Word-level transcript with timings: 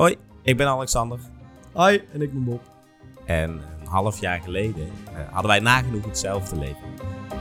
Hoi, 0.00 0.16
ik 0.42 0.56
ben 0.56 0.66
Alexander. 0.66 1.18
Hi, 1.74 1.98
en 2.12 2.22
ik 2.22 2.32
ben 2.32 2.44
Bob. 2.44 2.60
En 3.24 3.50
een 3.50 3.86
half 3.86 4.20
jaar 4.20 4.40
geleden 4.40 4.88
eh, 5.14 5.32
hadden 5.32 5.50
wij 5.50 5.60
nagenoeg 5.60 6.04
hetzelfde 6.04 6.58
leven. 6.58 6.88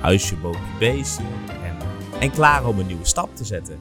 Huisje, 0.02 0.36
boompje, 0.36 0.62
beestje. 0.80 1.24
En, 1.64 1.78
en 2.20 2.32
klaar 2.32 2.66
om 2.66 2.80
een 2.80 2.88
nieuwe 2.88 3.06
stap 3.06 3.36
te 3.36 3.46
zetten. 3.46 3.80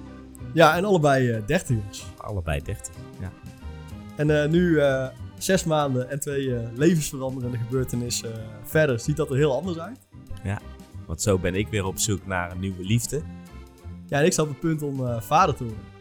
Ja, 0.53 0.77
en 0.77 0.85
allebei 0.85 1.31
eh 1.31 1.47
dertigers. 1.47 2.05
Allebei 2.17 2.63
30. 2.63 2.95
Ja. 3.21 3.33
En 4.17 4.43
eh, 4.43 4.49
nu, 4.49 4.81
zes 5.39 5.65
maanden 5.65 6.11
en 6.11 6.21
twee 6.21 6.57
levensveranderende 6.75 7.59
gebeurtenissen 7.59 8.33
verder, 8.63 9.01
ziet 9.01 9.17
dat 9.17 9.31
er 9.31 9.37
heel 9.37 9.57
anders 9.57 9.79
uit. 9.79 9.99
Want 11.07 11.23
zo 11.23 11.39
ben 11.39 11.55
ik 11.55 11.69
weer 11.69 11.85
op 11.85 11.99
zoek 11.99 12.27
naar 12.27 12.51
een 12.51 12.61
nieuwe 12.61 12.85
liefde. 12.85 13.23
Ja, 14.07 14.19
en 14.19 14.25
ik 14.25 14.33
sta 14.33 14.43
op 14.43 14.49
het 14.49 14.61
punt 14.61 14.83
om 14.83 15.21
vader 15.21 15.55
te 15.55 15.65
worden. 15.65 15.98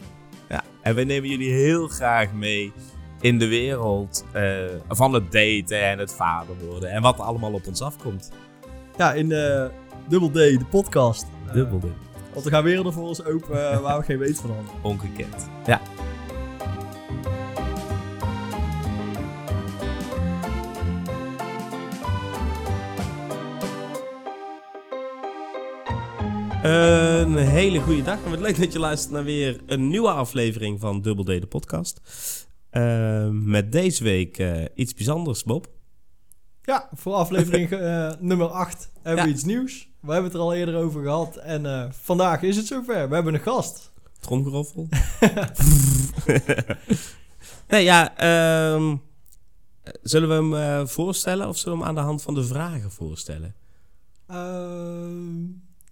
En 0.87 0.95
we 0.95 1.03
nemen 1.03 1.29
jullie 1.29 1.51
heel 1.51 1.87
graag 1.87 2.33
mee 2.33 2.73
in 3.21 3.39
de 3.39 3.47
wereld 3.47 4.25
eh, 4.31 4.43
van 4.89 5.13
het 5.13 5.31
daten 5.31 5.83
en 5.83 5.99
het 5.99 6.13
vader 6.13 6.55
worden. 6.69 6.91
En 6.91 7.01
wat 7.01 7.19
er 7.19 7.25
allemaal 7.25 7.53
op 7.53 7.67
ons 7.67 7.81
afkomt. 7.81 8.31
Ja, 8.97 9.13
in 9.13 9.31
eh 9.31 9.65
Double 10.07 10.29
D, 10.29 10.59
de 10.59 10.65
podcast. 10.69 11.25
Eh, 11.47 11.53
Dubbelde. 11.53 11.87
Want 12.33 12.45
er 12.45 12.51
gaan 12.51 12.63
werelden 12.63 12.93
voor 12.93 13.07
ons 13.07 13.25
open 13.25 13.71
eh, 13.71 13.81
waar 13.81 13.99
we 13.99 14.05
geen 14.05 14.17
weet 14.17 14.39
van 14.39 14.49
hadden. 14.49 14.71
Ongekend. 14.81 15.49
Ja. 15.65 15.81
Een 26.67 27.37
hele 27.37 27.79
goede 27.81 28.01
dag 28.03 28.23
en 28.23 28.29
wat 28.29 28.39
leuk 28.39 28.57
dat 28.59 28.73
je 28.73 28.79
luistert 28.79 29.13
naar 29.13 29.23
weer 29.23 29.61
een 29.65 29.87
nieuwe 29.87 30.11
aflevering 30.11 30.79
van 30.79 31.01
Double 31.01 31.37
D 31.37 31.41
de 31.41 31.47
podcast. 31.47 32.01
Eh, 32.69 33.29
met 33.29 33.71
deze 33.71 34.03
week 34.03 34.37
eh, 34.37 34.63
iets 34.75 34.93
bijzonders, 34.93 35.43
Bob. 35.43 35.67
Ja, 36.61 36.89
voor 36.93 37.13
aflevering 37.13 37.71
eh, 37.71 38.11
nummer 38.19 38.47
8 38.47 38.89
hebben 39.01 39.23
we 39.23 39.29
Ja. 39.29 39.35
iets 39.35 39.43
nieuws. 39.43 39.89
We 39.99 40.11
hebben 40.11 40.23
het 40.31 40.33
er 40.33 40.45
al 40.45 40.53
eerder 40.53 40.75
over 40.75 41.03
gehad. 41.03 41.35
En 41.35 41.65
eh, 41.65 41.91
vandaag 41.91 42.41
is 42.41 42.55
het 42.57 42.65
zover. 42.67 43.09
We 43.09 43.15
hebben 43.15 43.33
een 43.33 43.39
gast. 43.39 43.91
Tromgeroffel. 44.19 44.87
nee, 47.67 47.83
ja, 47.83 48.17
ehm, 48.17 48.95
zullen 50.01 50.49
we 50.51 50.55
hem 50.55 50.87
voorstellen 50.87 51.47
of 51.47 51.57
zullen 51.57 51.77
we 51.77 51.83
hem 51.83 51.89
aan 51.93 52.01
de 52.01 52.07
hand 52.07 52.21
van 52.21 52.33
de 52.33 52.43
vragen 52.43 52.91
voorstellen? 52.91 53.55
Ehm, 54.27 55.35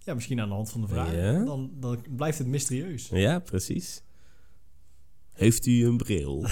ja, 0.06 0.14
misschien 0.14 0.40
aan 0.40 0.48
de 0.48 0.54
hand 0.54 0.70
van 0.70 0.80
de 0.80 0.88
vraag. 0.88 1.14
Ja. 1.14 1.44
Dan, 1.44 1.70
dan 1.74 1.98
blijft 2.16 2.38
het 2.38 2.46
mysterieus. 2.46 3.08
Ja, 3.08 3.38
precies. 3.38 4.02
Heeft 5.32 5.66
u 5.66 5.86
een 5.86 5.96
bril? 5.96 6.44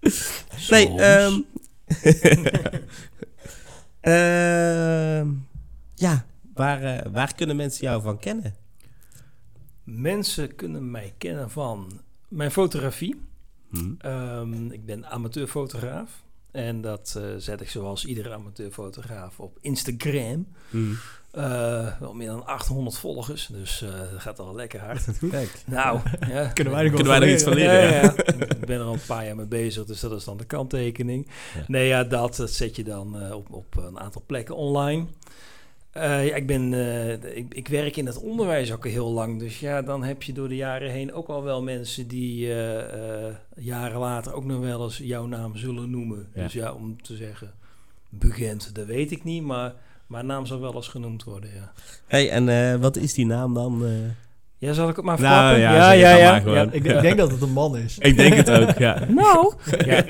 nee, 0.70 1.00
ehm 1.00 1.40
ehm, 4.00 5.28
ja, 5.94 6.26
waar, 6.54 6.82
eh, 6.82 7.12
waar 7.12 7.34
kunnen 7.34 7.56
mensen 7.56 7.86
jou 7.86 8.02
van 8.02 8.18
kennen? 8.18 8.54
Mensen 9.84 10.54
kunnen 10.54 10.90
mij 10.90 11.14
kennen 11.18 11.50
van 11.50 12.00
mijn 12.28 12.50
fotografie. 12.50 13.20
Hm? 13.70 13.94
Ehm, 13.98 14.70
ik 14.70 14.84
ben 14.84 15.06
amateurfotograaf. 15.06 16.22
En 16.52 16.80
dat 16.80 17.14
eh, 17.16 17.24
zet 17.38 17.60
ik 17.60 17.70
zoals 17.70 18.04
iedere 18.04 18.32
amateurfotograaf 18.32 19.40
op 19.40 19.58
Instagram. 19.60 20.46
Hm. 20.70 20.92
Eh, 21.30 21.86
wel 22.00 22.14
meer 22.14 22.28
dan 22.28 22.46
800 22.46 22.98
volgers, 22.98 23.46
dus 23.46 23.82
eh, 23.82 23.88
dat 24.12 24.20
gaat 24.20 24.38
al 24.38 24.54
lekker 24.54 24.80
hard. 24.80 25.04
Kijk. 25.30 25.62
Nou, 25.66 26.00
ja. 26.28 26.46
Kunnen 26.54 26.72
wij 26.72 26.82
nog 26.82 26.92
Kunnen 26.94 27.12
wij 27.12 27.18
nog 27.18 27.28
iets 27.28 27.42
van 27.42 27.54
leren? 27.54 27.82
ja, 27.82 28.02
ja. 28.02 28.14
ik 28.38 28.66
ben 28.66 28.78
er 28.78 28.84
al 28.84 28.92
een 28.92 29.00
paar 29.06 29.26
jaar 29.26 29.36
mee 29.36 29.46
bezig, 29.46 29.84
dus 29.84 30.00
dat 30.00 30.12
is 30.12 30.24
dan 30.24 30.36
de 30.36 30.44
kanttekening. 30.44 31.26
Ja. 31.54 31.64
Nee, 31.66 31.86
ja, 31.86 32.04
dat, 32.04 32.36
dat 32.36 32.50
zet 32.50 32.76
je 32.76 32.84
dan 32.84 33.20
eh, 33.20 33.34
op, 33.34 33.52
op 33.52 33.76
een 33.76 33.98
aantal 33.98 34.22
plekken 34.26 34.56
online. 34.56 35.06
Eh, 35.92 36.26
ja, 36.26 36.34
ik, 36.34 36.46
ben, 36.46 36.74
eh, 36.74 37.12
ik, 37.36 37.54
ik 37.54 37.68
werk 37.68 37.96
in 37.96 38.06
het 38.06 38.18
onderwijs 38.20 38.72
ook 38.72 38.84
al 38.84 38.90
heel 38.90 39.10
lang, 39.10 39.38
dus 39.38 39.60
ja, 39.60 39.82
dan 39.82 40.02
heb 40.04 40.22
je 40.22 40.32
door 40.32 40.48
de 40.48 40.56
jaren 40.56 40.90
heen 40.90 41.12
ook 41.12 41.28
al 41.28 41.42
wel 41.42 41.62
mensen 41.62 42.08
die 42.08 42.46
eh, 42.52 43.26
eh, 43.26 43.34
jaren 43.56 43.98
later 43.98 44.32
ook 44.34 44.44
nog 44.44 44.60
wel 44.60 44.82
eens 44.84 44.98
jouw 44.98 45.26
naam 45.26 45.56
zullen 45.56 45.90
noemen. 45.90 46.26
Ja. 46.34 46.42
Dus 46.42 46.52
ja, 46.52 46.72
om 46.72 47.02
te 47.02 47.16
zeggen, 47.16 47.50
begint, 48.08 48.74
dat 48.74 48.86
weet 48.86 49.10
ik 49.10 49.24
niet, 49.24 49.42
maar 49.42 49.72
mijn 50.06 50.26
naam 50.26 50.46
zal 50.46 50.60
wel 50.60 50.74
eens 50.74 50.88
genoemd 50.88 51.24
worden, 51.24 51.50
ja. 51.54 51.72
Hey, 52.06 52.30
en 52.30 52.48
eh, 52.48 52.74
wat 52.80 52.96
is 52.96 53.14
die 53.14 53.26
naam 53.26 53.54
dan? 53.54 53.84
eh? 53.84 53.90
Ja, 54.58 54.72
zal 54.72 54.88
ik 54.88 54.96
het 54.96 55.04
maar 55.04 55.20
Nou, 55.20 55.34
verklappen? 55.34 55.60
ja, 55.60 55.92
ja, 55.92 56.16
ja, 56.16 56.36
ja. 56.36 56.36
Ik, 56.36 56.44
denk- 56.82 56.94
ik 56.96 57.00
denk 57.02 57.16
dat 57.18 57.30
het 57.30 57.42
een 57.42 57.52
man 57.52 57.76
is. 57.76 57.98
Ik 57.98 58.16
denk 58.16 58.34
het 58.34 58.50
ook, 58.50 58.78
ja. 58.78 59.04
Nou, 59.08 59.54
ja. 59.84 60.04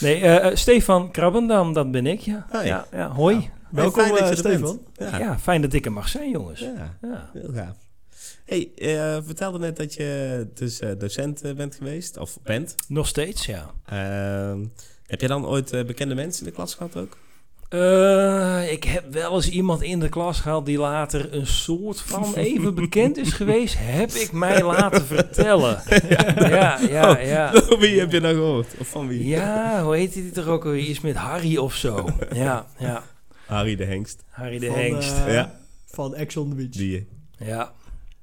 nee, 0.00 0.56
Stefan 0.56 1.10
Krabbendam, 1.10 1.72
dat 1.72 1.90
ben 1.90 2.06
ik, 2.06 2.20
ja. 2.20 2.46
Oh, 2.52 2.60
ja. 2.64 2.66
ja. 2.66 2.86
ja, 2.98 3.08
hoi. 3.10 3.50
Welkom, 3.70 4.02
Fijn 4.02 4.14
dat 4.14 4.18
je 4.28 4.34
eh. 4.34 4.38
Stefan. 4.38 4.80
Ja. 4.94 5.18
Ja. 5.18 5.38
fijn 5.38 5.62
dat 5.62 5.72
ik 5.72 5.84
er 5.84 5.92
mag 5.92 6.08
zijn, 6.08 6.30
jongens. 6.30 6.60
ja. 6.60 6.98
Ja. 7.02 7.30
Heel 7.32 7.50
gaaf. 7.54 7.76
Hey, 8.44 8.70
eh 8.76 9.16
vertelde 9.24 9.58
net 9.58 9.76
dat 9.76 9.94
je 9.94 10.46
dus 10.54 10.80
eh, 10.80 10.90
docent 10.98 11.42
bent 11.56 11.74
geweest, 11.74 12.16
of 12.16 12.38
bent. 12.42 12.74
Nog 12.88 13.06
steeds, 13.06 13.46
ja. 13.46 13.70
Ehm, 13.86 14.64
heb 15.06 15.20
je 15.20 15.28
dan 15.28 15.46
ooit 15.46 15.70
bekende 15.86 16.14
mensen 16.14 16.42
in 16.44 16.48
de 16.48 16.54
klas 16.54 16.74
gehad 16.74 16.96
ook? 16.96 17.16
Eh, 17.68 18.72
ik 18.72 18.84
heb 18.84 19.12
wel 19.12 19.34
eens 19.34 19.48
iemand 19.50 19.82
in 19.82 20.00
de 20.00 20.08
klas 20.08 20.40
gehad 20.40 20.66
die 20.66 20.78
later 20.78 21.34
een 21.34 21.46
soort 21.46 22.00
van 22.00 22.34
even 22.48 22.74
bekend 22.74 23.16
is 23.16 23.32
geweest. 23.32 23.74
Heb 23.78 24.10
ik 24.10 24.32
mij 24.32 24.62
laten 24.62 25.04
vertellen. 25.16 25.82
Ja, 26.38 26.78
ja, 26.88 27.18
ja. 27.18 27.52
wie 27.80 27.98
heb 27.98 28.12
je 28.12 28.20
dan 28.20 28.34
gehoord? 28.34 28.66
Of 28.78 28.88
van 28.88 29.08
wie? 29.08 29.26
Ja, 29.26 29.82
hoe 29.84 29.96
heet 29.96 30.12
die 30.12 30.30
toch 30.30 30.46
ook 30.46 30.64
alweer? 30.64 30.84
Iets 30.84 31.00
met 31.00 31.16
Harry 31.16 31.56
of 31.56 31.74
zo. 31.74 32.08
Ja, 32.32 32.66
ja. 32.78 33.02
Harry 33.48 33.76
de 33.76 33.84
Hengst. 33.84 34.22
Harry 34.28 34.58
de 34.58 34.66
Van, 34.66 34.76
Hengst. 34.78 35.12
eh, 35.26 35.32
Ja. 35.34 35.54
Van 35.86 36.14
Ex 36.14 36.36
on 36.36 36.48
the 36.48 36.54
Beach. 36.54 36.68
Die. 36.70 37.08
Ja. 37.38 37.72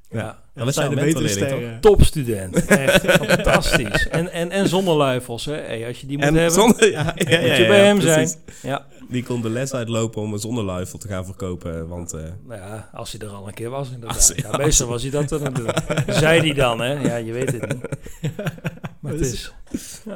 Ja. 0.09 0.39
dat 0.53 0.65
was 0.65 0.73
zijn 0.73 0.89
de 0.89 0.95
betere 0.95 1.27
sterren. 1.27 1.79
Topstudent. 1.81 2.65
Echt 2.65 3.05
fantastisch. 3.11 4.07
En, 4.07 4.31
en, 4.31 4.51
en 4.51 4.67
zonder 4.69 4.95
luifels, 4.95 5.45
hè. 5.45 5.53
Hey, 5.53 5.87
als 5.87 6.01
je 6.01 6.07
die 6.07 6.17
moet 6.17 6.25
En 6.25 6.33
hebben, 6.33 6.53
zonder, 6.53 6.91
ja, 6.91 7.13
ja, 7.15 7.29
ja, 7.29 7.39
moet 7.39 7.55
je 7.57 7.61
ja, 7.61 7.67
bij 7.67 7.85
hem 7.85 7.99
precies. 7.99 8.31
zijn. 8.31 8.43
Ja. 8.61 8.85
Die 9.09 9.23
kon 9.23 9.41
de 9.41 9.49
les 9.49 9.73
uitlopen 9.73 10.21
om 10.21 10.33
een 10.33 10.39
zonneluifel 10.39 10.99
te 10.99 11.07
gaan 11.07 11.25
verkopen. 11.25 11.87
Want 11.87 12.13
eh, 12.13 12.21
Nou 12.47 12.61
ja, 12.61 12.89
als 12.93 13.11
hij 13.11 13.27
er 13.27 13.33
al 13.33 13.47
een 13.47 13.53
keer 13.53 13.69
was 13.69 13.89
inderdaad. 13.91 14.15
Als 14.17 14.33
ja, 14.35 14.57
meestal 14.57 14.87
was 14.87 15.01
hij 15.01 15.11
dat 15.11 15.29
dan 15.29 15.53
doen. 15.53 15.69
Zei 16.07 16.39
hij 16.39 16.53
dan, 16.53 16.79
hè? 16.81 16.91
Ja, 16.93 17.15
je 17.15 17.31
weet 17.31 17.51
het 17.51 17.67
niet. 17.67 17.81
Maar 18.99 19.11
het 19.13 19.21
is... 19.21 19.51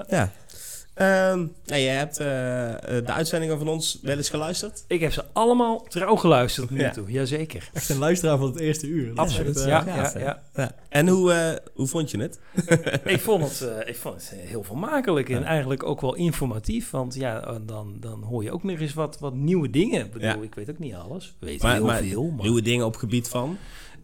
ja. 0.09 0.31
Ehm 0.99 1.37
nou, 1.65 1.81
jij 1.81 1.95
hebt 1.95 2.17
eh, 2.17 2.69
eh, 2.97 3.05
de 3.05 3.11
uitzendingen 3.11 3.57
van 3.57 3.67
ons 3.67 3.99
wel 4.01 4.17
eens 4.17 4.29
geluisterd. 4.29 4.83
Ik 4.87 4.99
heb 4.99 5.11
ze 5.11 5.23
allemaal 5.33 5.83
trouw 5.83 6.15
geluisterd 6.15 6.67
tot 6.67 6.77
nu 6.77 6.83
Ja. 6.83 6.89
toe. 6.91 7.11
Jazeker. 7.11 7.69
Echt 7.73 7.89
een 7.89 7.97
luisteraar 7.97 8.37
van 8.37 8.47
het 8.47 8.59
eerste 8.59 8.87
uur. 8.87 9.11
Is 9.11 9.17
Absoluut. 9.17 9.57
eh, 9.59 9.67
Ja, 9.67 9.83
ja, 9.87 10.11
ja. 10.19 10.41
Ja. 10.55 10.71
En 10.89 11.07
hoe, 11.07 11.33
eh, 11.33 11.55
hoe 11.73 11.87
vond 11.87 12.11
je 12.11 12.17
het? 12.19 12.39
Ik 13.03 13.19
vond 13.19 13.43
het, 13.43 13.61
eh, 13.69 13.87
ik 13.89 13.95
vond 13.95 14.15
het 14.15 14.33
heel 14.39 14.63
vermakelijk 14.63 15.29
en 15.29 15.39
Ja. 15.39 15.45
eigenlijk 15.45 15.83
ook 15.83 16.01
wel 16.01 16.15
informatief. 16.15 16.89
Want 16.89 17.15
ja, 17.15 17.59
dan, 17.65 17.95
dan 17.99 18.23
hoor 18.23 18.43
je 18.43 18.51
ook 18.51 18.63
nog 18.63 18.79
eens 18.79 18.93
wat, 18.93 19.17
wat 19.19 19.33
nieuwe 19.33 19.69
dingen. 19.69 20.05
Ik 20.05 20.11
bedoel, 20.11 20.27
Ja. 20.29 20.35
ik 20.41 20.55
weet 20.55 20.69
ook 20.69 20.79
niet 20.79 20.93
alles. 20.93 21.35
Weet 21.39 21.61
Maar- 21.61 21.73
heel 21.75 21.85
maar 21.85 21.97
veel. 22.03 22.23
Maar 22.29 22.41
Nieuwe 22.41 22.61
dingen 22.61 22.85
op 22.85 22.95
gebied 22.95 23.27
van? 23.27 23.57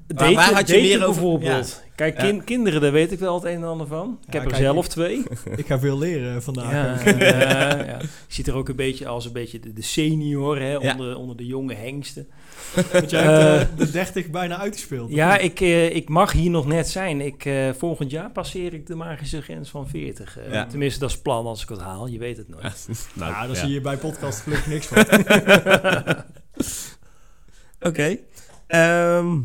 Waar 0.08 0.54
had 0.54 0.68
je 0.68 0.82
meer 0.82 0.96
over- 0.96 1.06
bijvoorbeeld. 1.22 1.84
Kijk, 1.96 2.18
kin- 2.18 2.44
kinderen, 2.44 2.82
daar 2.82 2.92
weet 2.92 3.12
ik 3.12 3.20
wel 3.20 3.36
het 3.36 3.44
een 3.44 3.56
en 3.56 3.64
ander 3.64 3.88
van. 3.88 4.18
Ik 4.28 4.34
Ja, 4.34 4.40
heb 4.40 4.42
er 4.42 4.48
kijk, 4.58 4.62
zelf 4.64 4.86
ik- 4.86 4.92
twee. 4.92 5.24
Ik 5.62 5.66
ga 5.66 5.80
veel 5.80 5.98
leren 5.98 6.44
vandaag. 6.44 6.72
Ja, 6.72 7.12
ook. 7.14 7.20
ja, 7.20 7.84
ja. 7.86 7.98
Je 8.02 8.08
ziet 8.28 8.48
er 8.48 8.56
ook 8.56 8.70
een 8.70 8.76
beetje 8.76 9.08
als 9.08 9.26
een 9.26 9.32
beetje 9.32 9.60
de, 9.60 9.74
de 9.74 9.82
senior 9.82 10.60
hè, 10.60 10.72
Ja. 10.72 10.92
onder, 10.92 11.16
onder 11.18 11.38
de 11.38 11.46
jonge 11.46 11.74
hengsten. 11.74 12.28
Want 12.92 13.10
jij 13.10 13.22
hebt 13.24 13.70
eh, 13.72 13.78
de 13.78 13.92
30 13.92 14.30
bijna 14.30 14.58
uitgespeeld. 14.58 15.12
Ja, 15.12 15.38
ik, 15.38 15.62
eh, 15.62 15.96
ik 15.96 16.10
mag 16.10 16.32
hier 16.32 16.50
nog 16.50 16.66
net 16.68 16.90
zijn. 16.90 17.22
Ik, 17.22 17.46
eh, 17.46 17.70
volgend 17.78 18.12
jaar 18.12 18.32
passeer 18.32 18.74
ik 18.74 18.88
de 18.88 18.96
magische 18.96 19.42
grens 19.42 19.70
van 19.70 19.88
40. 19.88 20.38
eh. 20.38 20.52
Ja. 20.52 20.66
Tenminste, 20.66 21.00
dat 21.00 21.10
is 21.10 21.16
het 21.16 21.24
plan 21.24 21.46
als 21.46 21.62
ik 21.64 21.70
het 21.70 21.82
haal. 21.82 22.08
Je 22.08 22.20
weet 22.20 22.38
het 22.38 22.50
nooit. 22.50 22.88
nou, 23.14 23.32
ja, 23.32 23.40
daar 23.40 23.56
ja. 23.56 23.56
zie 23.56 23.74
je 23.74 23.82
bij 23.82 23.98
podcast 23.98 24.40
gelukkig 24.40 24.68
niks 24.68 24.86
van. 24.88 25.04
Oké. 27.80 28.18
Ehm, 28.68 29.38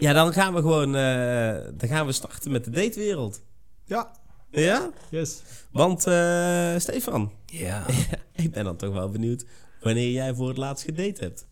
ja, 0.00 0.12
dan 0.12 0.32
gaan 0.32 0.54
we 0.54 0.60
gewoon 0.60 0.94
eh, 0.96 1.54
dan 1.74 1.88
gaan 1.88 2.06
we 2.06 2.12
starten 2.12 2.50
met 2.50 2.64
de 2.64 2.70
datewereld. 2.70 3.42
Ja, 3.84 4.10
Ja? 4.50 4.90
yes. 5.10 5.42
Want 5.72 6.06
eh, 6.06 6.74
Stefan, 6.78 7.32
Ja. 7.46 7.84
ik 8.34 8.50
ben 8.50 8.64
dan 8.64 8.76
toch 8.76 8.92
wel 8.92 9.08
benieuwd 9.10 9.44
wanneer 9.80 10.10
jij 10.10 10.34
voor 10.34 10.48
het 10.48 10.56
laatst 10.56 10.84
gedate 10.84 11.24
hebt. 11.24 11.46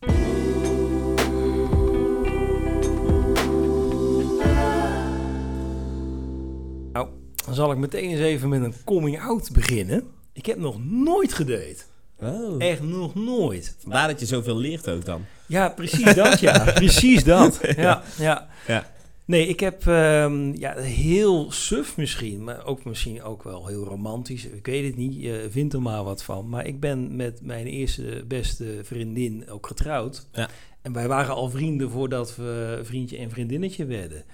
Nou, 6.92 7.08
dan 7.44 7.54
zal 7.54 7.72
ik 7.72 7.78
meteen 7.78 8.10
eens 8.10 8.20
even 8.20 8.48
met 8.48 8.62
een 8.62 8.74
coming 8.84 9.20
out 9.20 9.50
beginnen. 9.52 10.04
Ik 10.32 10.46
heb 10.46 10.58
nog 10.58 10.84
nooit 10.84 11.32
gedate. 11.32 11.76
Oh. 12.20 12.54
Echt 12.58 12.82
nog 12.82 13.14
nooit. 13.14 13.76
Vandaar 13.78 14.08
dat 14.08 14.20
je 14.20 14.26
zoveel 14.26 14.56
leert 14.56 14.88
ook 14.88 15.04
dan. 15.04 15.24
Ja, 15.46 15.68
precies 15.68 16.14
dat, 16.14 16.40
ja. 16.40 16.64
precies 16.72 17.24
dat. 17.24 17.60
Ja, 17.76 18.02
ja. 18.18 18.48
Ja. 18.66 18.90
Nee, 19.24 19.46
ik 19.46 19.60
heb 19.60 19.86
ehm, 19.86 20.52
ja, 20.54 20.76
heel 20.76 21.52
suf 21.52 21.96
misschien, 21.96 22.44
maar 22.44 22.64
ook 22.64 22.84
misschien 22.84 23.22
ook 23.22 23.42
wel 23.42 23.66
heel 23.66 23.84
romantisch. 23.84 24.44
Ik 24.44 24.66
weet 24.66 24.84
het 24.86 24.96
niet, 24.96 25.20
je 25.20 25.48
vindt 25.50 25.74
er 25.74 25.82
maar 25.82 26.04
wat 26.04 26.22
van. 26.22 26.48
Maar 26.48 26.66
ik 26.66 26.80
ben 26.80 27.16
met 27.16 27.40
mijn 27.42 27.66
eerste 27.66 28.24
beste 28.28 28.80
vriendin 28.82 29.50
ook 29.50 29.66
getrouwd. 29.66 30.26
Ja. 30.32 30.48
En 30.82 30.92
wij 30.92 31.08
waren 31.08 31.34
al 31.34 31.50
vrienden 31.50 31.90
voordat 31.90 32.36
we 32.36 32.80
vriendje 32.82 33.16
en 33.16 33.30
vriendinnetje 33.30 33.84
werden. 33.84 34.24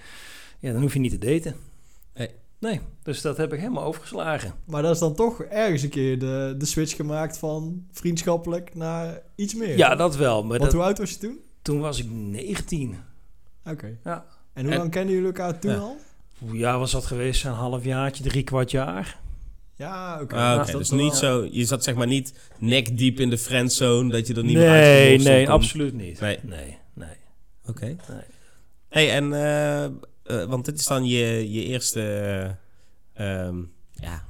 Ja, 0.58 0.72
dan 0.72 0.80
hoef 0.80 0.92
je 0.92 1.00
niet 1.00 1.20
te 1.20 1.32
daten. 1.32 1.56
Nee. 2.64 2.72
Nee, 2.72 2.80
dus 3.02 3.20
dat 3.20 3.36
heb 3.36 3.52
ik 3.52 3.58
helemaal 3.58 3.84
overgeslagen. 3.84 4.54
Maar 4.64 4.82
dat 4.82 4.94
is 4.94 4.98
dan 5.00 5.14
toch 5.14 5.42
ergens 5.42 5.82
een 5.82 5.88
keer 5.88 6.18
de, 6.18 6.54
de 6.58 6.66
switch 6.66 6.96
gemaakt 6.96 7.38
van 7.38 7.86
vriendschappelijk 7.92 8.74
naar 8.74 9.20
iets 9.34 9.54
meer. 9.54 9.76
Ja, 9.76 9.94
dat 9.94 10.16
wel. 10.16 10.40
Maar 10.40 10.48
Want 10.58 10.62
dat, 10.62 10.72
hoe 10.72 10.82
oud 10.82 10.98
was 10.98 11.10
je 11.10 11.16
toen? 11.18 11.38
toen 11.62 11.80
was 11.80 11.98
ik 11.98 12.06
19. 12.10 12.96
Oké. 13.64 13.96
Ja. 14.04 14.24
En 14.52 14.64
hoe 14.64 14.72
En- 14.72 14.78
lang 14.78 14.90
kennen 14.90 15.12
jullie 15.14 15.26
elkaar 15.28 15.58
toen 15.58 15.70
Ja. 15.72 15.78
al? 15.78 15.96
Jaar 16.52 16.78
was 16.78 16.90
dat 16.92 17.04
geweest? 17.06 17.44
Een 17.44 17.52
half 17.52 17.84
jaartje, 17.84 18.22
drie 18.24 18.42
kwart 18.42 18.70
jaar? 18.70 19.18
Ja, 19.76 20.20
oké. 20.22 20.34
Ah, 20.36 20.54
Oké, 20.60 20.70
dat 20.72 20.78
dus 20.80 20.90
wel- 20.90 20.98
niet 20.98 21.14
zo, 21.14 21.48
je 21.50 21.64
zat 21.64 21.84
zeg 21.84 21.94
maar 21.94 22.06
niet 22.06 22.34
nek 22.58 22.98
diep 22.98 23.20
in 23.20 23.30
de 23.30 23.38
friendzone, 23.38 24.10
dat 24.10 24.26
je 24.26 24.34
er 24.34 24.44
niet 24.44 24.56
meer 24.56 24.68
Nee, 24.70 24.96
uitgelost 25.00 25.24
nee, 25.28 25.44
kon. 25.44 25.54
absoluut 25.54 25.94
niet. 25.94 26.20
Nee. 26.20 26.38
nee, 26.42 26.78
nee. 26.92 27.16
Oké. 27.66 27.84
Nee. 27.84 28.22
Hey, 28.88 29.10
en, 29.12 29.32
eh, 29.32 29.90
eh, 30.24 30.44
want 30.44 30.64
dit 30.64 30.78
is 30.78 30.86
dan 30.86 31.04
je, 31.06 31.52
je 31.52 31.64
eerste, 31.64 32.00
eh, 33.14 33.46
ehm, 33.46 33.56
ja, 33.92 34.24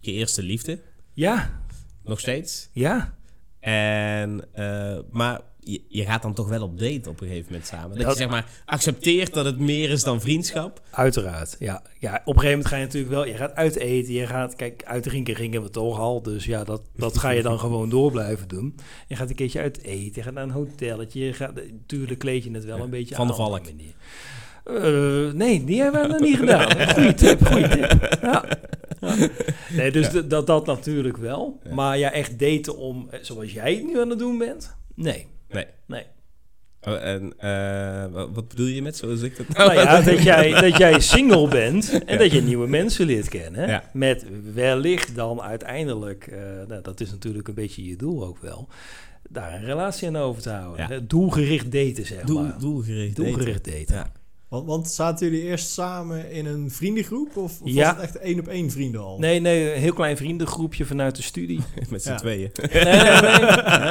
je 0.00 0.12
eerste 0.12 0.42
liefde, 0.42 0.80
Ja, 1.12 1.60
nog 2.04 2.20
steeds. 2.20 2.68
ja. 2.72 3.14
En, 3.60 4.44
eh, 4.52 4.98
maar 5.10 5.40
je, 5.60 5.82
je 5.88 6.04
gaat 6.04 6.22
dan 6.22 6.34
toch 6.34 6.48
wel 6.48 6.62
op 6.62 6.78
date 6.78 7.08
op 7.08 7.20
een 7.20 7.26
gegeven 7.28 7.46
moment 7.50 7.66
samen. 7.66 7.88
Dat, 7.96 7.98
Dat- 8.06 8.12
je 8.12 8.18
zeg 8.18 8.28
maar 8.30 8.48
accepteert 8.64 9.34
dat 9.34 9.44
het 9.44 9.58
meer 9.58 9.90
is 9.90 10.02
dan 10.02 10.20
vriendschap. 10.20 10.82
Uiteraard, 10.90 11.56
ja. 11.58 11.82
ja. 11.98 12.14
Op 12.24 12.34
een 12.34 12.40
gegeven 12.40 12.48
moment 12.50 12.66
ga 12.66 12.76
je 12.76 12.84
natuurlijk 12.84 13.12
wel... 13.12 13.26
Je 13.26 13.34
gaat 13.34 13.54
uit 13.54 13.76
eten, 13.76 14.12
je 14.14 14.26
gaat... 14.26 14.54
Kijk, 14.56 14.82
uitdrinken 14.84 15.34
gingen 15.36 15.62
we 15.62 15.70
toch 15.70 15.98
al. 15.98 16.22
Dus 16.22 16.44
ja, 16.44 16.64
dat, 16.64 16.82
dat 16.96 17.18
ga 17.18 17.30
je 17.30 17.42
dan 17.42 17.58
gewoon 17.58 17.88
door 17.88 18.10
blijven 18.10 18.48
doen. 18.48 18.74
Je 19.08 19.16
gaat 19.16 19.28
een 19.28 19.34
keertje 19.36 19.60
uit 19.60 19.82
eten, 19.82 20.12
je 20.14 20.22
gaat 20.22 20.32
naar 20.34 20.42
een 20.42 20.50
hotelletje. 20.50 21.24
Je 21.24 21.32
gaat, 21.32 21.54
natuurlijk 21.54 22.18
kleed 22.18 22.44
je 22.44 22.50
het 22.50 22.64
wel 22.64 22.78
een 22.80 22.90
beetje 22.90 23.14
Van 23.14 23.26
de 23.26 23.32
aan 23.32 23.38
op 23.40 23.46
Valk. 23.46 23.64
manier. 23.64 23.94
Eh, 24.66 25.32
nee, 25.32 25.64
die 25.64 25.82
hebben 25.82 26.02
we 26.02 26.08
nog 26.08 26.20
niet 26.20 26.36
gedaan. 26.36 26.88
Goeie 26.94 27.14
tip, 27.14 27.46
goeie 27.46 27.68
tip. 27.68 28.18
Ja. 28.22 28.44
Ja. 29.00 29.28
Nee, 29.68 29.90
dus 29.90 30.10
dat, 30.28 30.46
dat 30.46 30.66
natuurlijk 30.66 31.16
wel. 31.16 31.60
Ja. 31.64 31.74
Maar 31.74 31.98
ja, 31.98 32.12
echt 32.12 32.38
daten 32.38 32.76
om, 32.76 33.06
eh, 33.10 33.18
zoals 33.22 33.52
jij 33.52 33.74
het 33.74 33.84
nu 33.84 34.00
aan 34.00 34.10
het 34.10 34.18
doen 34.18 34.38
bent? 34.38 34.76
Nee, 34.94 35.26
Nee. 35.48 35.66
nee. 35.86 36.04
Oh, 36.80 37.04
en 37.04 37.32
eh, 37.38 38.24
wat 38.32 38.48
bedoel 38.48 38.66
je 38.66 38.82
met 38.82 38.96
zoals 38.96 39.20
ik 39.20 39.36
dat 39.36 39.48
Nou 39.48 39.74
ja, 39.74 40.00
dat 40.10 40.22
jij, 40.22 40.60
dat 40.60 40.76
jij 40.76 41.00
single 41.00 41.48
bent 41.48 42.04
en 42.04 42.18
dat 42.18 42.32
je 42.32 42.42
nieuwe 42.42 42.66
mensen 42.68 43.06
leert 43.06 43.28
kennen. 43.28 43.82
Met 43.92 44.26
wellicht 44.54 45.14
dan 45.14 45.42
uiteindelijk, 45.42 46.32
nou, 46.68 46.82
dat 46.82 47.00
is 47.00 47.10
natuurlijk 47.10 47.48
een 47.48 47.54
beetje 47.54 47.84
je 47.84 47.96
doel 47.96 48.24
ook 48.24 48.38
wel, 48.38 48.68
daar 49.30 49.54
een 49.54 49.64
relatie 49.64 50.08
aan 50.08 50.16
over 50.16 50.42
te 50.42 50.50
houden. 50.50 50.86
Ja. 50.88 51.00
Doelgericht 51.06 51.72
daten, 51.72 52.06
zeg 52.06 52.22
Doel, 52.22 52.42
maar. 52.42 52.58
doelgericht 52.58 53.16
daten. 53.16 53.32
Doelgericht 53.32 53.64
daten. 53.64 53.94
Ja. 53.94 54.12
Want, 54.48 54.66
want 54.66 54.90
zaten 54.90 55.30
jullie 55.30 55.42
eerst 55.44 55.70
samen 55.70 56.30
in 56.30 56.46
een 56.46 56.70
vriendengroep? 56.70 57.36
Of, 57.36 57.60
of 57.60 57.68
Ja. 57.70 57.84
was 57.84 57.94
het 57.94 58.14
echt 58.14 58.24
één 58.24 58.38
op 58.40 58.48
één 58.48 58.70
vrienden 58.70 59.00
al? 59.00 59.18
Nee, 59.18 59.40
nee, 59.40 59.74
een 59.74 59.80
heel 59.80 59.92
klein 59.92 60.16
vriendengroepje 60.16 60.84
vanuit 60.84 61.16
de 61.16 61.22
studie. 61.22 61.60
Met 61.90 62.02
z'n 62.02 62.08
Ja. 62.08 62.16
tweeën. 62.16 62.50
Nee, 62.72 62.84
nee, 62.84 62.94
nee, 62.94 63.20
nee, 63.20 63.40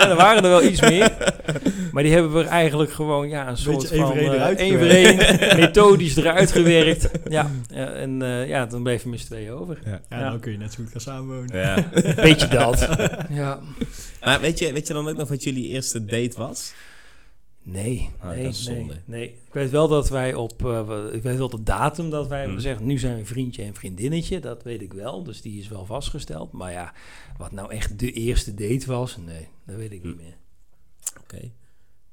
er 0.10 0.16
waren 0.16 0.44
er 0.44 0.50
wel 0.50 0.64
iets 0.64 0.82
meer. 0.82 1.34
Maar 1.92 2.04
die 2.04 2.12
hebben 2.14 2.34
we 2.34 2.44
eigenlijk 2.44 2.92
gewoon 2.92 3.30
ja, 3.30 3.48
een 3.50 3.58
soort 3.58 3.78
Beetje 3.90 3.98
van 3.98 4.12
één 4.18 4.34
eh, 4.58 4.78
voor 4.80 4.88
één 4.88 5.16
methodisch 5.62 6.16
eruit 6.16 6.52
gewerkt. 6.52 7.10
Ja, 7.30 7.52
ja, 7.74 7.86
en 7.88 8.22
eh, 8.22 8.48
ja, 8.48 8.66
dan 8.66 8.84
bleef 8.84 9.04
je 9.04 9.10
met 9.10 9.20
z'n 9.20 9.26
tweeën 9.26 9.52
over. 9.52 9.80
Ja. 9.86 10.02
Ja, 10.10 10.20
Ja. 10.20 10.30
dan 10.30 10.40
kun 10.40 10.52
je 10.52 10.58
net 10.58 10.74
zo 10.74 10.84
goed 10.84 10.92
gaan 10.92 11.02
samenwonen. 11.02 11.58
Ja. 11.58 11.90
Beetje 12.16 12.48
dat. 12.48 12.88
Ja. 13.30 13.60
Maar 14.24 14.42
weet 14.42 14.60
je, 14.60 14.74
weet 14.74 14.88
je 14.88 14.94
dan 14.94 15.08
ook 15.08 15.18
nog 15.18 15.30
wat 15.30 15.44
jullie 15.44 15.68
eerste 15.68 16.06
date 16.06 16.34
was? 16.38 16.74
Nee, 17.68 18.10
Ah, 18.20 18.30
nee, 18.30 18.44
dat 18.44 18.54
is 18.54 18.68
nee, 18.68 18.88
nee. 19.06 19.28
Ik 19.30 19.54
weet 19.54 19.70
wel 19.70 19.88
dat 19.88 20.10
wij 20.10 20.34
op, 20.34 20.66
eh, 20.66 21.04
ik 21.12 21.22
weet 21.24 21.38
wel 21.38 21.50
de 21.50 21.64
datum 21.64 22.10
dat 22.10 22.28
wij 22.28 22.40
hebben 22.40 22.56
Hmm. 22.58 22.64
gezegd, 22.66 22.80
nu 22.84 22.98
zijn 22.98 23.18
we 23.18 23.26
vriendje 23.26 23.64
en 23.64 23.74
vriendinnetje, 23.74 24.40
dat 24.40 24.64
weet 24.64 24.82
ik 24.82 24.94
wel, 24.94 25.24
dus 25.24 25.42
die 25.42 25.60
is 25.60 25.68
wel 25.68 25.86
vastgesteld. 25.86 26.52
Maar 26.52 26.72
ja, 26.72 26.94
wat 27.38 27.52
nou 27.52 27.72
echt 27.72 28.00
de 28.00 28.12
eerste 28.12 28.54
date 28.54 28.86
was, 28.86 29.18
nee, 29.18 29.48
dat 29.66 29.76
weet 29.76 29.92
ik 29.92 30.04
niet 30.04 30.14
Hmm. 30.16 30.24
meer. 30.24 30.38
Oké. 31.22 31.52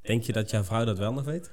Denk 0.02 0.22
je 0.22 0.32
dat 0.32 0.50
jouw 0.50 0.62
vrouw 0.62 0.84
dat 0.84 0.98
wel 0.98 1.12
nog 1.12 1.24
weet? 1.24 1.50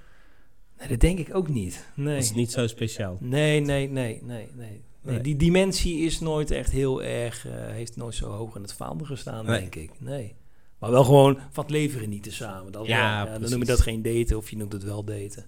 Nee, 0.79 0.87
dat 0.87 0.99
denk 0.99 1.19
ik 1.19 1.35
ook 1.35 1.49
niet. 1.49 1.85
Nee. 1.95 2.17
Is 2.17 2.27
het 2.27 2.35
niet 2.35 2.51
zo 2.51 2.67
speciaal? 2.67 3.17
Nee, 3.19 3.59
nee, 3.59 3.89
nee, 3.89 4.19
nee, 4.23 4.49
nee. 4.55 4.81
nee. 5.01 5.21
Die 5.21 5.35
dimensie 5.35 5.99
is 6.05 6.19
nooit 6.19 6.51
echt 6.51 6.71
heel 6.71 7.03
erg, 7.03 7.47
eh, 7.47 7.53
heeft 7.53 7.95
nooit 7.95 8.15
zo 8.15 8.29
hoog 8.31 8.55
in 8.55 8.61
het 8.61 8.73
vaandel 8.73 9.05
gestaan, 9.05 9.45
denk 9.45 9.75
ik. 9.75 9.91
Nee. 9.99 10.35
Maar 10.79 10.91
wel 10.91 11.03
gewoon 11.03 11.39
van 11.51 11.63
het 11.63 11.73
leven 11.73 11.99
genieten 11.99 12.31
samen. 12.31 12.71
Dat 12.71 12.87
Ja, 12.87 13.25
wel. 13.29 13.39
dan 13.39 13.49
noem 13.49 13.59
je 13.59 13.65
dat 13.65 13.81
geen 13.81 14.01
daten 14.01 14.37
of 14.37 14.49
je 14.49 14.57
noemt 14.57 14.73
het 14.73 14.83
wel 14.83 15.03
daten. 15.03 15.45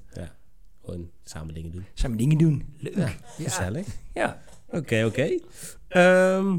Gewoon 0.86 1.10
samen 1.24 1.54
dingen 1.54 1.72
doen. 1.72 1.86
Samen 1.94 2.18
dingen 2.18 2.38
doen. 2.38 2.76
Leuk. 2.78 2.96
Ja, 2.96 3.08
Ja. 3.38 3.44
Gezellig. 3.44 3.88
Ja. 4.14 4.42
Oké, 4.70 5.04
oké. 5.06 5.40
Ehm, 5.88 6.58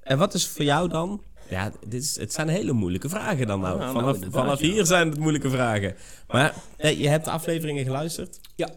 en 0.00 0.18
wat 0.18 0.34
is 0.34 0.46
voor 0.46 0.64
jou 0.64 0.88
dan... 0.88 1.22
Ja, 1.48 1.72
dit 1.86 2.02
is, 2.02 2.16
het 2.16 2.32
zijn 2.32 2.48
hele 2.48 2.72
moeilijke 2.72 3.08
vragen 3.08 3.46
dan 3.46 3.60
nou. 3.60 3.78
Nou, 3.78 3.92
vanaf, 3.92 4.18
vanaf 4.30 4.60
ja. 4.60 4.66
hier 4.66 4.86
zijn 4.86 5.08
het 5.08 5.18
moeilijke 5.18 5.50
vragen. 5.50 5.96
Maar 6.26 6.54
je 6.76 7.08
hebt 7.08 7.24
de 7.24 7.30
afleveringen 7.30 7.84
geluisterd. 7.84 8.40
Ja. 8.56 8.68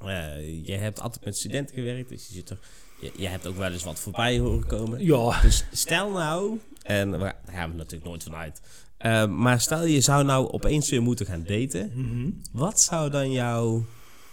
Eh, 0.00 0.66
je 0.66 0.74
hebt 0.74 1.00
altijd 1.00 1.24
met 1.24 1.36
studenten 1.36 1.74
gewerkt, 1.74 2.08
dus 2.08 2.26
je, 2.26 2.34
zit 2.34 2.50
er, 2.50 2.58
je, 3.00 3.12
je 3.16 3.26
hebt 3.26 3.46
ook 3.46 3.56
wel 3.56 3.72
eens 3.72 3.84
wat 3.84 4.00
voorbij 4.00 4.38
horen 4.38 4.66
komen. 4.66 5.04
Ja. 5.04 5.40
Dus 5.40 5.64
stel 5.72 6.10
nou, 6.10 6.58
en 6.82 7.10
daar 7.10 7.36
gaan 7.50 7.70
we 7.70 7.76
natuurlijk 7.76 8.10
nooit 8.10 8.22
vanuit. 8.22 8.60
Uh, 9.00 9.26
maar 9.26 9.60
stel 9.60 9.84
je 9.84 10.00
zou 10.00 10.24
nou 10.24 10.50
opeens 10.50 10.90
weer 10.90 11.02
moeten 11.02 11.26
gaan 11.26 11.44
daten. 11.44 11.92
Mhm. 11.94 12.30
Wat 12.52 12.80
zou 12.80 13.10
dan 13.10 13.32
jouw, 13.32 13.84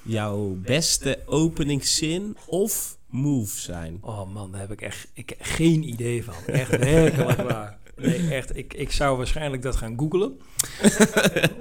jouw 0.02 0.58
beste 0.62 1.20
openingszin 1.26 2.38
of 2.46 2.98
move 3.10 3.60
zijn? 3.60 3.98
Oh 4.02 4.34
man, 4.34 4.52
daar 4.52 4.62
heb 4.62 4.72
ik 4.72 4.82
echt 4.82 5.08
ik, 5.14 5.36
geen 5.40 5.84
idee 5.84 6.24
van. 6.24 6.34
Echt 6.46 6.78
werkelijk 6.78 7.42
waar. 7.42 7.78
Nee, 7.98 8.36
echt. 8.36 8.58
Ik, 8.58 8.74
ik 8.74 8.92
zou 8.92 9.18
waarschijnlijk 9.18 9.62
dat 9.62 9.76
gaan 9.76 9.98
googlen. 10.00 10.40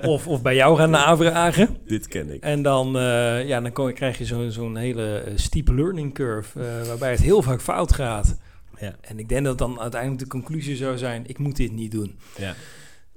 of, 0.02 0.26
of 0.26 0.42
bij 0.42 0.54
jou 0.54 0.76
gaan 0.76 0.90
navragen. 0.90 1.76
Dit 1.86 2.08
ken 2.08 2.30
ik. 2.30 2.42
En 2.42 2.62
dan, 2.62 2.96
eh, 2.96 3.46
ja, 3.46 3.60
dan 3.60 3.72
kom, 3.72 3.92
krijg 3.94 4.18
je 4.18 4.24
zo'n 4.24 4.50
zo'n 4.50 4.76
hele 4.76 5.18
eh, 5.18 5.32
steep 5.36 5.68
learning 5.68 6.14
curve. 6.14 6.60
eh, 6.60 6.86
waarbij 6.86 7.10
het 7.10 7.20
heel 7.20 7.42
vaak 7.42 7.60
fout 7.62 7.92
gaat. 7.92 8.36
Ja. 8.80 8.96
En 9.00 9.18
ik 9.18 9.28
denk 9.28 9.44
dat 9.44 9.58
dan 9.58 9.80
uiteindelijk 9.80 10.22
de 10.22 10.28
conclusie 10.28 10.76
zou 10.76 10.98
zijn: 10.98 11.24
ik 11.26 11.38
moet 11.38 11.56
dit 11.56 11.72
niet 11.72 11.90
doen. 11.90 12.18
Ja. 12.36 12.54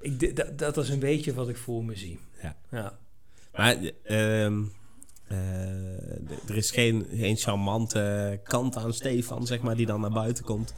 Ik, 0.02 0.36
dat, 0.36 0.58
dat 0.58 0.78
is 0.78 0.90
een 0.90 1.00
beetje 1.00 1.34
wat 1.34 1.50
ik 1.50 1.58
voor 1.58 1.84
me 1.86 1.96
zie. 1.96 2.20
Ja. 2.42 2.56
ja. 2.72 2.98
Maar 3.56 3.76
ehm, 4.04 4.62
eh, 5.28 5.38
er 6.50 6.56
is 6.56 6.72
geen, 6.72 7.06
geen 7.14 7.38
charmante 7.38 8.40
kant 8.44 8.78
aan 8.78 8.94
Stefan, 8.94 9.48
zeg 9.48 9.62
maar, 9.62 9.76
die 9.76 9.86
dan 9.86 10.02
naar 10.02 10.12
buiten 10.12 10.44
komt. 10.44 10.74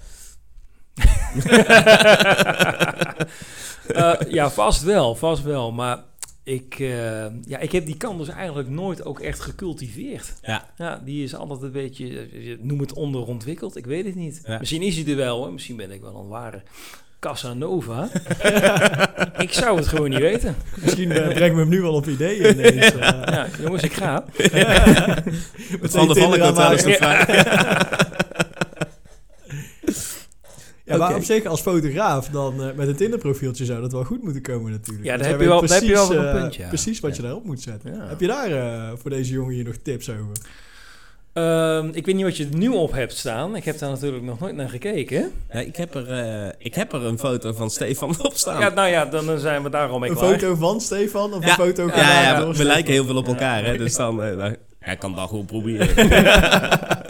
Eh, 3.87 4.13
ja, 4.29 4.49
vast 4.51 4.83
wel, 4.83 5.15
vast 5.15 5.43
wel. 5.43 5.71
Maar 5.71 5.99
ik, 6.43 6.75
eh, 6.79 7.25
ja, 7.45 7.57
ik 7.59 7.71
heb 7.71 7.85
die 7.85 7.97
kant 7.97 8.17
dus 8.17 8.27
eigenlijk 8.29 8.69
nooit 8.69 9.05
ook 9.05 9.19
echt 9.19 9.39
gecultiveerd. 9.39 10.33
Ja. 10.41 10.65
Ja, 10.77 11.01
die 11.05 11.23
is 11.23 11.35
altijd 11.35 11.61
een 11.61 11.71
beetje, 11.71 12.05
eh, 12.19 12.57
noem 12.59 12.79
het 12.79 12.93
onderontwikkeld, 12.93 13.75
ik 13.77 13.85
weet 13.85 14.05
het 14.05 14.15
niet. 14.15 14.41
Ja. 14.45 14.57
Misschien 14.59 14.81
is 14.81 14.95
hij 14.95 15.05
er 15.07 15.15
wel 15.15 15.37
hoor, 15.37 15.51
misschien 15.53 15.75
ben 15.75 15.91
ik 15.91 16.01
wel 16.01 16.15
een 16.15 16.27
ware 16.27 16.61
Casanova. 17.19 18.09
ik 19.45 19.53
zou 19.53 19.77
het 19.77 19.87
gewoon 19.87 20.09
niet 20.09 20.19
weten. 20.19 20.55
Misschien 20.75 21.11
eh, 21.11 21.33
brengen 21.33 21.55
we 21.55 21.61
hem 21.61 21.69
nu 21.69 21.81
wel 21.81 21.93
op 21.93 22.07
ideeën 22.07 22.59
ineens. 22.59 22.93
eh. 22.95 23.09
Ja, 23.25 23.47
jongens, 23.61 23.83
ik 23.83 23.93
ga. 23.93 24.23
Het 25.81 25.91
Van 25.91 26.07
de 26.07 26.15
Valk 26.15 26.37
Hotel 26.37 26.73
is 26.73 26.85
aanmaken. 26.85 26.87
nog 26.87 26.95
vrij. 26.97 28.20
Ja, 30.91 30.97
maar 30.97 31.15
op 31.15 31.23
zich 31.23 31.45
als 31.45 31.61
fotograaf 31.61 32.27
dan 32.27 32.61
eh, 32.63 32.67
met 32.75 32.87
een 32.87 32.95
Tinderprofieltje 32.95 33.65
zou 33.65 33.81
dat 33.81 33.91
wel 33.91 34.03
goed 34.03 34.23
moeten 34.23 34.41
komen 34.41 34.71
natuurlijk. 34.71 35.05
Ja, 35.05 35.11
daar 35.11 35.21
jij 35.21 35.29
heb 35.31 35.39
je 35.41 35.47
wel- 35.47 35.61
heb 35.61 35.69
je 35.81 35.91
wel 35.93 36.05
precies, 36.07 36.17
een 36.23 36.25
eh, 36.27 36.41
punt, 36.41 36.55
ja. 36.55 36.67
Precies 36.67 36.99
wat 36.99 37.15
je 37.15 37.21
Ja. 37.21 37.27
daarop 37.27 37.45
moet 37.45 37.61
zetten. 37.61 37.93
Ja. 37.95 38.07
Heb 38.07 38.19
je 38.19 38.27
daar 38.27 38.51
eh, 38.51 38.91
voor 39.01 39.09
deze 39.09 39.33
jongen 39.33 39.53
hier 39.53 39.63
nog 39.65 39.75
tips 39.83 40.09
over? 40.09 40.49
Ehm, 41.33 41.89
ik 41.93 42.05
weet 42.05 42.15
niet 42.15 42.23
wat 42.23 42.37
je 42.37 42.47
er 42.51 42.55
nu 42.57 42.67
op 42.69 42.91
hebt 42.91 43.13
staan. 43.17 43.55
Ik 43.55 43.63
heb 43.63 43.79
daar 43.79 43.89
natuurlijk 43.89 44.23
nog 44.23 44.39
nooit 44.39 44.55
naar 44.55 44.69
gekeken. 44.69 45.31
Ja, 45.51 45.59
ik, 45.59 45.75
heb 45.75 45.95
er, 45.95 46.07
eh, 46.11 46.49
ik 46.57 46.75
heb 46.75 46.93
er 46.93 47.05
een 47.05 47.19
foto 47.19 47.53
van 47.53 47.69
Stefan 47.69 48.09
op 48.21 48.33
staan. 48.35 48.59
Ja, 48.59 48.69
nou 48.69 48.89
ja, 48.89 49.05
dan 49.05 49.39
zijn 49.39 49.63
we 49.63 49.69
daar 49.69 49.87
al 49.89 49.99
mee 49.99 50.09
Een 50.09 50.15
klaar. 50.15 50.31
foto 50.39 50.55
van 50.55 50.81
Stefan 50.81 51.33
of 51.33 51.43
Ja. 51.43 51.49
een 51.49 51.65
foto 51.65 51.85
ja, 51.85 51.91
gemaakt 51.91 52.23
ja, 52.37 52.39
door 52.39 52.53
we 52.53 52.63
lijken 52.63 52.93
heel 52.93 53.05
veel 53.05 53.15
op 53.17 53.27
elkaar, 53.27 53.65
hè, 53.65 53.77
dus 53.77 53.95
dan... 53.95 54.23
eh, 54.23 54.37
dan 54.37 54.55
hij 54.79 54.95
kan 54.95 55.15
dat 55.15 55.29
gewoon 55.29 55.45
proberen. 55.45 55.87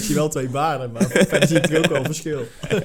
Ik 0.00 0.06
zie 0.06 0.14
wel 0.14 0.28
twee 0.28 0.48
baarden, 0.48 0.92
maar 0.92 1.02
verder 1.08 1.48
zie 1.48 1.56
ik 1.56 1.70
er 1.70 1.78
ook 1.78 1.86
wel 1.86 2.04
verschil. 2.04 2.42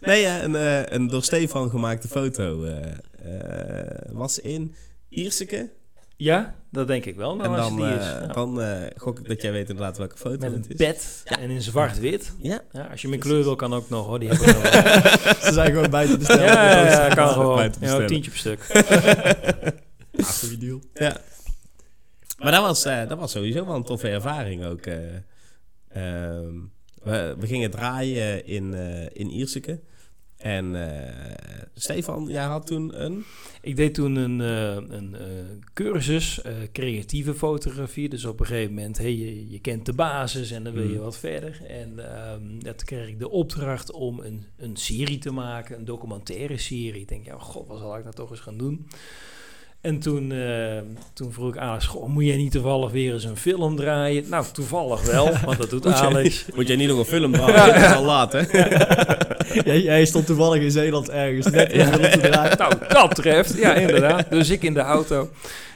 Nee, 0.00 0.20
ja, 0.20 0.42
een, 0.42 0.56
eh, 0.56 0.82
een 0.86 1.06
door 1.08 1.22
Stefan 1.22 1.70
gemaakte 1.70 2.08
foto 2.08 2.64
eh, 2.64 2.76
eh, 3.22 3.96
was 4.12 4.38
in 4.38 4.74
Ierseke. 5.08 5.70
Ja, 6.16 6.54
dat 6.70 6.86
denk 6.86 7.04
ik 7.04 7.16
wel. 7.16 7.36
Nou, 7.36 7.48
en 7.54 7.60
als 7.60 7.68
dan, 7.68 7.76
die 7.76 7.86
eh, 7.86 7.96
is. 7.96 8.04
Ja. 8.04 8.26
dan 8.26 8.60
eh, 8.62 8.86
gok 8.96 9.18
ik 9.18 9.28
dat 9.28 9.42
jij 9.42 9.52
weet 9.52 9.68
inderdaad 9.68 9.98
welke 9.98 10.16
foto 10.16 10.38
Met 10.38 10.52
het 10.52 10.64
een 10.64 10.70
is. 10.70 10.76
pet 10.76 11.22
Ja. 11.24 11.38
en 11.38 11.50
in 11.50 11.62
zwart-wit. 11.62 12.32
Ja, 12.38 12.60
Ja, 12.72 12.84
als 12.90 13.02
je 13.02 13.08
in 13.08 13.18
kleur 13.18 13.42
wil, 13.42 13.56
kan 13.56 13.74
ook 13.74 13.88
nog 13.88 14.06
hoor. 14.06 14.18
Die 14.18 14.28
nog. 14.28 14.38
Ze 14.38 15.50
zijn 15.52 15.72
gewoon 15.72 15.90
bij 15.90 16.06
te 16.06 16.16
bestellen. 16.16 16.44
ja, 16.44 16.70
ja, 16.80 16.86
ja, 16.90 17.06
Dat 17.08 17.16
kan 17.16 17.28
gewoon. 17.28 17.56
Bij 17.56 17.68
te 17.70 17.78
Ja, 17.80 18.04
tientje 18.06 18.30
per 18.30 18.38
stuk. 18.40 18.66
Ah, 20.20 20.26
goede 20.26 20.58
deal. 20.58 20.80
ja. 20.94 21.16
Maar 22.38 22.52
dat 22.52 22.62
was, 22.62 22.84
eh, 22.84 23.08
dat 23.08 23.18
was 23.18 23.30
sowieso 23.32 23.66
wel 23.66 23.74
een 23.74 23.84
toffe 23.84 24.08
ervaring 24.08 24.64
ook. 24.64 24.80
eh. 24.86 24.96
Ehm, 25.92 26.54
we, 27.02 27.36
we 27.38 27.46
gingen 27.46 27.70
draaien 27.70 28.46
in, 28.46 28.74
eh 28.74 29.06
in 29.12 29.30
Ierseke. 29.30 29.80
En 30.36 30.74
eh, 30.74 31.64
Stefan, 31.74 32.26
jij 32.28 32.44
had 32.44 32.66
toen 32.66 33.04
een... 33.04 33.24
Ik 33.60 33.76
deed 33.76 33.94
toen 33.94 34.16
een, 34.16 34.40
eh, 34.40 34.96
een 34.96 35.16
cursus 35.74 36.40
creatieve 36.72 37.34
fotografie. 37.34 38.08
Dus 38.08 38.24
op 38.24 38.40
een 38.40 38.46
gegeven 38.46 38.74
moment, 38.74 38.98
hey, 38.98 39.16
je, 39.16 39.50
je 39.50 39.60
kent 39.60 39.86
de 39.86 39.92
basis 39.92 40.50
en 40.50 40.64
dan 40.64 40.72
wil 40.72 40.88
je 40.88 40.96
Mm. 40.96 41.02
wat 41.02 41.18
verder. 41.18 41.60
En 41.66 41.98
ehm 42.14 42.54
ja, 42.58 42.72
toen 42.74 42.86
kreeg 42.86 43.08
ik 43.08 43.18
de 43.18 43.30
opdracht 43.30 43.92
om 43.92 44.20
een, 44.20 44.44
een 44.56 44.76
serie 44.76 45.18
te 45.18 45.30
maken, 45.32 45.78
een 45.78 45.84
documentaire 45.84 46.56
serie. 46.58 47.00
Ik 47.00 47.08
denk, 47.08 47.24
ja, 47.24 47.38
god, 47.38 47.66
wat 47.66 47.78
zal 47.78 47.96
ik 47.96 48.02
nou 48.02 48.14
toch 48.14 48.30
eens 48.30 48.40
gaan 48.40 48.58
doen? 48.58 48.86
En 49.80 49.98
toen, 49.98 50.32
eh, 50.32 50.78
toen 51.12 51.32
vroeg 51.32 51.54
ik 51.54 51.60
Alex, 51.60 51.86
goh, 51.86 52.08
moet 52.08 52.24
jij 52.24 52.36
niet 52.36 52.52
toevallig 52.52 52.90
weer 52.90 53.12
eens 53.12 53.24
een 53.24 53.36
film 53.36 53.76
draaien? 53.76 54.24
Nou, 54.28 54.44
toevallig 54.52 55.02
wel, 55.02 55.30
want 55.44 55.58
dat 55.58 55.70
doet 55.70 55.86
Alex. 55.86 56.44
Moet 56.54 56.66
jij 56.66 56.76
niet 56.76 56.88
nog 56.88 56.98
een 56.98 57.04
film 57.04 57.32
draaien? 57.36 57.80
Dat 57.80 57.90
is 57.90 57.96
al 57.96 58.04
laat, 58.04 58.32
hè? 58.32 58.40
Jij, 59.64 59.82
jij 59.82 60.04
stond 60.04 60.26
toevallig 60.26 60.62
in 60.62 60.70
Zeeland 60.70 61.10
ergens 61.10 61.46
net 61.46 61.72
om 61.72 61.78
film 61.78 62.10
te 62.10 62.18
draaien. 62.20 62.58
Nou, 62.58 62.74
dat 62.88 63.14
treft. 63.14 63.56
Ja, 63.56 63.74
inderdaad. 63.74 64.30
Dus 64.30 64.50
ik 64.50 64.62
in 64.62 64.74
de 64.74 64.80
auto. 64.80 65.28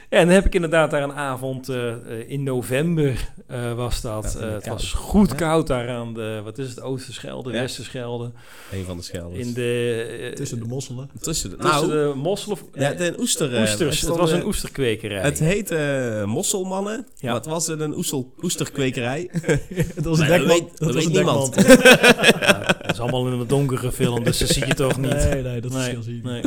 Ja, 0.09 0.17
en 0.17 0.25
dan 0.25 0.35
heb 0.35 0.45
ik 0.45 0.55
inderdaad 0.55 0.91
daar 0.91 1.03
een 1.03 1.13
avond 1.13 1.69
eh, 1.69 1.91
eh, 1.91 1.97
in 2.29 2.43
november 2.43 3.29
eh, 3.47 3.73
was 3.73 4.01
dat. 4.01 4.35
Ja, 4.39 4.45
Eh, 4.45 4.53
het 4.53 4.63
koud. 4.63 4.81
was 4.81 4.91
goed 4.93 5.29
Ja. 5.29 5.35
koud 5.35 5.67
daar 5.67 5.89
aan 5.89 6.13
de, 6.13 6.41
wat 6.43 6.57
is 6.57 6.69
het, 6.69 6.81
Oosterschelde, 6.81 7.51
Ja. 7.51 7.59
Westerschelde. 7.61 8.31
Een 8.71 8.83
van 8.85 8.97
de 8.97 9.03
schelders. 9.03 9.47
In 9.47 9.53
de, 9.53 10.31
Tussen 10.35 10.59
de 10.59 10.65
mosselen. 10.65 11.09
Tussen 11.19 11.49
de... 11.49 11.55
tussen 11.55 11.87
nou, 11.89 12.09
de 12.09 12.13
mosselen. 12.15 12.57
ja, 12.73 12.93
de 12.93 13.13
oester... 13.19 13.59
oesters. 13.61 14.01
er 14.03 14.09
Het 14.09 14.17
was 14.17 14.31
een 14.31 14.45
oesterkwekerij. 14.45 15.21
Het 15.21 15.39
heette 15.39 15.75
eh, 15.77 16.25
Mosselmannen, 16.25 17.07
Ja. 17.15 17.27
maar 17.27 17.35
het 17.35 17.45
was 17.45 17.67
een 17.67 17.95
oesel, 17.95 18.33
oesterkwekerij. 18.41 19.29
Het 19.95 20.05
was 20.05 20.19
een 20.19 20.45
Nee, 20.47 20.67
dat 20.75 20.93
was 20.93 21.05
een 21.05 21.11
niemand. 21.11 21.55
dat 22.85 22.91
is 22.91 22.99
allemaal 22.99 23.27
in 23.27 23.39
een 23.39 23.47
donkere 23.47 23.91
film, 23.91 24.23
dus 24.23 24.37
dat 24.37 24.47
zie 24.49 24.67
je 24.67 24.73
toch 24.73 24.97
niet. 24.97 25.11
Nee, 25.13 25.41
nee, 25.41 25.61
dat 25.61 25.73
je 25.73 25.97
niet. 26.11 26.23
nee. 26.23 26.41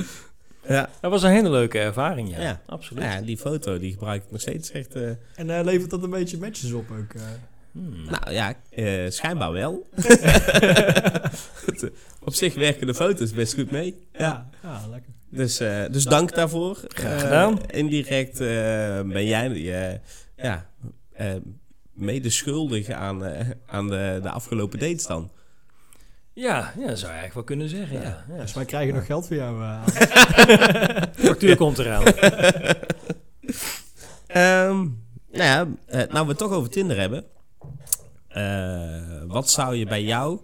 Ja. 0.68 0.88
Dat 1.00 1.10
was 1.10 1.22
een 1.22 1.30
hele 1.30 1.50
leuke 1.50 1.78
ervaring, 1.78 2.30
ja. 2.30 2.40
Ja. 2.40 2.60
Absoluut. 2.66 3.02
ja, 3.04 3.20
die 3.20 3.36
foto 3.36 3.78
die 3.78 3.92
gebruik 3.92 4.24
ik 4.24 4.30
nog 4.30 4.40
steeds 4.40 4.70
echt... 4.70 4.94
eh, 4.94 5.08
En 5.34 5.50
eh, 5.50 5.64
levert 5.64 5.90
dat 5.90 6.02
een 6.02 6.10
beetje 6.10 6.38
matches 6.38 6.72
op 6.72 6.90
ook? 6.90 7.14
eh? 7.14 7.22
Hmm. 7.72 8.04
nou 8.10 8.32
ja, 8.32 8.54
eh, 8.70 9.10
schijnbaar 9.10 9.52
wel. 9.52 9.86
Op 12.24 12.34
zich 12.34 12.54
werken 12.54 12.86
de 12.86 12.94
foto's 12.94 13.32
best 13.32 13.54
goed 13.54 13.70
mee. 13.70 14.06
Ja. 14.18 14.48
ja, 14.62 14.80
lekker. 14.90 15.12
Dus, 15.30 15.60
eh, 15.60 15.84
dus 15.90 16.04
dank 16.04 16.34
daarvoor. 16.34 16.78
Graag 16.88 17.20
gedaan. 17.20 17.58
indirect 17.66 18.40
eh, 18.40 18.46
ben 19.02 19.26
jij 19.26 20.00
ja, 20.36 20.66
eh, 21.12 21.34
mede 21.92 22.30
schuldig 22.30 22.88
aan, 22.90 23.24
eh, 23.24 23.46
aan 23.66 23.88
de, 23.88 24.18
de 24.22 24.30
afgelopen 24.30 24.78
dates 24.78 25.06
dan. 25.06 25.30
Ja, 26.38 26.72
ja, 26.78 26.86
dat 26.86 26.98
zou 26.98 27.12
je 27.12 27.18
eigenlijk 27.18 27.34
wel 27.34 27.42
kunnen 27.44 27.68
zeggen, 27.68 28.00
ja. 28.00 28.24
ja. 28.28 28.40
Dus 28.40 28.52
wij 28.52 28.64
krijgen 28.64 28.94
nog 28.94 29.06
geld 29.06 29.26
voor 29.26 29.36
jou. 29.36 29.62
eh, 29.62 29.86
De 31.16 31.22
factuur 31.22 31.56
komt 31.56 31.78
eraan. 31.78 32.04
Ehm, 34.26 34.76
nou 35.30 35.44
ja, 35.44 35.68
eh, 35.86 36.12
nou 36.12 36.22
we 36.24 36.28
het 36.28 36.38
toch 36.38 36.52
over 36.52 36.70
Tinder 36.70 36.98
hebben. 36.98 37.24
Eh, 38.28 39.22
wat 39.26 39.50
zou 39.50 39.76
je 39.76 39.86
bij 39.86 40.02
jou, 40.02 40.40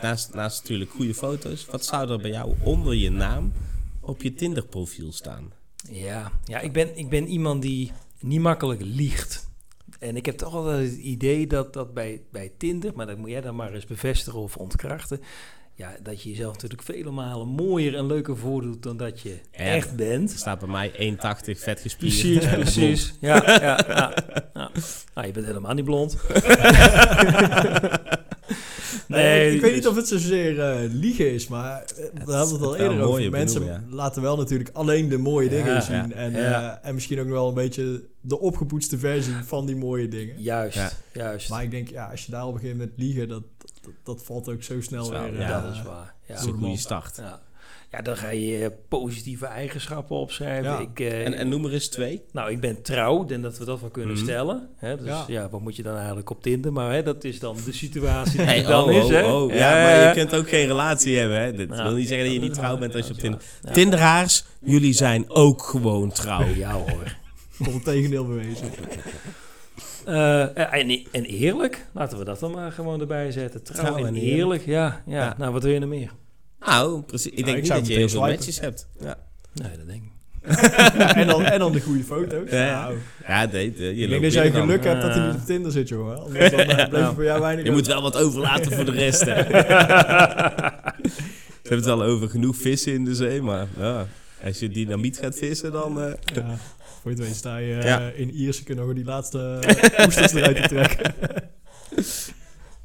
naast, 0.00 0.34
naast 0.34 0.60
natuurlijk 0.60 0.90
goede 0.90 1.14
foto's, 1.14 1.66
wat 1.66 1.84
zou 1.84 2.10
er 2.10 2.20
bij 2.20 2.30
jou 2.30 2.54
onder 2.62 2.94
je 2.94 3.10
naam 3.10 3.52
op 4.00 4.22
je 4.22 4.34
Tinder 4.34 4.66
profiel 4.66 5.12
staan? 5.12 5.52
Ja, 5.90 6.30
ja 6.44 6.60
ik, 6.60 6.72
ben, 6.72 6.96
ik 6.96 7.08
ben 7.08 7.26
iemand 7.26 7.62
die 7.62 7.92
niet 8.20 8.40
makkelijk 8.40 8.80
liegt. 8.84 9.47
En 9.98 10.16
ik 10.16 10.26
heb 10.26 10.36
toch 10.36 10.54
altijd 10.54 10.90
het 10.90 10.98
idee 10.98 11.46
dat, 11.46 11.72
dat 11.72 11.94
bij, 11.94 12.22
bij 12.30 12.52
Tinder, 12.56 12.92
maar 12.94 13.06
dat 13.06 13.18
moet 13.18 13.30
jij 13.30 13.40
dan 13.40 13.56
maar 13.56 13.72
eens 13.72 13.86
bevestigen 13.86 14.40
of 14.40 14.56
ontkrachten. 14.56 15.20
Ja, 15.74 15.96
dat 16.02 16.22
je 16.22 16.28
jezelf 16.28 16.52
natuurlijk 16.52 16.82
vele 16.82 17.10
malen 17.10 17.48
mooier 17.48 17.94
en 17.94 18.06
leuker 18.06 18.36
voordoet 18.36 18.82
dan 18.82 18.96
dat 18.96 19.20
je 19.20 19.28
Ja, 19.28 19.58
echt 19.58 19.96
bent. 19.96 20.32
Er 20.32 20.38
staat 20.38 20.58
bij 20.58 20.68
mij 20.68 20.90
1,80 20.92 20.96
vet 21.58 21.80
gespierd. 21.80 21.98
Precies, 21.98 22.48
precies. 22.48 23.14
Ja, 23.20 23.42
ja, 23.46 23.60
ja, 23.60 23.84
ja. 24.54 24.70
Nou, 25.14 25.26
je 25.26 25.32
bent 25.32 25.46
helemaal 25.46 25.74
niet 25.74 25.84
blond. 25.84 26.16
Nee, 29.08 29.48
ik, 29.48 29.54
ik 29.54 29.60
weet 29.60 29.74
niet 29.74 29.86
of 29.86 29.96
het 29.96 30.08
zozeer 30.08 30.60
eh, 30.60 30.90
liegen 30.92 31.32
is, 31.32 31.48
maar 31.48 31.82
eh, 31.82 32.04
we 32.24 32.32
hadden 32.32 32.54
het 32.54 32.64
al 32.66 32.72
het 32.72 32.80
eerder 32.80 33.00
over. 33.00 33.30
Mensen 33.30 33.86
laten 33.90 34.22
wel 34.22 34.36
natuurlijk 34.36 34.70
alleen 34.72 35.08
de 35.08 35.18
mooie 35.18 35.50
Ja, 35.50 35.56
dingen 35.64 35.82
zien. 35.82 35.94
ja, 36.08 36.10
en, 36.10 36.32
ja. 36.32 36.80
eh, 36.82 36.88
en 36.88 36.94
misschien 36.94 37.18
ook 37.18 37.24
nog 37.26 37.34
wel 37.34 37.48
een 37.48 37.54
beetje 37.54 38.02
de 38.20 38.40
opgepoetste 38.40 38.98
versie 38.98 39.34
van 39.44 39.66
die 39.66 39.76
mooie 39.76 40.08
dingen. 40.08 40.42
Juist, 40.42 40.76
Ja. 40.76 40.90
juist. 41.12 41.48
Maar 41.50 41.62
ik 41.62 41.70
denk, 41.70 41.88
ja, 41.88 42.06
als 42.10 42.24
je 42.24 42.30
daar 42.30 42.46
op 42.46 42.54
een 42.54 42.60
gegeven 42.60 42.78
moment 42.80 42.98
liegen, 42.98 43.28
dat, 43.28 43.42
dat, 43.82 43.92
dat 44.02 44.22
valt 44.24 44.48
ook 44.48 44.62
zo 44.62 44.80
snel 44.80 45.10
weer. 45.10 45.38
ja, 45.40 45.60
dat 45.62 45.72
is 45.74 45.82
waar. 45.82 46.14
Ja. 46.26 46.34
Dat 46.34 46.42
is 46.44 46.50
een 46.50 46.58
goede 46.58 46.76
start. 46.76 47.16
Ja. 47.16 47.40
Ja, 47.90 48.02
dan 48.02 48.16
ga 48.16 48.30
je 48.30 48.72
positieve 48.88 49.46
eigenschappen 49.46 50.16
opschrijven. 50.16 50.70
Ja. 50.70 50.78
Ik, 50.78 51.00
eh, 51.00 51.26
En, 51.26 51.34
en 51.34 51.48
noem 51.48 51.64
er 51.64 51.72
eens 51.72 51.88
twee. 51.88 52.22
Nou, 52.32 52.50
ik 52.50 52.60
ben 52.60 52.82
trouw. 52.82 53.24
Denk 53.24 53.42
dat 53.42 53.58
we 53.58 53.64
dat 53.64 53.80
wel 53.80 53.90
kunnen 53.90 54.14
Mhm. 54.14 54.22
stellen. 54.24 54.68
Hè? 54.76 54.96
Dus 54.96 55.06
ja. 55.06 55.24
Ja. 55.28 55.48
wat 55.48 55.60
moet 55.60 55.76
je 55.76 55.82
dan 55.82 55.96
eigenlijk 55.96 56.30
op 56.30 56.42
Tinder? 56.42 56.72
Maar 56.72 56.92
hè, 56.92 57.02
dat 57.02 57.24
is 57.24 57.38
dan 57.38 57.56
de 57.64 57.72
situatie 57.72 58.36
die 58.36 58.46
Hey, 58.46 58.62
dan 58.62 58.84
oh, 58.84 58.92
is. 58.92 59.04
oh, 59.04 59.10
Hè? 59.10 59.32
oh. 59.32 59.52
Ja, 59.52 59.70
maar 59.70 60.06
je 60.08 60.12
kunt 60.14 60.34
ook 60.34 60.48
geen 60.48 60.66
relatie 60.66 61.18
hebben. 61.18 61.40
Hè? 61.40 61.52
Dit 61.52 61.68
Ja. 61.76 61.82
wil 61.82 61.94
niet 61.94 62.08
zeggen 62.08 62.24
dat 62.26 62.34
je 62.34 62.40
niet 62.40 62.50
is 62.50 62.56
trouw 62.56 62.78
bent 62.78 62.94
als 62.94 63.06
je 63.06 63.12
op 63.12 63.20
dat 63.20 63.30
Tinder... 63.30 63.40
is. 63.64 63.72
Tinderaars, 63.72 64.44
jullie 64.60 64.92
zijn 64.92 65.30
ook 65.30 65.62
gewoon 65.62 66.12
trouw. 66.12 66.44
Ja 66.54 66.72
hoor. 66.72 67.16
Tot 67.64 67.74
het 67.74 67.84
tegendeel 67.84 68.26
bewezen. 68.26 68.68
Eh, 70.04 70.74
en, 70.74 70.90
en 71.12 71.24
eerlijk, 71.24 71.86
laten 71.92 72.18
we 72.18 72.24
dat 72.24 72.40
dan 72.40 72.50
maar 72.50 72.72
gewoon 72.72 73.00
erbij 73.00 73.30
zetten. 73.30 73.62
Trouw, 73.62 73.84
Trouw 73.84 73.96
en, 73.96 74.06
en 74.06 74.14
eerlijk, 74.14 74.64
ja, 74.64 75.02
ja. 75.06 75.16
Ja. 75.24 75.34
Nou, 75.38 75.52
wat 75.52 75.62
wil 75.62 75.72
je 75.72 75.78
nog 75.78 75.88
meer? 75.88 76.10
Nou, 76.60 77.02
precies. 77.02 77.32
Ik 77.32 77.44
denk 77.44 77.56
ik 77.56 77.62
niet 77.62 77.72
dat 77.72 77.86
je 77.86 77.94
heel 77.94 78.08
veel 78.08 78.20
matches 78.20 78.60
hebt. 78.60 78.88
Ja, 79.00 79.16
Nee, 79.54 79.76
dat 79.76 79.86
denk 79.86 80.02
ik. 80.02 80.06
En, 81.16 81.26
dan, 81.26 81.42
en 81.44 81.58
dan 81.58 81.72
de 81.72 81.80
goede 81.80 82.04
foto's. 82.04 82.50
Ja, 82.50 82.64
ja. 82.66 82.80
Nou, 82.82 82.96
ja 83.26 83.46
nee, 83.52 83.72
de- 83.72 83.82
je 83.96 84.02
ik 84.02 84.08
denk 84.10 84.22
dat 84.22 84.32
jij 84.32 84.50
geluk 84.50 84.84
hebt 84.84 85.02
dat 85.02 85.10
hij 85.14 85.20
Eh. 85.20 85.26
niet 85.32 85.40
op 85.40 85.46
Tinder 85.46 85.72
zit, 85.72 85.88
jongen. 85.88 86.18
Anders 86.24 86.50
dan 86.50 86.60
eh, 86.60 87.14
voor 87.14 87.24
jou 87.24 87.40
weinig 87.40 87.64
Je 87.64 87.70
moet 87.70 87.86
wel 87.86 88.02
wat 88.02 88.16
overlaten 88.16 88.72
voor 88.72 88.84
de 88.84 88.90
rest. 88.90 89.20
Hè. 89.24 89.34
Ze 91.68 91.74
hebben 91.74 91.88
het 91.90 91.98
wel 91.98 92.02
over 92.02 92.28
genoeg 92.28 92.56
vissen 92.56 92.92
in 92.92 93.04
de 93.04 93.14
zee, 93.14 93.42
maar 93.42 93.66
ja, 93.78 94.06
als 94.44 94.58
je 94.58 94.68
dynamiet 94.68 95.18
gaat 95.18 95.36
vissen, 95.38 95.72
dan... 95.72 96.00
eh, 96.02 96.12
Ja, 96.34 96.56
voor 97.02 97.10
je 97.10 97.16
het 97.16 97.18
weet 97.26 97.36
sta 97.36 97.56
je 97.56 97.74
Ja. 97.82 98.10
in 98.14 98.30
Ierse 98.30 98.64
kunnen 98.64 98.86
nog 98.86 98.94
die 98.94 99.04
laatste 99.04 99.58
oesters 100.06 100.32
eruit 100.32 100.56
te 100.62 100.68
trekken. 100.68 101.14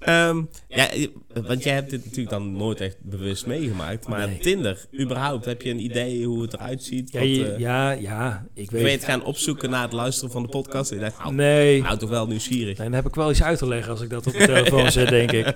Ehm, 0.05 0.41
ja, 0.67 0.89
want 1.33 1.63
jij 1.63 1.73
hebt 1.73 1.89
dit 1.89 2.03
natuurlijk 2.03 2.29
dan 2.29 2.51
nooit 2.51 2.81
echt 2.81 2.97
bewust 3.01 3.45
meegemaakt. 3.45 4.07
Maar 4.07 4.27
Nee. 4.27 4.37
Tinder, 4.37 4.85
überhaupt, 4.99 5.45
heb 5.45 5.61
je 5.61 5.69
een 5.69 5.83
idee 5.83 6.25
hoe 6.25 6.41
het 6.41 6.53
eruit 6.53 6.83
ziet? 6.83 7.11
Ja, 7.11 7.19
Wat, 7.19 7.27
eh, 7.47 7.57
ja, 7.59 7.91
ja, 7.91 8.45
ik 8.53 8.69
ben 8.69 8.79
je 8.79 8.85
weet. 8.85 8.93
het 8.95 9.03
gaan 9.05 9.23
opzoeken 9.23 9.69
na 9.69 9.81
het 9.81 9.91
luisteren 9.91 10.31
van 10.31 10.41
de 10.43 10.47
podcast? 10.49 10.91
En 10.91 10.97
je 10.97 11.03
dacht, 11.03 11.17
nou, 11.19 11.33
Nee, 11.33 11.81
nou 11.81 11.97
toch 11.97 12.09
wel 12.09 12.27
nieuwsgierig. 12.27 12.77
Nee, 12.77 12.87
dan 12.87 12.95
heb 12.95 13.05
ik 13.07 13.15
wel 13.15 13.29
iets 13.31 13.43
uit 13.43 13.57
te 13.57 13.67
leggen 13.67 13.91
als 13.91 14.01
ik 14.01 14.09
dat 14.09 14.27
op 14.27 14.33
de 14.33 14.45
telefoon 14.45 14.91
zet, 14.91 15.09
denk 15.09 15.31
ik. 15.31 15.55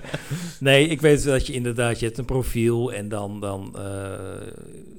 Nee, 0.60 0.86
ik 0.88 1.00
weet 1.00 1.24
dat 1.24 1.46
je 1.46 1.52
inderdaad, 1.52 1.98
je 1.98 2.04
hebt 2.06 2.18
een 2.18 2.24
profiel 2.24 2.92
en 2.92 3.08
dan, 3.08 3.40
dan 3.40 3.74
eh, 3.76 3.82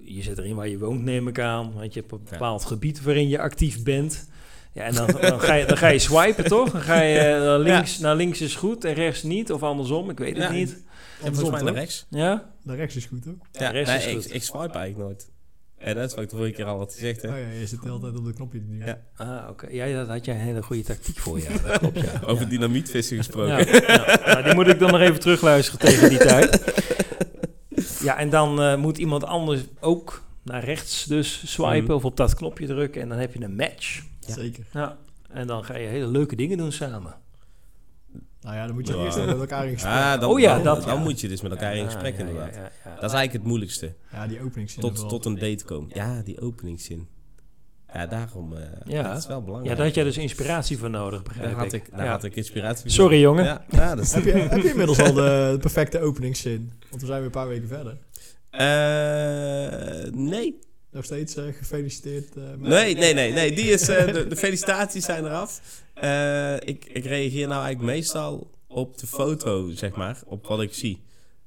je 0.03 0.23
zet 0.23 0.37
erin 0.37 0.55
waar 0.55 0.67
je 0.69 0.77
woont, 0.77 1.03
neem 1.03 1.27
ik 1.27 1.39
aan. 1.39 1.71
Want 1.75 1.93
je 1.93 1.99
hebt 1.99 2.11
een 2.11 2.19
bepaald 2.29 2.65
gebied 2.65 3.01
waarin 3.03 3.29
je 3.29 3.39
actief 3.39 3.83
bent. 3.83 4.27
Ja, 4.73 4.83
en 4.83 4.93
dan, 4.93 5.07
dan, 5.21 5.39
ga, 5.41 5.53
je, 5.53 5.65
dan 5.65 5.77
ga 5.77 5.87
je 5.87 5.99
swipen, 5.99 6.43
toch? 6.43 6.71
Dan 6.71 6.81
ga 6.81 7.01
je 7.01 7.19
eh, 7.19 7.55
links, 7.57 7.99
naar 7.99 8.15
links 8.15 8.41
is 8.41 8.55
goed 8.55 8.85
en 8.85 8.93
rechts 8.93 9.23
niet, 9.23 9.51
of 9.51 9.63
andersom, 9.63 10.09
ik 10.09 10.17
weet 10.19 10.33
het 10.37 10.43
Ja. 10.43 10.51
niet. 10.51 10.83
En 11.23 11.35
volgens 11.35 11.49
mij 11.61 11.71
naar 11.71 11.79
rechts. 11.81 12.05
Ja? 12.09 12.49
De 12.63 12.75
rechts 12.75 12.95
is 12.95 13.05
goed, 13.05 13.25
hoor. 13.25 13.35
Ja, 13.51 13.69
rechts 13.69 13.89
nee, 13.89 13.99
is 13.99 14.05
ik, 14.05 14.13
goed. 14.23 14.33
ik 14.33 14.43
swipe 14.43 14.77
eigenlijk 14.77 14.97
nooit. 14.97 15.29
En 15.77 15.95
dat 15.95 16.09
is 16.09 16.13
wat 16.15 16.23
ik 16.23 16.29
de 16.29 16.35
vorige 16.35 16.53
keer 16.55 16.65
al 16.65 16.77
had 16.77 16.93
gezegd. 16.93 17.21
Hè. 17.21 17.27
Oh 17.29 17.35
ja, 17.37 17.59
je 17.59 17.67
zit 17.67 17.81
de 17.81 17.87
hele 17.87 17.99
tijd 17.99 18.17
op 18.17 18.25
de 18.25 18.33
knopje 18.33 18.65
duwen. 18.65 18.85
Ja. 18.85 18.99
Ah, 19.15 19.49
oké. 19.49 19.67
Ja, 19.71 19.85
daar 19.85 20.05
had 20.15 20.25
jij 20.25 20.35
een 20.35 20.41
hele 20.41 20.61
goede 20.61 20.83
tactiek 20.83 21.17
voor, 21.17 21.39
ja. 21.39 21.45
Dat 21.67 21.77
klopt, 21.77 21.99
ja. 21.99 22.19
Over 22.27 22.43
ja. 22.43 22.49
dynamietvissen 22.49 23.17
gesproken. 23.17 23.67
Ja, 23.67 23.81
ja. 23.87 24.19
Nou, 24.25 24.43
die 24.43 24.53
moet 24.53 24.67
ik 24.67 24.79
dan 24.79 24.91
nog 24.91 24.99
even 25.01 25.19
terugluisteren 25.19 25.79
tegen 25.79 26.09
die 26.09 26.17
tijd. 26.17 26.63
Ja, 28.01 28.17
en 28.17 28.29
dan 28.29 28.61
eh, 28.61 28.75
moet 28.75 28.97
iemand 28.97 29.23
anders 29.23 29.61
ook 29.79 30.23
naar 30.43 30.63
rechts 30.63 31.03
dus 31.05 31.43
swipen 31.45 31.83
Mhm. 31.83 31.91
of 31.91 32.05
op 32.05 32.17
dat 32.17 32.33
knopje 32.35 32.65
drukken 32.67 33.01
en 33.01 33.09
dan 33.09 33.17
heb 33.17 33.33
je 33.33 33.43
een 33.43 33.55
match. 33.55 34.01
Ja. 34.29 34.35
Zeker. 34.35 34.65
Ja. 34.73 34.97
En 35.29 35.47
dan 35.47 35.63
ga 35.63 35.75
je 35.77 35.87
hele 35.87 36.07
leuke 36.07 36.35
dingen 36.35 36.57
doen 36.57 36.71
samen. 36.71 37.15
Nou 38.41 38.55
ja, 38.55 38.65
dan 38.65 38.75
moet 38.75 38.87
je 38.87 38.95
Ja. 38.97 39.03
eerst 39.03 39.17
met 39.17 39.39
elkaar 39.39 39.65
in 39.67 39.73
gesprek. 39.73 39.93
Ah, 39.93 40.19
dan, 40.19 40.29
Oh 40.29 40.39
ja, 40.39 40.55
dan, 40.55 40.63
dat, 40.63 40.83
dan 40.85 40.95
ja. 40.97 41.03
moet 41.03 41.19
je 41.19 41.27
dus 41.27 41.41
met 41.41 41.51
elkaar 41.51 41.71
in 41.75 41.79
Ja, 41.79 41.85
gesprek 41.85 42.13
ja, 42.13 42.19
inderdaad. 42.19 42.55
ja, 42.55 42.61
ja, 42.61 42.71
ja. 42.85 42.89
Dat 42.95 43.03
is 43.09 43.15
eigenlijk 43.15 43.33
het 43.33 43.43
moeilijkste. 43.43 43.93
Ja, 44.11 44.27
die 44.27 44.41
openingszin. 44.43 44.81
Tot, 44.81 45.09
tot 45.09 45.25
een 45.25 45.35
date 45.39 45.65
komen. 45.65 45.89
Ja, 45.93 46.21
die 46.21 46.41
openingszin. 46.41 47.07
Ja, 47.93 48.05
daarom 48.07 48.53
uh, 48.53 48.59
Ja. 48.85 49.03
dat 49.03 49.17
is 49.17 49.27
wel 49.27 49.37
Ja, 49.37 49.43
belangrijk. 49.43 49.77
daar 49.77 49.85
had 49.85 49.95
jij 49.95 50.03
dus 50.03 50.17
inspiratie 50.17 50.77
voor 50.77 50.89
nodig, 50.89 51.23
begrijp 51.23 51.49
daar 51.49 51.57
had 51.59 51.73
ik. 51.73 51.87
ik, 51.87 51.91
daar 51.95 52.05
Ja. 52.05 52.11
had 52.11 52.23
ik 52.23 52.35
inspiratie 52.35 52.81
voor. 52.81 52.91
Sorry, 52.91 53.19
jongen. 53.21 53.43
Ja, 53.43 53.65
ja, 53.69 53.95
dat 53.95 54.05
is... 54.05 54.13
heb, 54.13 54.23
je, 54.23 54.31
heb 54.31 54.61
je 54.61 54.69
inmiddels 54.69 54.99
al 54.99 55.13
de 55.13 55.57
perfecte 55.61 55.99
openingszin? 55.99 56.71
Want 56.89 57.01
we 57.01 57.07
zijn 57.07 57.17
weer 57.17 57.25
een 57.25 57.31
paar 57.31 57.47
weken 57.47 57.67
verder. 57.67 57.97
Eh, 58.49 60.11
nee. 60.11 60.59
Nog 60.91 61.05
steeds 61.05 61.35
eh, 61.35 61.43
gefeliciteerd. 61.57 62.35
eh, 62.35 62.43
Nee, 62.57 62.95
nee, 62.95 63.13
nee, 63.13 63.31
nee. 63.33 63.53
Die 63.55 63.65
is, 63.71 63.87
eh, 63.87 64.13
de, 64.13 64.27
de 64.27 64.35
felicitaties 64.35 65.05
zijn 65.05 65.25
eraf. 65.25 65.61
Ik, 66.65 66.85
ik 66.85 67.05
reageer 67.05 67.47
nou 67.47 67.63
eigenlijk 67.63 67.95
meestal 67.95 68.51
op 68.67 68.97
de 68.97 69.07
foto, 69.07 69.71
zeg 69.73 69.95
maar, 69.95 70.19
op 70.25 70.47
wat 70.47 70.61
ik 70.61 70.73
zie. 70.73 71.03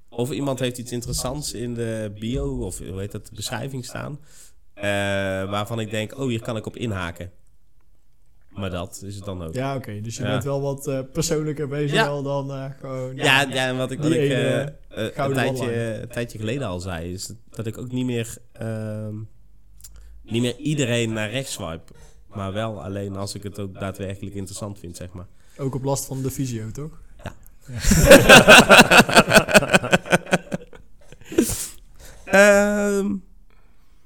Of 0.09 0.31
iemand 0.31 0.59
heeft 0.59 0.79
iets 0.79 0.93
interessants 0.93 1.53
in 1.53 1.75
de 1.75 2.13
bio, 2.19 2.65
of 2.65 2.79
hoe 2.79 3.01
heet 3.01 3.13
dat, 3.13 3.27
de 3.27 3.35
beschrijving 3.35 3.85
staan. 3.85 4.19
waarvan 5.51 5.81
ik 5.81 5.91
denk, 5.91 6.19
oh, 6.19 6.29
hier 6.29 6.43
kan 6.43 6.57
ik 6.57 6.67
op 6.67 6.77
inhaken. 6.77 7.31
Maar 8.49 8.71
dat 8.71 9.03
is 9.07 9.15
het 9.15 9.25
dan 9.25 9.43
ook. 9.43 9.55
Ja, 9.55 9.71
Ja, 9.71 9.77
oké. 9.77 10.01
Dus 10.01 10.17
je 10.17 10.23
Ja. 10.23 10.31
bent 10.31 10.45
wel 10.45 10.61
wat 10.61 11.13
persoonlijker 11.13 11.69
bezig 11.69 11.93
Ja. 11.97 12.05
wel 12.05 12.23
dan 12.23 12.73
gewoon... 12.81 13.17
ja, 13.17 13.51
en 13.69 13.77
wat 13.77 13.91
ik, 13.91 13.99
wat 13.99 14.11
ik 14.11 14.31
een, 14.89 15.33
tijdje, 15.35 15.73
een 16.03 16.09
tijdje 16.09 16.39
geleden 16.39 16.67
al 16.69 16.81
zei, 16.81 17.13
is 17.13 17.33
dat 17.51 17.67
ik 17.67 17.79
ook 17.79 17.93
niet 17.93 18.07
meer, 18.07 18.37
ehm, 18.53 19.15
niet 20.23 20.43
meer 20.43 20.57
iedereen 20.57 21.13
naar 21.13 21.31
rechts 21.31 21.53
swipe. 21.53 21.93
Maar 22.27 22.53
wel 22.53 22.83
alleen 22.83 23.17
als 23.17 23.35
ik 23.35 23.43
het 23.43 23.59
ook 23.59 23.81
daadwerkelijk 23.81 24.35
interessant 24.35 24.79
vind, 24.79 24.97
zeg 24.97 25.13
maar. 25.13 25.27
Ook 25.57 25.75
op 25.75 25.85
last 25.85 26.05
van 26.05 26.23
de 26.23 26.31
fysio, 26.31 26.71
toch? 26.71 27.01
Ehm 32.25 33.15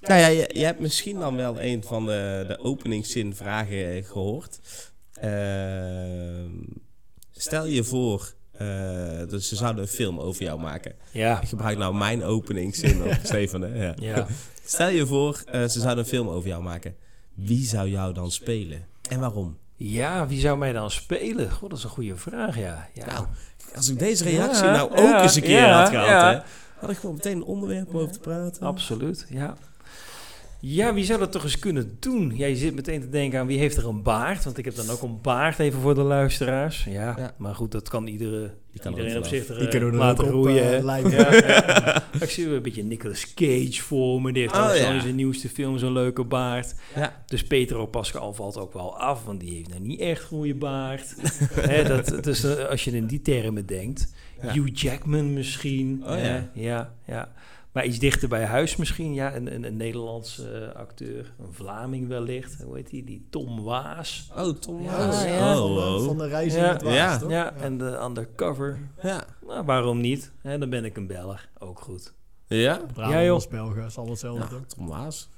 nou 0.06 0.20
ja, 0.20 0.26
je, 0.26 0.50
je 0.52 0.64
hebt 0.64 0.80
misschien 0.80 1.18
dan 1.18 1.36
wel 1.36 1.60
een 1.62 1.82
van 1.84 2.06
de, 2.06 2.44
de 2.48 2.58
openingszinvragen 2.58 4.04
gehoord. 4.04 4.58
Ehm, 5.12 6.50
stel 7.32 7.66
je 7.66 7.84
voor, 7.84 8.32
eh, 8.52 9.28
dus 9.28 9.48
ze 9.48 9.56
zouden 9.56 9.82
een 9.82 9.88
film 9.88 10.20
over 10.20 10.42
jou 10.42 10.60
maken. 10.60 10.94
Ja, 11.10 11.40
Ik 11.40 11.48
gebruik 11.48 11.78
nou 11.78 11.94
mijn 11.94 12.22
openingszin 12.22 13.02
op 13.02 13.18
Stefan. 13.22 13.60
Hè? 13.62 13.84
Ja. 13.84 13.94
ja. 13.96 14.26
Stel 14.66 14.88
je 14.88 15.06
voor, 15.06 15.42
eh, 15.46 15.60
ze 15.60 15.80
zouden 15.80 16.04
een 16.04 16.10
film 16.10 16.28
over 16.28 16.48
jou 16.48 16.62
maken. 16.62 16.96
Wie 17.34 17.66
zou 17.66 17.88
jou 17.88 18.14
dan 18.14 18.30
spelen? 18.30 18.86
En 19.08 19.20
waarom? 19.20 19.56
ja, 19.76 20.26
wie 20.26 20.40
zou 20.40 20.58
mij 20.58 20.72
dan 20.72 20.90
spelen? 20.90 21.50
God, 21.50 21.70
dat 21.70 21.78
is 21.78 21.84
een 21.84 21.90
goede 21.90 22.16
vraag, 22.16 22.58
ja. 22.58 22.88
ja. 22.94 23.06
Nou, 23.06 23.26
als 23.74 23.88
ik 23.88 23.98
deze 23.98 24.24
reactie 24.24 24.64
Ja, 24.64 24.72
nou 24.72 24.90
ook 24.90 24.98
ja, 24.98 25.22
eens 25.22 25.36
een 25.36 25.42
keer 25.42 25.68
had 25.68 25.88
gehad, 25.88 26.34
hè, 26.34 26.40
had 26.78 26.90
ik 26.90 26.96
gewoon 26.96 27.14
meteen 27.14 27.36
een 27.36 27.44
onderwerp 27.44 27.88
om 27.88 28.00
over 28.00 28.12
te 28.12 28.18
praten. 28.18 28.62
Absoluut, 28.62 29.26
ja. 29.28 29.56
Ja, 30.60 30.94
wie 30.94 31.04
zou 31.04 31.18
dat 31.18 31.32
toch 31.32 31.42
eens 31.42 31.58
kunnen 31.58 31.96
doen? 32.00 32.32
Ja, 32.36 32.46
je 32.46 32.56
zit 32.56 32.74
meteen 32.74 33.00
te 33.00 33.08
denken 33.08 33.38
aan 33.40 33.46
wie 33.46 33.58
heeft 33.58 33.76
er 33.76 33.88
een 33.88 34.02
baard. 34.02 34.44
Want 34.44 34.58
ik 34.58 34.64
heb 34.64 34.74
dan 34.74 34.90
ook 34.90 35.02
een 35.02 35.20
baard 35.20 35.58
even 35.58 35.80
voor 35.80 35.94
de 35.94 36.02
luisteraars. 36.02 36.84
Ja, 36.84 37.14
Ja. 37.18 37.34
maar 37.38 37.54
goed, 37.54 37.72
dat 37.72 37.88
kan 37.88 38.06
iedere, 38.06 38.50
Die 38.72 38.80
kan 38.80 38.92
iedereen 38.92 39.16
op 39.18 39.24
zich 39.24 39.48
er, 39.48 39.58
Die 39.58 39.68
eh, 39.68 39.82
er 39.82 39.94
laten 39.94 40.26
groeien. 40.26 40.64
eh. 40.88 41.10
Ja, 41.10 41.32
ja. 41.34 42.02
Ik 42.20 42.30
zie 42.30 42.48
een 42.48 42.62
beetje 42.62 42.82
Nicolas 42.84 43.34
Cage 43.34 43.82
voor 43.82 44.22
me. 44.22 44.32
Die 44.32 44.42
heeft 44.42 44.56
Oh, 44.56 44.94
in 44.94 45.00
zijn 45.00 45.14
nieuwste 45.14 45.48
film 45.48 45.78
zo'n 45.78 45.92
leuke 45.92 46.24
baard. 46.24 46.74
Ja. 46.94 47.22
Dus 47.26 47.44
Petro 47.44 47.86
Pascal 47.86 48.32
valt 48.34 48.56
ook 48.58 48.72
wel 48.72 48.98
af, 48.98 49.24
want 49.24 49.40
die 49.40 49.54
heeft 49.54 49.68
nou 49.68 49.80
niet 49.80 50.00
echt 50.00 50.22
goede 50.24 50.54
baard. 50.54 51.14
Hè, 51.70 51.84
dat, 51.84 52.24
dus 52.24 52.44
eh, 52.44 52.64
als 52.68 52.84
je 52.84 52.90
in 52.90 53.06
die 53.06 53.22
termen 53.22 53.66
denkt. 53.66 54.14
Ja. 54.42 54.52
Hugh 54.52 54.70
Jackman 54.74 55.32
misschien. 55.32 56.02
Oh, 56.06 56.18
ja, 56.54 56.92
ja. 57.06 57.32
Maar 57.76 57.84
iets 57.86 57.98
dichter 57.98 58.28
bij 58.28 58.44
huis 58.44 58.76
misschien. 58.76 59.14
Ja, 59.14 59.34
een, 59.36 59.54
een, 59.54 59.64
een 59.64 59.76
Nederlandse 59.76 60.50
eh, 60.72 60.80
acteur. 60.80 61.32
Een 61.38 61.52
Vlaming 61.52 62.08
wellicht. 62.08 62.62
Hoe 62.62 62.76
heet 62.76 62.90
die? 62.90 63.04
Die 63.04 63.26
Tom 63.30 63.62
Waas. 63.62 64.30
Oh, 64.36 64.48
Tom 64.48 64.82
Ja, 64.82 64.96
Waas. 64.96 65.24
ja. 65.24 65.52
Oh, 65.52 65.58
van, 65.58 65.74
de, 65.74 65.80
oh. 65.80 66.04
van 66.04 66.18
de 66.18 66.28
Ja. 66.54 66.72
met 66.72 66.82
Waas, 66.82 66.94
Ja. 66.94 67.18
toch? 67.18 67.30
Ja, 67.30 67.54
en 67.54 67.78
de 67.78 67.98
undercover. 68.04 68.78
Ja. 69.02 69.24
Nou, 69.46 69.64
waarom 69.64 70.00
niet? 70.00 70.32
Hè, 70.42 70.58
dan 70.58 70.70
ben 70.70 70.84
ik 70.84 70.96
een 70.96 71.06
Belg. 71.06 71.46
Ook 71.58 71.80
goed. 71.80 72.14
Ja? 72.46 72.80
Joh. 72.96 73.32
als 73.32 73.48
Belgen, 73.48 73.84
is 73.84 73.96
allemaal 73.96 74.12
hetzelfde, 74.14 74.54
Ja? 74.54 74.60
Tom 74.76 74.86
Waas. 74.88 75.28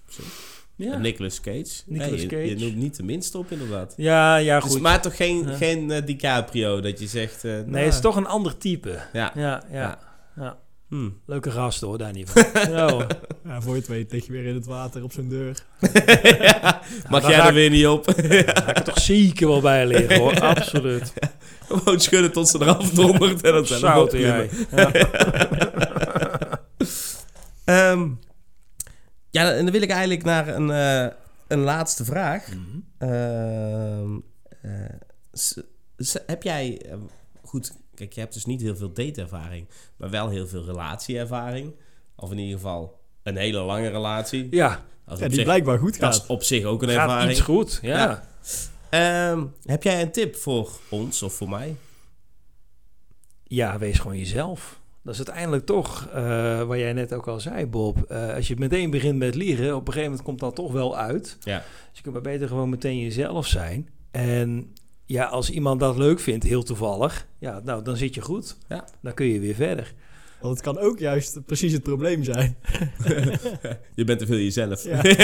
Ja, 0.76 0.92
En 0.92 1.00
Nicolas 1.00 1.40
Cage. 1.40 1.82
Nicolas 1.86 2.10
Nee, 2.10 2.20
je- 2.20 2.26
Cage. 2.26 2.48
Je, 2.48 2.56
noemt 2.56 2.76
niet 2.76 2.96
de 2.96 3.02
minste 3.02 3.38
op, 3.38 3.50
inderdaad. 3.50 3.94
ja, 3.96 4.36
ja 4.36 4.60
Dus, 4.60 4.72
goed. 4.72 4.80
maar 4.80 5.02
toch 5.02 5.16
geen, 5.16 5.46
Ja. 5.48 5.54
geen 5.56 5.90
eh, 5.90 6.06
DiCaprio 6.06 6.80
dat 6.80 6.98
je 6.98 7.06
zegt... 7.06 7.44
eh, 7.44 7.52
nou, 7.52 7.70
nee, 7.70 7.84
het 7.84 7.94
is 7.94 8.00
toch 8.00 8.16
een 8.16 8.26
ander 8.26 8.58
type. 8.58 8.98
Ja. 9.12 9.32
Ja, 9.34 9.62
ja. 9.70 9.98
Ja. 10.36 10.58
Ja. 10.88 10.96
Hm. 10.96 11.08
Leuke 11.26 11.50
gast 11.50 11.80
hoor, 11.80 11.98
daar 11.98 12.12
niet 12.12 12.30
van. 12.30 12.44
ja, 13.44 13.60
voor 13.60 13.74
je 13.74 13.80
het 13.80 13.88
weet 13.88 14.12
lig 14.12 14.26
je 14.26 14.32
weer 14.32 14.44
in 14.44 14.54
het 14.54 14.66
water 14.66 15.02
op 15.02 15.12
zijn 15.12 15.28
deur. 15.28 15.64
ja. 16.38 16.80
Mag 17.08 17.28
jij 17.28 17.40
er 17.40 17.54
weer 17.54 17.70
niet 17.70 17.86
op? 17.86 18.08
Ik 18.18 18.56
er 18.56 18.84
toch 18.84 19.00
zeker 19.00 19.48
wel 19.48 19.60
bij 19.60 19.86
liggen 19.86 20.18
hoor, 20.18 20.40
absoluut. 20.54 21.12
Gewoon 21.66 22.00
schudden 22.00 22.32
tot 22.32 22.48
ze 22.48 22.58
eraf 22.60 22.90
dondert 22.90 23.42
en 23.42 23.52
dan 23.52 23.66
zijn 23.66 24.08
jij. 24.10 24.50
Ja. 24.70 24.90
Ehm, 27.64 28.08
ja, 29.30 29.52
en 29.52 29.62
dan 29.64 29.72
wil 29.72 29.82
ik 29.82 29.90
eigenlijk 29.90 30.24
naar 30.24 30.48
een, 30.48 30.70
eh, 30.70 31.14
een 31.48 31.60
laatste 31.60 32.04
vraag. 32.04 32.48
Mhm. 32.48 32.58
Ehm, 32.98 34.18
eh, 34.62 36.22
heb 36.26 36.42
jij... 36.42 36.82
goed, 37.48 37.72
kijk, 37.94 38.12
je 38.12 38.20
hebt 38.20 38.34
dus 38.34 38.44
niet 38.44 38.60
heel 38.60 38.76
veel 38.76 38.92
dateervaring, 38.92 39.66
maar 39.96 40.10
wel 40.10 40.28
heel 40.28 40.46
veel 40.46 40.64
relatieervaring. 40.64 41.74
Of 42.16 42.30
in 42.30 42.38
ieder 42.38 42.54
geval 42.56 43.00
een 43.22 43.36
hele 43.36 43.58
lange 43.60 43.88
relatie. 43.88 44.46
Ja, 44.50 44.84
Dat 45.04 45.14
is 45.14 45.20
Ja, 45.22 45.26
die 45.26 45.34
zich, 45.36 45.44
blijkbaar 45.44 45.78
goed 45.78 46.00
dat 46.00 46.12
is 46.14 46.18
gaat. 46.20 46.28
op 46.28 46.42
zich 46.42 46.64
ook 46.64 46.82
een 46.82 46.88
gaat 46.88 46.98
ervaring. 47.08 47.30
iets 47.30 47.40
goed. 47.40 47.78
Ja. 47.82 47.98
Ja. 47.98 48.26
Ehm, 49.30 49.44
heb 49.64 49.82
jij 49.82 50.02
een 50.02 50.10
tip 50.12 50.36
voor 50.36 50.70
ons 50.90 51.22
of 51.22 51.32
voor 51.34 51.48
mij? 51.48 51.76
Ja, 53.44 53.78
wees 53.78 53.98
gewoon 53.98 54.18
jezelf. 54.18 54.80
Dat 55.02 55.12
is 55.18 55.26
uiteindelijk 55.26 55.66
toch, 55.66 56.08
eh 56.12 56.62
wat 56.62 56.78
jij 56.78 56.92
net 56.92 57.12
ook 57.12 57.28
al 57.28 57.40
zei, 57.40 57.66
Bob. 57.66 58.02
Eh, 58.02 58.34
als 58.34 58.48
je 58.48 58.56
meteen 58.58 58.90
begint 58.90 59.18
met 59.18 59.34
liegen, 59.34 59.74
op 59.74 59.80
een 59.80 59.92
gegeven 59.92 60.02
moment 60.10 60.22
komt 60.22 60.38
dat 60.40 60.54
toch 60.54 60.72
wel 60.72 60.96
uit. 60.96 61.36
Ja. 61.40 61.58
Dus 61.58 61.96
je 61.96 62.02
kunt 62.02 62.14
maar 62.14 62.22
beter 62.32 62.48
gewoon 62.48 62.68
meteen 62.68 62.98
jezelf 62.98 63.46
zijn. 63.46 63.88
En 64.10 64.72
ja, 65.08 65.24
als 65.24 65.50
iemand 65.50 65.80
dat 65.80 65.96
leuk 65.96 66.20
vindt, 66.20 66.44
heel 66.44 66.62
toevallig, 66.62 67.26
ja, 67.38 67.60
nou, 67.64 67.82
dan 67.84 67.96
zit 67.96 68.14
je 68.14 68.20
goed. 68.20 68.56
Ja. 68.68 68.88
Dan 69.02 69.14
kun 69.14 69.26
je 69.26 69.40
weer 69.40 69.54
verder. 69.54 69.94
Want 70.40 70.54
het 70.56 70.62
kan 70.64 70.78
ook 70.78 70.98
juist 70.98 71.44
precies 71.46 71.72
het 71.72 71.82
probleem 71.82 72.24
zijn. 72.24 72.56
Je 73.94 74.04
bent 74.04 74.18
te 74.18 74.26
veel 74.26 74.36
jezelf. 74.36 74.84
Ja. 74.88 75.00
Ja, 75.02 75.16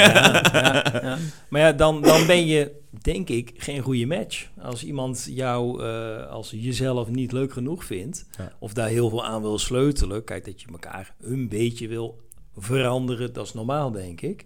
ja, 0.52 1.00
ja. 1.02 1.18
Maar 1.48 1.60
ja, 1.60 1.72
dan, 1.72 2.02
dan 2.02 2.26
ben 2.26 2.46
je, 2.46 2.72
denk 3.02 3.28
ik, 3.28 3.52
geen 3.56 3.80
goede 3.80 4.06
match. 4.06 4.48
Als 4.60 4.84
iemand 4.84 5.26
jou 5.30 5.82
eh, 5.84 6.30
als 6.30 6.50
jezelf 6.50 7.08
niet 7.08 7.32
leuk 7.32 7.52
genoeg 7.52 7.84
vindt, 7.84 8.26
Ja. 8.38 8.52
of 8.58 8.72
daar 8.72 8.88
heel 8.88 9.08
veel 9.08 9.24
aan 9.24 9.42
wil 9.42 9.58
sleutelen, 9.58 10.24
kijk 10.24 10.44
dat 10.44 10.60
je 10.60 10.66
elkaar 10.72 11.14
een 11.20 11.48
beetje 11.48 11.88
wil 11.88 12.20
veranderen, 12.56 13.32
dat 13.32 13.46
is 13.46 13.52
normaal, 13.54 13.90
denk 13.90 14.20
ik. 14.20 14.44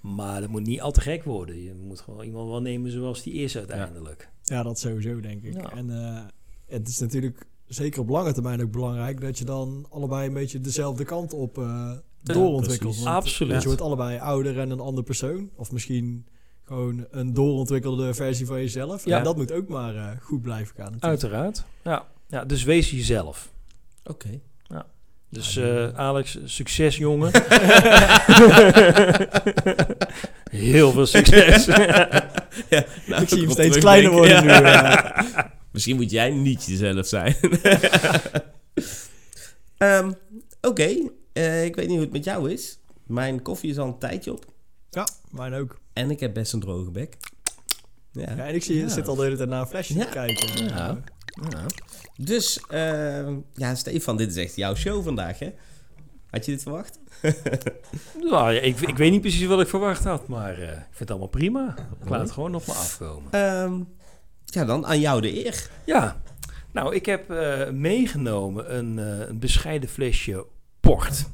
Maar 0.00 0.40
dat 0.40 0.50
moet 0.50 0.66
niet 0.66 0.80
al 0.80 0.92
te 0.92 1.00
gek 1.00 1.24
worden. 1.24 1.62
Je 1.62 1.74
moet 1.74 2.00
gewoon 2.00 2.24
iemand 2.24 2.48
wel 2.48 2.60
nemen 2.60 2.90
zoals 2.90 3.22
die 3.22 3.34
is 3.34 3.56
uiteindelijk. 3.56 4.28
Ja, 4.44 4.62
dat 4.62 4.78
sowieso, 4.78 5.20
denk 5.20 5.42
ik. 5.42 5.54
Ja. 5.54 5.70
En 5.70 5.90
eh, 5.90 6.22
het 6.66 6.88
is 6.88 6.98
natuurlijk 6.98 7.46
zeker 7.66 8.00
op 8.00 8.08
lange 8.08 8.32
termijn 8.32 8.62
ook 8.62 8.70
belangrijk 8.70 9.20
dat 9.20 9.38
je 9.38 9.44
dan 9.44 9.86
allebei 9.90 10.26
een 10.26 10.34
beetje 10.34 10.60
dezelfde 10.60 11.04
kant 11.04 11.32
op 11.32 11.58
eh, 11.58 11.90
doorontwikkelt. 12.22 12.94
Want 12.94 13.06
Absoluut. 13.06 13.62
Je 13.62 13.66
wordt 13.66 13.82
allebei 13.82 14.18
ouder 14.18 14.58
en 14.58 14.70
een 14.70 14.80
ander 14.80 15.04
persoon. 15.04 15.50
Of 15.54 15.72
misschien 15.72 16.26
gewoon 16.64 17.06
een 17.10 17.32
doorontwikkelde 17.32 18.14
versie 18.14 18.46
van 18.46 18.56
jezelf. 18.56 19.04
Ja. 19.04 19.18
En 19.18 19.24
dat 19.24 19.36
moet 19.36 19.52
ook 19.52 19.68
maar 19.68 19.96
eh, 19.96 20.10
goed 20.20 20.42
blijven 20.42 20.74
gaan. 20.74 20.92
natuurlijk. 20.92 21.22
Uiteraard. 21.22 21.64
Ja. 21.82 22.06
ja, 22.26 22.44
dus 22.44 22.64
wees 22.64 22.90
jezelf. 22.90 23.52
Oké. 24.04 24.40
Dus 25.32 25.56
eh, 25.56 25.88
Alex, 25.94 26.38
succes 26.44 26.96
jongen. 26.96 27.30
Heel 30.50 30.92
veel 30.92 31.06
succes. 31.06 31.66
Ja, 32.70 32.84
nou, 33.06 33.22
Ik 33.22 33.28
zie 33.28 33.40
hem 33.40 33.50
steeds 33.50 33.78
kleiner 33.78 34.10
worden 34.10 34.44
nu. 34.44 34.50
eh. 34.50 35.20
Misschien 35.72 35.96
moet 35.96 36.10
jij 36.10 36.30
niet 36.30 36.64
jezelf 36.64 37.06
zijn. 37.06 37.36
Ehm, 39.78 40.12
Oké, 40.60 41.10
eh, 41.32 41.64
ik 41.64 41.74
weet 41.76 41.86
niet 41.86 41.94
hoe 41.96 42.04
het 42.04 42.12
met 42.12 42.24
jou 42.24 42.50
is. 42.52 42.78
Mijn 43.06 43.42
koffie 43.42 43.70
is 43.70 43.78
al 43.78 43.86
een 43.86 43.98
tijdje 43.98 44.32
op. 44.32 44.44
ja, 44.90 45.06
mijn 45.30 45.54
ook. 45.54 45.80
En 45.92 46.10
ik 46.10 46.20
heb 46.20 46.34
best 46.34 46.52
een 46.52 46.60
droge 46.60 46.90
bek. 46.90 47.16
Ja. 48.12 48.34
Ja, 48.36 48.46
en 48.46 48.54
ik 48.54 48.62
zie, 48.62 48.76
Ja. 48.76 48.88
zit 48.88 49.08
al 49.08 49.14
de 49.16 49.22
hele 49.22 49.36
tijd 49.36 49.48
naar 49.48 49.60
een 49.60 49.66
flesje 49.66 49.94
Ja. 49.94 50.04
te 50.04 50.10
kijken. 50.10 50.64
Ja. 50.66 51.00
Ja. 51.50 51.66
Dus, 52.16 52.60
ehm, 52.68 53.36
ja, 53.54 53.74
Stefan, 53.74 54.16
dit 54.16 54.30
is 54.30 54.36
echt 54.36 54.56
jouw 54.56 54.74
show 54.74 55.04
vandaag, 55.04 55.38
hè? 55.38 55.50
Had 56.30 56.44
je 56.44 56.50
dit 56.52 56.62
verwacht? 56.62 56.98
Nou, 58.30 58.54
ik, 58.54 58.80
ik 58.80 58.96
weet 58.96 59.10
niet 59.10 59.20
precies 59.20 59.46
wat 59.46 59.60
ik 59.60 59.68
verwacht 59.68 60.04
had, 60.04 60.28
maar 60.28 60.58
eh, 60.58 60.62
ik 60.70 60.76
vind 60.90 60.98
het 60.98 61.10
allemaal 61.10 61.28
prima. 61.28 61.74
Ik 62.02 62.08
laat 62.08 62.20
het 62.20 62.30
gewoon 62.30 62.54
op 62.54 62.66
me 62.66 62.72
afkomen. 62.72 63.32
Ehm, 63.32 63.80
ja, 64.44 64.64
dan 64.64 64.86
aan 64.86 65.00
jou 65.00 65.20
de 65.20 65.44
eer. 65.46 65.68
Ja, 65.84 66.22
nou, 66.72 66.94
ik 66.94 67.06
heb 67.06 67.30
eh, 67.30 67.70
meegenomen 67.70 68.76
een, 68.76 68.98
eh, 68.98 69.28
een 69.28 69.38
bescheiden 69.38 69.88
flesje 69.88 70.46
port. 70.80 71.24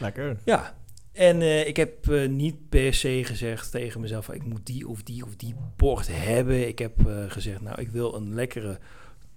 Lekker. 0.00 0.36
Ja, 0.44 0.74
En 1.12 1.40
eh, 1.40 1.66
ik 1.66 1.76
heb 1.76 2.10
eh, 2.10 2.28
niet 2.28 2.68
per 2.68 2.94
se 2.94 3.20
gezegd 3.24 3.70
tegen 3.70 4.00
mezelf, 4.00 4.28
ik 4.28 4.44
moet 4.44 4.66
die 4.66 4.88
of 4.88 5.02
die 5.02 5.24
of 5.24 5.36
die 5.36 5.54
port 5.76 6.06
hebben. 6.10 6.68
Ik 6.68 6.78
heb 6.78 7.06
eh, 7.06 7.14
gezegd, 7.28 7.60
nou, 7.60 7.80
ik 7.80 7.88
wil 7.90 8.14
een 8.14 8.34
lekkere 8.34 8.78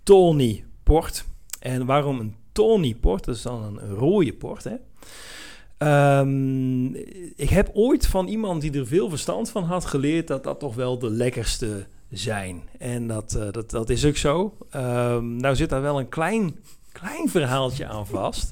Tawny 0.04 0.66
port. 0.84 1.26
En 1.60 1.86
waarom 1.86 2.20
een 2.20 2.36
Tawny 2.52 2.96
port? 2.96 3.26
Dat 3.26 3.36
is 3.36 3.42
dan 3.42 3.64
een 3.64 3.90
rode 3.96 4.34
port, 4.34 4.64
hè? 4.64 4.76
Ehm, 5.78 6.86
ik 7.36 7.50
heb 7.50 7.70
ooit 7.74 8.08
van 8.08 8.28
iemand 8.28 8.62
die 8.62 8.74
er 8.80 8.88
veel 8.88 9.10
verstand 9.10 9.50
van 9.50 9.64
had 9.64 9.86
geleerd 9.86 10.28
dat 10.28 10.44
dat 10.44 10.60
toch 10.60 10.76
wel 10.76 11.00
de 11.00 11.10
lekkerste 11.10 11.88
zijn. 12.10 12.62
En 12.80 13.08
dat, 13.08 13.34
eh, 13.36 13.52
dat, 13.52 13.70
dat 13.70 13.90
is 13.90 14.06
ook 14.06 14.18
zo. 14.18 14.58
Ehm, 14.70 15.36
nou 15.36 15.56
zit 15.56 15.70
daar 15.70 15.82
wel 15.82 16.00
een 16.00 16.10
klein, 16.10 16.56
klein 16.92 17.30
verhaaltje 17.30 17.86
aan 17.86 18.08
vast. 18.08 18.52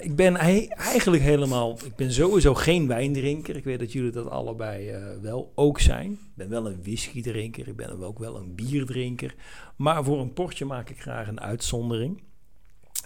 Ik 0.00 0.16
ben 0.16 0.36
ei- 0.36 0.66
eigenlijk 0.68 1.22
helemaal, 1.22 1.78
ik 1.84 1.96
ben 1.96 2.12
sowieso 2.12 2.54
geen 2.54 2.86
wijndrinker. 2.86 3.56
Ik 3.56 3.64
weet 3.64 3.78
dat 3.78 3.92
jullie 3.92 4.10
dat 4.10 4.28
allebei 4.30 4.88
eh, 4.88 5.02
wel 5.22 5.52
ook 5.54 5.80
zijn. 5.80 6.10
Ik 6.12 6.18
ben 6.34 6.48
wel 6.48 6.66
een 6.66 6.82
whiskydrinker, 6.82 7.68
ik 7.68 7.76
ben 7.76 8.02
ook 8.02 8.18
wel 8.18 8.36
een 8.36 8.54
bierdrinker. 8.54 9.34
Maar 9.76 10.04
voor 10.04 10.20
een 10.20 10.32
portje 10.32 10.64
maak 10.64 10.90
ik 10.90 11.00
graag 11.00 11.28
een 11.28 11.40
uitzondering. 11.40 12.22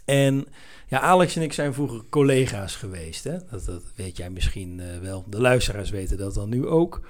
En 0.05 0.47
ja, 0.89 1.01
Alex 1.01 1.37
en 1.37 1.43
ik 1.43 1.53
zijn 1.53 1.75
vroeger 1.75 2.03
collega's 2.09 2.77
geweest. 2.77 3.25
Hè? 3.25 3.37
Dat, 3.51 3.65
dat 3.65 3.83
weet 3.95 4.17
jij 4.17 4.31
misschien 4.31 4.81
eh, 4.81 4.99
wel. 4.99 5.25
De 5.29 5.41
luisteraars 5.41 5.91
weten 5.91 6.17
dat 6.17 6.35
dan 6.35 6.49
nu 6.49 6.67
ook. 6.67 7.01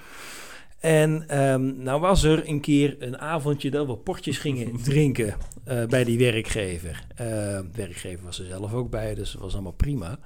En 0.80 1.28
ehm, 1.28 1.82
nou 1.82 2.00
was 2.00 2.22
er 2.22 2.48
een 2.48 2.60
keer 2.60 2.96
een 2.98 3.18
avondje 3.18 3.70
dat 3.70 3.86
we 3.86 3.96
portjes 3.96 4.38
gingen 4.38 4.82
drinken 4.82 5.34
eh, 5.64 5.84
bij 5.84 6.04
die 6.04 6.18
werkgever. 6.18 7.06
Eh, 7.16 7.58
werkgever 7.74 8.24
was 8.24 8.38
er 8.38 8.46
zelf 8.46 8.72
ook 8.72 8.90
bij, 8.90 9.14
dus 9.14 9.32
dat 9.32 9.40
was 9.40 9.52
allemaal 9.52 9.72
prima. 9.72 10.18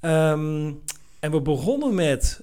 Ehm, 0.00 0.72
en 1.20 1.30
we 1.30 1.40
begonnen 1.40 1.94
met 1.94 2.40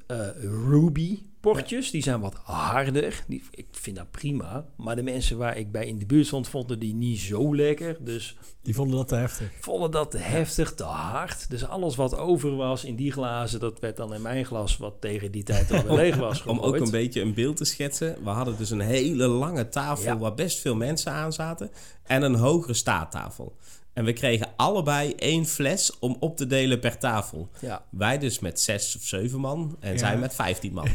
Ruby 0.70 1.20
portjes. 1.54 1.92
Die 1.92 2.02
zijn 2.04 2.20
wat 2.20 2.36
harder. 2.44 3.24
Die, 3.28 3.44
ik 3.52 3.66
vind 3.72 3.96
dat 3.96 4.12
prima. 4.12 4.66
Maar 4.78 4.96
de 4.96 5.04
mensen 5.04 5.38
waar 5.38 5.58
ik 5.58 5.72
bij 5.72 5.86
in 5.88 5.98
de 5.98 6.06
buurt 6.06 6.26
stond, 6.28 6.48
vonden 6.48 6.80
die 6.80 6.94
niet 6.94 7.20
zo 7.20 7.56
lekker. 7.56 7.98
Dus 8.00 8.38
Die 8.62 8.76
vonden 8.76 8.98
dat 8.98 9.08
te 9.08 9.16
heftig. 9.16 9.52
vonden 9.60 9.92
dat 9.92 10.12
te 10.12 10.18
heftig, 10.18 10.74
te 10.74 10.84
hard. 10.84 11.50
Dus 11.50 11.66
alles 11.68 11.96
wat 11.96 12.18
over 12.18 12.56
was 12.56 12.84
in 12.84 12.96
die 12.96 13.12
glazen, 13.12 13.60
dat 13.60 13.80
werd 13.80 13.98
dan 13.98 14.14
in 14.14 14.22
mijn 14.22 14.46
glas, 14.46 14.78
wat 14.78 14.94
tegen 15.00 15.32
die 15.32 15.44
tijd 15.44 15.72
al 15.88 15.96
leeg 15.96 16.16
was 16.16 16.44
Om 16.44 16.60
ook 16.60 16.76
een 16.76 16.92
beetje 16.92 17.22
een 17.22 17.34
beeld 17.34 17.58
te 17.58 17.66
schetsen. 17.66 18.24
We 18.24 18.30
hadden 18.30 18.58
dus 18.58 18.70
een 18.70 18.80
hele 18.80 19.28
lange 19.28 19.70
tafel 19.70 20.04
Ja. 20.06 20.18
waar 20.18 20.34
best 20.34 20.60
veel 20.60 20.76
mensen 20.76 21.12
aan 21.12 21.34
zaten. 21.34 21.72
En 22.04 22.22
een 22.22 22.36
hogere 22.36 22.74
staattafel. 22.74 23.56
En 23.98 24.04
we 24.04 24.14
kregen 24.14 24.48
allebei 24.56 25.14
één 25.16 25.46
fles 25.46 26.00
om 26.00 26.18
op 26.20 26.38
te 26.38 26.48
delen 26.48 26.80
per 26.80 26.98
tafel. 26.98 27.50
Ja, 27.62 27.86
Wij 27.90 28.18
dus 28.18 28.40
met 28.40 28.60
zes 28.60 28.96
of 28.96 29.02
zeven 29.04 29.40
man 29.40 29.78
en 29.80 29.92
Ja. 29.92 29.98
zij 29.98 30.18
met 30.18 30.36
vijftien 30.36 30.74
man. 30.74 30.88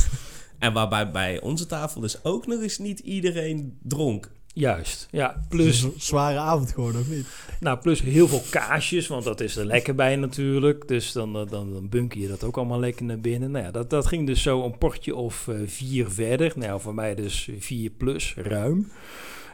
en 0.58 0.72
waarbij 0.72 1.10
bij 1.10 1.40
onze 1.40 1.66
tafel 1.66 2.00
dus 2.00 2.24
ook 2.24 2.46
nog 2.46 2.62
eens 2.62 2.78
niet 2.78 2.98
iedereen 2.98 3.78
dronk. 3.82 4.30
juist. 4.46 5.08
Ja, 5.10 5.32
Dus 5.32 5.46
plus, 5.48 5.82
een 5.82 5.92
zware 5.96 6.38
avond 6.38 6.72
geworden, 6.72 7.00
of 7.00 7.08
niet? 7.08 7.26
nou, 7.60 7.78
plus 7.78 8.00
heel 8.00 8.28
veel 8.28 8.42
kaasjes, 8.50 9.06
want 9.06 9.24
dat 9.24 9.40
is 9.40 9.56
er 9.56 9.66
lekker 9.66 9.94
bij 9.94 10.16
natuurlijk. 10.16 10.88
Dus 10.88 11.12
dan, 11.12 11.36
eh, 11.36 11.50
dan, 11.50 11.72
dan 11.72 11.88
bunker 11.88 12.20
je 12.20 12.28
dat 12.28 12.44
ook 12.44 12.56
allemaal 12.56 12.80
lekker 12.80 13.04
naar 13.04 13.20
binnen. 13.20 13.50
Nou 13.50 13.64
ja, 13.64 13.70
dat, 13.70 13.90
dat 13.90 14.06
ging 14.06 14.26
dus 14.26 14.42
zo 14.42 14.64
een 14.64 14.78
portje 14.78 15.14
of 15.14 15.48
eh, 15.48 15.54
vier 15.66 16.10
verder. 16.10 16.52
Nou, 16.56 16.80
voor 16.80 16.94
mij 16.94 17.14
dus 17.14 17.48
vier 17.58 17.90
plus, 17.90 18.34
ruim. 18.36 18.90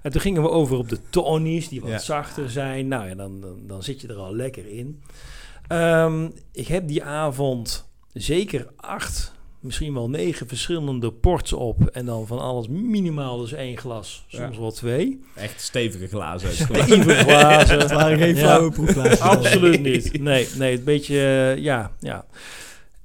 En 0.03 0.11
toen 0.13 0.21
gingen 0.21 0.43
we 0.43 0.51
over 0.51 0.77
op 0.77 0.89
de 0.89 0.99
tonies, 1.11 1.69
die 1.69 1.81
wat 1.81 1.91
Ja. 1.91 1.99
zachter 1.99 2.51
zijn. 2.51 2.89
Nou 2.89 3.09
ja, 3.09 3.15
dan, 3.15 3.41
dan, 3.41 3.59
dan 3.67 3.83
zit 3.83 4.01
je 4.01 4.09
er 4.09 4.17
al 4.17 4.35
lekker 4.35 4.67
in. 4.67 5.03
Ehm, 5.69 6.29
ik 6.53 6.67
heb 6.67 6.89
die 6.89 7.03
avond 7.05 7.89
zeker 8.13 8.67
acht, 8.77 9.33
misschien 9.61 9.95
wel 9.95 10.09
negen 10.11 10.49
verschillende 10.49 11.13
ports 11.13 11.53
op. 11.53 11.87
En 11.87 12.07
dan 12.07 12.27
van 12.27 12.39
alles 12.39 12.69
minimaal 12.69 13.39
dus 13.39 13.53
één 13.53 13.77
glas, 13.79 14.25
soms 14.29 14.59
wel 14.59 14.71
twee. 14.73 15.21
Echt 15.35 15.61
stevige 15.61 16.07
glazen. 16.07 16.49
Even 16.77 17.15
glazen. 17.17 17.79
Het 17.79 17.91
waren 17.93 18.19
geen 18.19 18.35
Ja. 18.35 18.41
flauwe 18.41 18.71
proefglazen. 18.71 19.21
Absoluut 19.21 19.83
niet. 19.83 20.21
Nee, 20.21 20.49
nee, 20.59 20.77
een 20.79 20.85
beetje, 20.85 21.17
eh, 21.17 21.63
ja, 21.63 21.91
ja. 22.01 22.25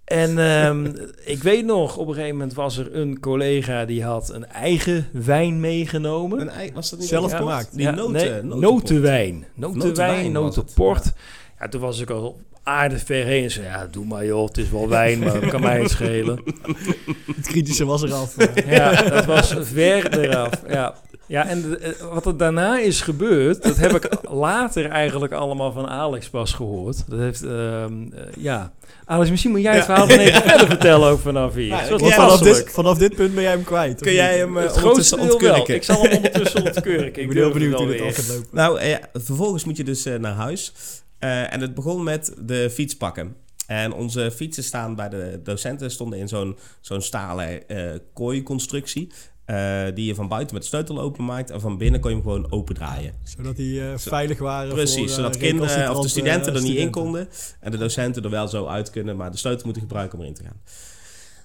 En 0.06 0.38
ehm, 0.40 0.86
ik 1.36 1.44
weet 1.44 1.66
nog, 1.66 1.98
op 1.98 2.08
een 2.08 2.14
gegeven 2.14 2.36
moment 2.38 2.54
was 2.54 2.78
er 2.78 2.96
een 2.96 3.20
collega 3.20 3.86
die 3.86 4.04
had 4.04 4.30
een 4.34 4.46
eigen 4.48 5.08
wijn 5.12 5.60
meegenomen. 5.60 6.40
Een 6.42 6.50
ei- 6.50 6.72
was 6.74 6.90
dat 6.90 7.00
niet 7.00 7.08
Zelf 7.08 7.32
Ja, 7.32 7.38
gemaakt. 7.38 7.70
Die 7.72 7.82
Ja, 7.82 7.92
noten, 7.92 8.48
nee, 8.48 8.60
notenwijn. 8.60 9.46
Notenwijn, 9.54 10.24
het, 10.24 10.34
notenport. 10.34 11.12
Ja. 11.60 11.68
toen 11.68 11.82
was 11.82 12.00
ik 12.00 12.10
al 12.10 12.40
aardig 12.64 13.02
ver 13.06 13.26
heen. 13.26 13.52
Zei, 13.52 13.66
ja, 13.66 13.88
doe 13.92 14.06
maar 14.06 14.26
joh, 14.26 14.48
het 14.48 14.58
is 14.58 14.70
wel 14.70 14.90
wijn, 14.90 15.20
maar 15.20 15.40
dat 15.42 15.50
kan 15.50 15.62
mij 15.62 15.80
het 15.82 15.90
schelen. 15.92 16.40
Het 17.36 17.48
kritische 17.48 17.86
was 17.86 18.04
eraf. 18.04 18.38
eh. 18.38 18.72
Ja, 18.72 19.02
dat 19.10 19.26
was 19.26 19.56
ver 19.62 20.20
eraf. 20.20 20.62
Ja, 20.68 20.96
ja 21.28 21.48
en 21.48 21.62
de- 21.62 21.78
eh, 21.78 22.14
wat 22.14 22.26
er 22.26 22.38
daarna 22.38 22.80
is 22.80 23.02
gebeurd, 23.02 23.64
dat 23.64 23.78
heb 23.78 23.92
ik 23.96 24.10
later 24.30 24.90
eigenlijk 24.90 25.34
allemaal 25.34 25.72
van 25.72 25.88
Alex 25.88 26.30
pas 26.30 26.54
gehoord. 26.54 27.04
Dat 27.10 27.20
heeft, 27.20 27.44
ehm, 27.44 27.94
eh, 28.14 28.22
ja. 28.38 28.72
Alex, 29.06 29.30
misschien 29.30 29.52
moet 29.52 29.62
jij 29.62 29.76
het 29.76 29.80
Ja. 29.80 29.86
verhaal 29.86 30.08
van 30.08 30.20
even 30.26 30.42
verder 30.42 30.68
vertellen 30.68 31.10
ook 31.10 31.20
vanaf 31.20 31.54
hier. 31.54 31.66
Ja, 31.68 31.86
vanaf, 31.98 32.40
dit, 32.40 32.66
vanaf 32.72 32.98
dit 32.98 33.16
punt 33.16 33.34
ben 33.34 33.44
jij 33.44 33.52
hem 33.52 33.64
kwijt. 33.64 34.02
Kun 34.02 34.14
jij 34.14 34.38
hem 34.38 34.58
eh, 34.58 34.64
Het 34.64 34.76
ondertussen 34.76 35.20
ontkurken? 35.20 35.76
Ik 35.76 35.84
zal 35.84 36.02
hem 36.02 36.12
ondertussen 36.16 36.64
ontkurken. 36.66 37.06
Ik 37.14 37.18
Ik 37.18 37.28
ben 37.28 37.38
heel 37.38 37.52
benieuwd 37.52 37.78
hoe 37.78 37.88
dit 37.88 38.02
af 38.02 38.16
gaat 38.16 38.28
lopen. 38.28 38.48
Nou, 38.52 38.84
ja, 38.84 39.00
vervolgens 39.14 39.64
moet 39.64 39.78
je 39.78 39.84
dus 39.84 40.04
naar 40.04 40.34
huis. 40.34 40.74
Eh, 41.20 41.54
en 41.54 41.62
het 41.62 41.74
begon 41.74 42.04
met 42.04 42.34
de 42.40 42.70
fiets 42.70 42.98
pakken. 42.98 43.36
En 43.68 43.94
onze 43.94 44.32
fietsen 44.36 44.64
staan 44.64 44.96
bij 44.96 45.10
de 45.10 45.40
docenten 45.44 45.92
stonden 45.92 46.20
in 46.20 46.28
zo'n 46.28 46.58
zo'n 46.82 47.02
stalen 47.02 47.68
eh 47.70 47.80
kooi-constructie. 48.14 49.12
Eh, 49.46 49.86
die 49.94 50.06
je 50.06 50.16
van 50.16 50.28
buiten 50.28 50.54
met 50.54 50.64
de 50.64 50.70
sleutel 50.70 51.00
openmaakt. 51.00 51.50
En 51.52 51.62
van 51.62 51.78
binnen 51.78 52.00
kon 52.00 52.10
je 52.10 52.16
hem 52.16 52.26
gewoon 52.26 52.52
opendraaien. 52.52 53.14
Zodat 53.24 53.56
die 53.56 53.82
eh, 53.82 53.98
veilig 53.98 54.40
waren 54.40 54.74
Precies, 54.74 54.96
voor, 54.96 55.06
eh, 55.06 55.14
zodat 55.14 55.38
kinderen 55.38 55.96
of 55.96 56.02
de 56.02 56.08
studenten 56.08 56.56
er 56.56 56.62
niet 56.62 56.78
in 56.78 56.92
konden. 56.92 57.30
En 57.60 57.72
de 57.72 57.78
docenten 57.78 58.24
er 58.24 58.30
wel 58.30 58.48
zo 58.48 58.66
uit 58.66 58.90
kunnen, 58.90 59.16
maar 59.16 59.32
de 59.32 59.38
sleutel 59.38 59.64
moeten 59.64 59.82
gebruiken 59.82 60.18
om 60.18 60.24
erin 60.24 60.36
te 60.36 60.44
gaan. 60.44 60.62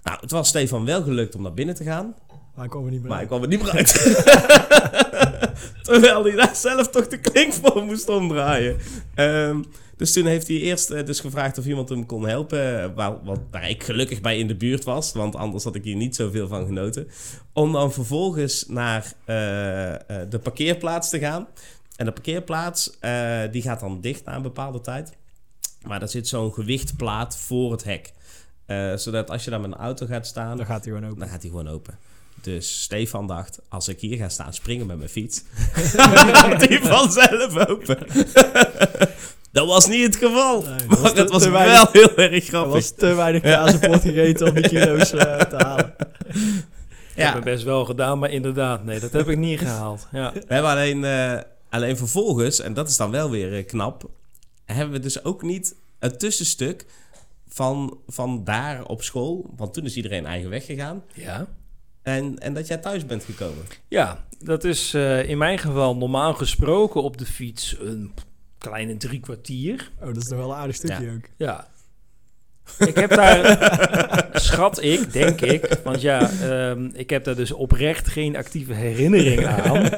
Nou, 0.03 0.19
het 0.21 0.31
was 0.31 0.49
Stefan 0.49 0.85
wel 0.85 1.03
gelukt 1.03 1.35
om 1.35 1.43
naar 1.43 1.55
binnen 1.55 1.75
te 1.75 1.85
gaan. 1.85 2.15
Maar 2.55 2.65
ik 2.65 2.71
kwam 2.71 2.85
er 2.85 2.91
niet 2.91 3.01
meer 3.01 3.09
Maar 3.11 3.19
uit. 3.19 3.31
ik 3.31 3.39
kwam 3.39 3.43
er 3.43 3.49
niet 3.49 3.63
meer 3.63 3.73
uit. 3.73 3.93
Terwijl 5.83 6.25
hij 6.25 6.35
daar 6.35 6.57
zelf 6.57 6.89
toch 6.89 7.07
de 7.07 7.19
klink 7.19 7.53
voor 7.53 7.85
moest 7.85 8.09
omdraaien. 8.09 8.77
Ehm, 9.15 9.63
dus 10.01 10.13
toen 10.13 10.27
heeft 10.27 10.49
hij 10.49 10.57
eerst 10.57 10.91
eh, 10.91 11.05
dus 11.07 11.21
gevraagd 11.21 11.59
of 11.59 11.67
iemand 11.67 11.89
hem 11.89 12.07
kon 12.07 12.29
helpen. 12.29 12.83
eh, 12.83 12.89
Waar, 12.95 13.25
wat, 13.25 13.41
waar 13.51 13.69
ik 13.71 13.83
gelukkig 13.85 14.21
bij 14.21 14.39
in 14.39 14.47
de 14.47 14.57
buurt 14.57 14.85
was. 14.85 15.13
Want 15.13 15.37
anders 15.37 15.65
had 15.65 15.75
ik 15.75 15.85
hier 15.85 15.97
niet 15.97 16.17
zoveel 16.17 16.49
van 16.49 16.67
genoten. 16.67 17.09
Om 17.53 17.73
dan 17.73 17.93
vervolgens 17.93 18.65
naar 18.69 19.03
eh, 19.05 19.37
de 20.29 20.39
parkeerplaats 20.43 21.09
te 21.09 21.19
gaan. 21.19 21.47
En 21.97 22.05
de 22.07 22.13
parkeerplaats 22.13 22.91
die 23.51 23.63
gaat 23.63 23.81
dan 23.81 24.01
dicht 24.01 24.25
na 24.25 24.35
een 24.37 24.43
bepaalde 24.43 24.81
tijd. 24.81 25.13
Maar 25.83 25.99
daar 25.99 26.09
zit 26.09 26.29
zo'n 26.29 26.53
gewichtplaat 26.53 27.37
voor 27.39 27.73
het 27.73 27.85
hek. 27.85 28.13
Zodat 29.01 29.31
als 29.31 29.45
je 29.45 29.51
daar 29.51 29.61
met 29.61 29.71
een 29.73 29.77
auto 29.79 30.07
gaat 30.07 30.27
staan, 30.27 30.57
Dan 30.57 30.67
gaat 30.67 30.85
hij 30.85 30.93
gewoon 30.95 31.09
open. 31.09 31.19
dan 31.21 31.29
gaat 31.29 31.43
hij 31.43 31.51
gewoon 31.51 31.69
open. 31.69 31.99
Dus 32.43 32.83
Stefan 32.83 33.27
dacht, 33.27 33.59
als 33.69 33.89
ik 33.89 34.01
hier 34.01 34.17
ga 34.17 34.29
staan 34.29 34.55
springen 34.55 34.87
met 34.87 34.97
mijn 34.99 35.09
fiets, 35.11 35.43
gaat 36.33 36.69
hij 36.69 36.81
vanzelf 36.83 37.57
open. 37.69 37.99
Dat 39.53 39.67
was 39.67 39.89
niet 39.89 40.05
het 40.07 40.17
geval. 40.17 40.63
Nee, 40.63 40.77
dat 40.77 40.87
maar 40.89 40.99
was 41.01 41.13
het 41.13 41.31
was 41.31 41.43
te 41.43 41.51
wel 41.51 41.61
weinig. 41.61 41.93
heel 41.93 42.17
erg 42.17 42.35
Er 42.35 42.41
grappig. 42.49 42.73
was 42.73 42.91
te 42.91 43.15
weinig 43.15 43.43
kazenpot 43.43 44.01
gegeten 44.01 44.49
om 44.49 44.55
die 44.55 44.69
kilo's 44.69 45.13
eh, 45.13 45.41
te 45.41 45.57
halen. 45.65 45.95
Ik 45.99 47.17
heb 47.17 47.29
Ja, 47.29 47.35
het 47.35 47.45
best 47.45 47.65
wel 47.65 47.85
gedaan, 47.85 48.19
maar 48.19 48.31
inderdaad, 48.31 48.85
nee, 48.85 49.01
dat 49.01 49.13
heb 49.13 49.29
ik 49.29 49.39
niet 49.39 49.59
gehaald. 49.59 50.09
Ja. 50.13 50.33
we 50.33 50.55
hebben 50.55 50.71
alleen, 50.71 51.05
eh, 51.05 51.39
alleen 51.71 51.97
vervolgens, 51.97 52.61
en 52.61 52.75
dat 52.75 52.89
is 52.89 52.97
dan 52.97 53.11
wel 53.11 53.31
weer 53.31 53.57
eh, 53.57 53.67
knap, 53.67 54.11
hebben 54.65 54.95
we 54.95 55.01
dus 55.01 55.25
ook 55.25 55.43
niet 55.43 55.75
het 55.99 56.19
tussenstuk 56.19 56.87
van, 57.49 57.99
van 58.07 58.45
daar 58.45 58.85
op 58.85 59.03
school, 59.03 59.51
want 59.57 59.75
toen 59.75 59.85
is 59.85 59.97
iedereen 59.97 60.27
eigen 60.27 60.51
weg 60.51 60.65
gegaan, 60.67 61.03
ja. 61.15 61.47
en, 62.03 62.39
en 62.39 62.55
dat 62.55 62.67
jij 62.67 62.77
thuis 62.79 63.07
bent 63.07 63.25
gekomen. 63.25 63.65
Ja, 63.89 64.25
dat 64.39 64.65
is 64.65 64.95
eh, 64.95 65.29
in 65.29 65.39
mijn 65.39 65.59
geval 65.59 65.97
normaal 65.97 66.35
gesproken 66.35 67.03
op 67.03 67.19
de 67.19 67.27
fiets 67.27 67.77
een 67.81 68.13
kleine 68.61 68.97
drie 68.97 69.21
kwartier. 69.21 69.91
Oh, 70.01 70.07
dat 70.07 70.17
is 70.17 70.29
nog 70.29 70.39
wel 70.39 70.51
een 70.51 70.57
aardig 70.57 70.77
stukje 70.77 71.11
ook. 71.11 71.29
Ja. 71.37 71.69
Ik 72.79 72.95
heb 72.95 73.11
daar, 73.11 73.59
schat 74.33 74.83
ik, 74.83 75.13
denk 75.13 75.41
ik, 75.41 75.81
want 75.85 76.01
ja, 76.01 76.31
ehm, 76.31 76.89
ik 76.93 77.11
heb 77.11 77.25
daar 77.25 77.37
dus 77.37 77.53
oprecht 77.53 78.09
geen 78.09 78.37
actieve 78.37 78.73
herinnering 78.73 79.47
aan. 79.47 79.89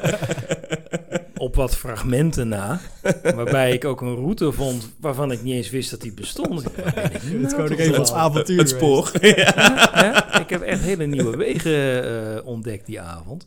Op 1.37 1.55
wat 1.55 1.77
fragmenten 1.77 2.47
na. 2.47 2.79
Waarbij 3.23 3.71
ik 3.71 3.85
ook 3.85 4.01
een 4.01 4.15
route 4.15 4.51
vond 4.51 4.93
waarvan 4.99 5.31
ik 5.31 5.43
niet 5.43 5.53
eens 5.53 5.69
wist 5.69 5.91
dat 5.91 6.01
die 6.01 6.13
bestond. 6.13 6.63
Het 6.83 7.23
is 7.23 7.53
gewoon 7.53 7.71
even 7.71 7.97
als 7.97 8.13
avontuur 8.13 8.57
Het 8.57 8.69
spoor. 8.69 9.11
Ja, 9.21 10.39
ik 10.39 10.49
heb 10.49 10.61
echt 10.61 10.81
hele 10.81 11.05
nieuwe 11.05 11.37
wegen 11.37 12.03
eh, 12.03 12.47
ontdekt 12.47 12.85
die 12.85 13.01
avond. 13.01 13.45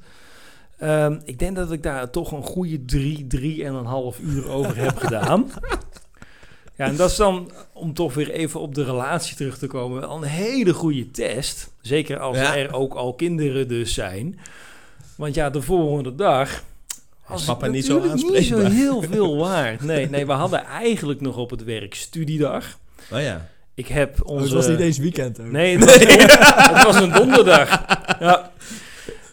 Ehm, 0.79 1.17
ik 1.25 1.39
denk 1.39 1.57
dat 1.57 1.73
ik 1.73 1.83
daar 1.83 2.11
toch 2.11 2.33
een 2.33 2.43
goede 2.43 2.85
drie, 2.85 3.27
drie 3.27 3.65
en 3.65 3.75
een 3.75 3.85
half 3.85 4.19
uur 4.19 4.49
over 4.49 4.77
heb 4.77 4.97
gedaan. 4.97 5.51
Ja, 6.77 6.85
en 6.87 6.97
dat 6.97 7.11
is 7.11 7.17
dan, 7.17 7.51
om 7.73 7.95
toch 7.95 8.15
weer 8.15 8.31
even 8.31 8.61
op 8.61 8.75
de 8.75 8.85
relatie 8.85 9.37
terug 9.37 9.59
te 9.59 9.67
komen, 9.67 10.01
wel 10.01 10.17
een 10.17 10.23
hele 10.23 10.73
goede 10.75 11.11
test. 11.11 11.71
Zeker 11.81 12.19
als 12.19 12.37
Ja. 12.37 12.57
er 12.57 12.75
ook 12.75 12.95
al 12.95 13.15
kinderen 13.15 13.69
dus 13.69 13.95
zijn. 13.95 14.39
Want 15.17 15.35
ja, 15.35 15.51
de 15.51 15.63
volgende 15.63 16.15
dag... 16.15 16.63
was 17.27 17.45
papa 17.45 17.65
het 17.65 17.73
niet 17.75 17.85
zo 17.85 18.15
Niet 18.15 18.45
zo 18.47 18.59
heel 18.59 19.03
veel 19.03 19.37
waard. 19.37 19.81
Nee, 19.83 20.09
nee, 20.09 20.27
we 20.27 20.33
hadden 20.33 20.65
eigenlijk 20.65 21.21
nog 21.21 21.37
op 21.37 21.51
het 21.51 21.65
werk 21.65 21.95
studiedag. 21.95 22.79
Oh 23.13 23.21
ja. 23.21 23.49
Ik 23.75 23.87
heb 23.89 24.21
Oh, 24.23 24.29
onze... 24.31 24.45
het 24.45 24.53
was 24.53 24.69
niet 24.69 24.81
eens 24.81 24.99
weekend 24.99 25.41
ook. 25.41 25.51
Nee, 25.51 25.77
het 25.79 25.85
was, 25.85 25.97
het 26.75 26.85
was 26.85 26.97
een 26.97 27.13
donderdag. 27.13 27.85
Ja. 28.21 28.51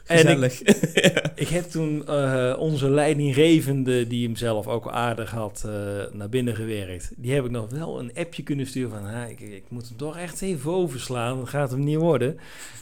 En 0.06 0.44
ik, 0.44 0.60
ik 1.36 1.48
heb 1.48 1.63
toen 1.63 2.08
eh, 2.08 2.56
onze 2.58 2.89
leidinggevende, 2.89 4.08
die 4.08 4.26
hem 4.26 4.36
zelf 4.36 4.68
ook 4.68 4.89
aardig 4.89 5.32
had, 5.32 5.63
eh, 5.66 5.72
naar 6.13 6.30
binnen 6.30 6.56
gewerkt. 6.56 7.12
Die 7.16 7.34
heb 7.34 7.46
ik 7.46 7.52
nog 7.52 7.70
wel 7.70 8.00
een 8.00 8.12
appje 8.16 8.44
kunnen 8.44 8.68
sturen 8.68 8.89
van, 8.89 9.06
ah, 9.06 9.30
ik, 9.30 9.39
ik 9.39 9.63
moet 9.68 9.88
hem 9.88 9.98
toch 9.98 10.18
echt 10.18 10.42
even 10.42 10.72
overslaan, 10.72 11.38
dat 11.38 11.50
gaat 11.50 11.72
hem 11.72 11.84
niet 11.84 11.98
worden. 11.98 12.38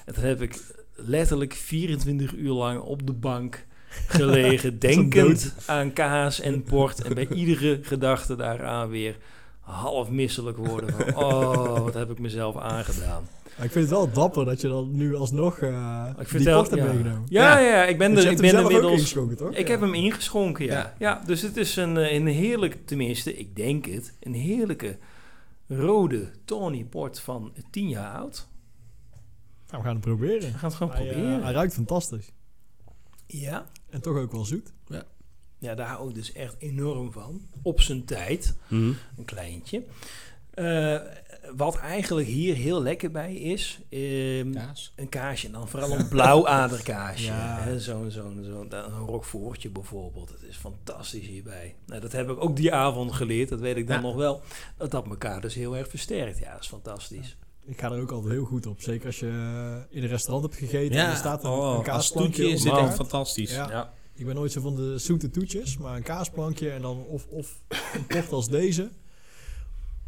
En 0.06 0.14
toen 0.14 0.24
heb 0.24 0.42
ik 0.42 0.62
letterlijk 0.96 1.54
24 1.54 2.34
uur 2.34 2.52
lang 2.52 2.80
op 2.80 3.08
de 3.08 3.14
bank 3.14 3.66
gelegen, 4.08 4.80
denkend 4.90 5.56
aan 5.66 5.94
kaas 5.94 6.40
en 6.40 6.64
port. 6.64 7.02
En 7.02 7.14
bij 7.14 7.28
iedere 7.42 7.80
gedachte 7.82 8.36
daaraan 8.36 8.90
weer 8.90 9.16
half 9.60 10.10
misselijk 10.10 10.58
worden 10.58 10.90
van, 10.90 11.16
oh, 11.16 11.80
wat 11.80 11.94
heb 11.94 12.12
ik 12.12 12.20
mezelf 12.20 12.58
aangedaan. 12.58 13.28
Maar 13.58 13.66
ik 13.66 13.72
vind 13.72 13.86
het 13.90 13.94
wel 13.98 14.12
dapper 14.12 14.46
dat 14.46 14.62
je 14.62 14.68
dan 14.68 14.96
nu 14.96 15.16
alsnog 15.16 15.60
eh 15.60 16.06
Ik 16.12 16.18
die 16.18 16.26
vertel, 16.28 16.64
hebt 16.64 16.76
ja. 16.76 16.84
meegenomen. 16.86 17.24
Ja, 17.30 17.60
ja, 17.60 17.84
ik 17.86 17.98
ben, 17.98 18.18
er, 18.18 18.32
ik 18.32 18.38
ben 18.38 18.60
inmiddels... 18.60 18.92
ingeschonken, 18.92 19.38
toch? 19.38 19.52
Ik 19.54 19.66
Ja. 19.68 19.72
heb 19.72 19.82
hem 19.82 19.94
ingeschonken, 19.94 20.66
ja. 20.66 20.74
Ja. 20.74 20.96
ja. 21.00 21.22
dus 21.26 21.42
het 21.42 21.58
is 21.58 21.76
een, 21.76 21.98
eh, 21.98 22.14
een 22.14 22.28
heerlijk, 22.28 22.78
tenminste, 22.86 23.38
ik 23.38 23.56
denk 23.56 23.86
het, 23.86 24.14
een 24.20 24.34
heerlijke 24.34 24.98
rode 25.68 26.30
Tawny 26.46 26.84
Port 26.86 27.20
van 27.20 27.54
10 27.72 27.90
jaar 27.90 28.18
oud. 28.18 28.48
Nou, 29.68 29.82
we 29.84 29.88
gaan 29.90 29.96
het 29.98 30.06
proberen. 30.06 30.52
We 30.52 30.58
gaan 30.58 30.70
het 30.70 30.74
gewoon 30.78 30.94
Hij, 30.94 31.08
eh, 31.08 31.12
proberen. 31.14 31.44
hij 31.44 31.54
ruikt 31.54 31.74
fantastisch. 31.74 32.32
ja. 33.28 33.66
En 33.90 34.02
toch 34.02 34.18
ook 34.18 34.32
wel 34.32 34.46
zoet. 34.46 34.74
ja, 35.60 35.76
daar 35.76 35.88
hou 35.88 36.10
ik 36.10 36.16
dus 36.16 36.32
echt 36.34 36.56
enorm 36.60 37.12
van. 37.12 37.42
Op 37.62 37.82
zijn 37.82 38.06
tijd, 38.06 38.56
Mhm. 38.68 38.92
een 39.18 39.26
kleintje. 39.26 39.84
Eh, 40.54 40.96
wat 41.56 41.76
eigenlijk 41.78 42.28
hier 42.28 42.56
heel 42.56 42.82
lekker 42.82 43.12
bij 43.12 43.36
is, 43.36 43.80
ehm, 43.90 44.52
Kaas. 44.54 44.94
een 44.96 45.10
kaasje. 45.10 45.46
En 45.48 45.54
dan 45.54 45.68
vooral 45.68 45.92
een 46.00 46.08
blauwaderkaasje. 46.08 47.26
Ja. 47.26 47.58
hè, 47.62 47.80
Zo'n 47.80 48.12
zo'n 48.12 48.40
zo'n 48.44 48.74
een 48.76 49.06
roquefortje 49.06 49.70
bijvoorbeeld. 49.70 50.30
Het 50.30 50.42
is 50.50 50.56
fantastisch 50.58 51.28
hierbij. 51.28 51.76
Nou, 51.86 52.02
dat 52.02 52.12
heb 52.12 52.30
ik 52.30 52.44
ook 52.44 52.56
die 52.56 52.74
avond 52.74 53.12
geleerd. 53.14 53.50
Dat 53.50 53.60
weet 53.60 53.78
ik 53.78 53.88
dan 53.88 53.96
Ja. 53.96 54.02
nog 54.02 54.16
wel. 54.16 54.42
Dat 54.78 54.92
dat 54.92 55.06
elkaar 55.08 55.42
dus 55.42 55.54
heel 55.54 55.78
erg 55.78 55.88
versterkt. 55.90 56.38
Ja, 56.40 56.52
dat 56.52 56.62
is 56.62 56.68
fantastisch. 56.68 57.38
Ik 57.66 57.80
ga 57.80 57.92
er 57.92 58.02
ook 58.02 58.12
altijd 58.12 58.34
heel 58.34 58.46
goed 58.46 58.66
op. 58.66 58.82
Zeker 58.82 59.06
als 59.06 59.20
je 59.20 59.28
in 59.90 60.04
een 60.04 60.10
restaurant 60.10 60.46
hebt 60.46 60.58
gegeten 60.58 60.98
en 60.98 61.04
Ja, 61.06 61.10
er 61.12 61.18
staat 61.18 61.44
een, 61.44 61.50
oh, 61.50 61.76
een 61.78 61.84
kaasplankje 61.84 62.50
is 62.50 62.62
dit 62.62 62.78
echt 62.78 62.96
fantastisch. 62.96 63.52
Ja. 63.54 63.70
Ja. 63.70 63.94
Ik 64.16 64.26
ben 64.26 64.36
nooit 64.36 64.52
zo 64.52 64.62
van 64.62 64.76
de 64.76 64.98
zoete 64.98 65.30
toetjes, 65.30 65.78
maar 65.78 65.96
een 65.96 66.04
kaasplankje 66.04 66.70
en 66.72 66.82
dan 66.82 67.04
of, 67.06 67.28
of 67.30 67.60
een 67.94 68.06
port 68.08 68.32
als 68.32 68.50
deze. 68.50 68.90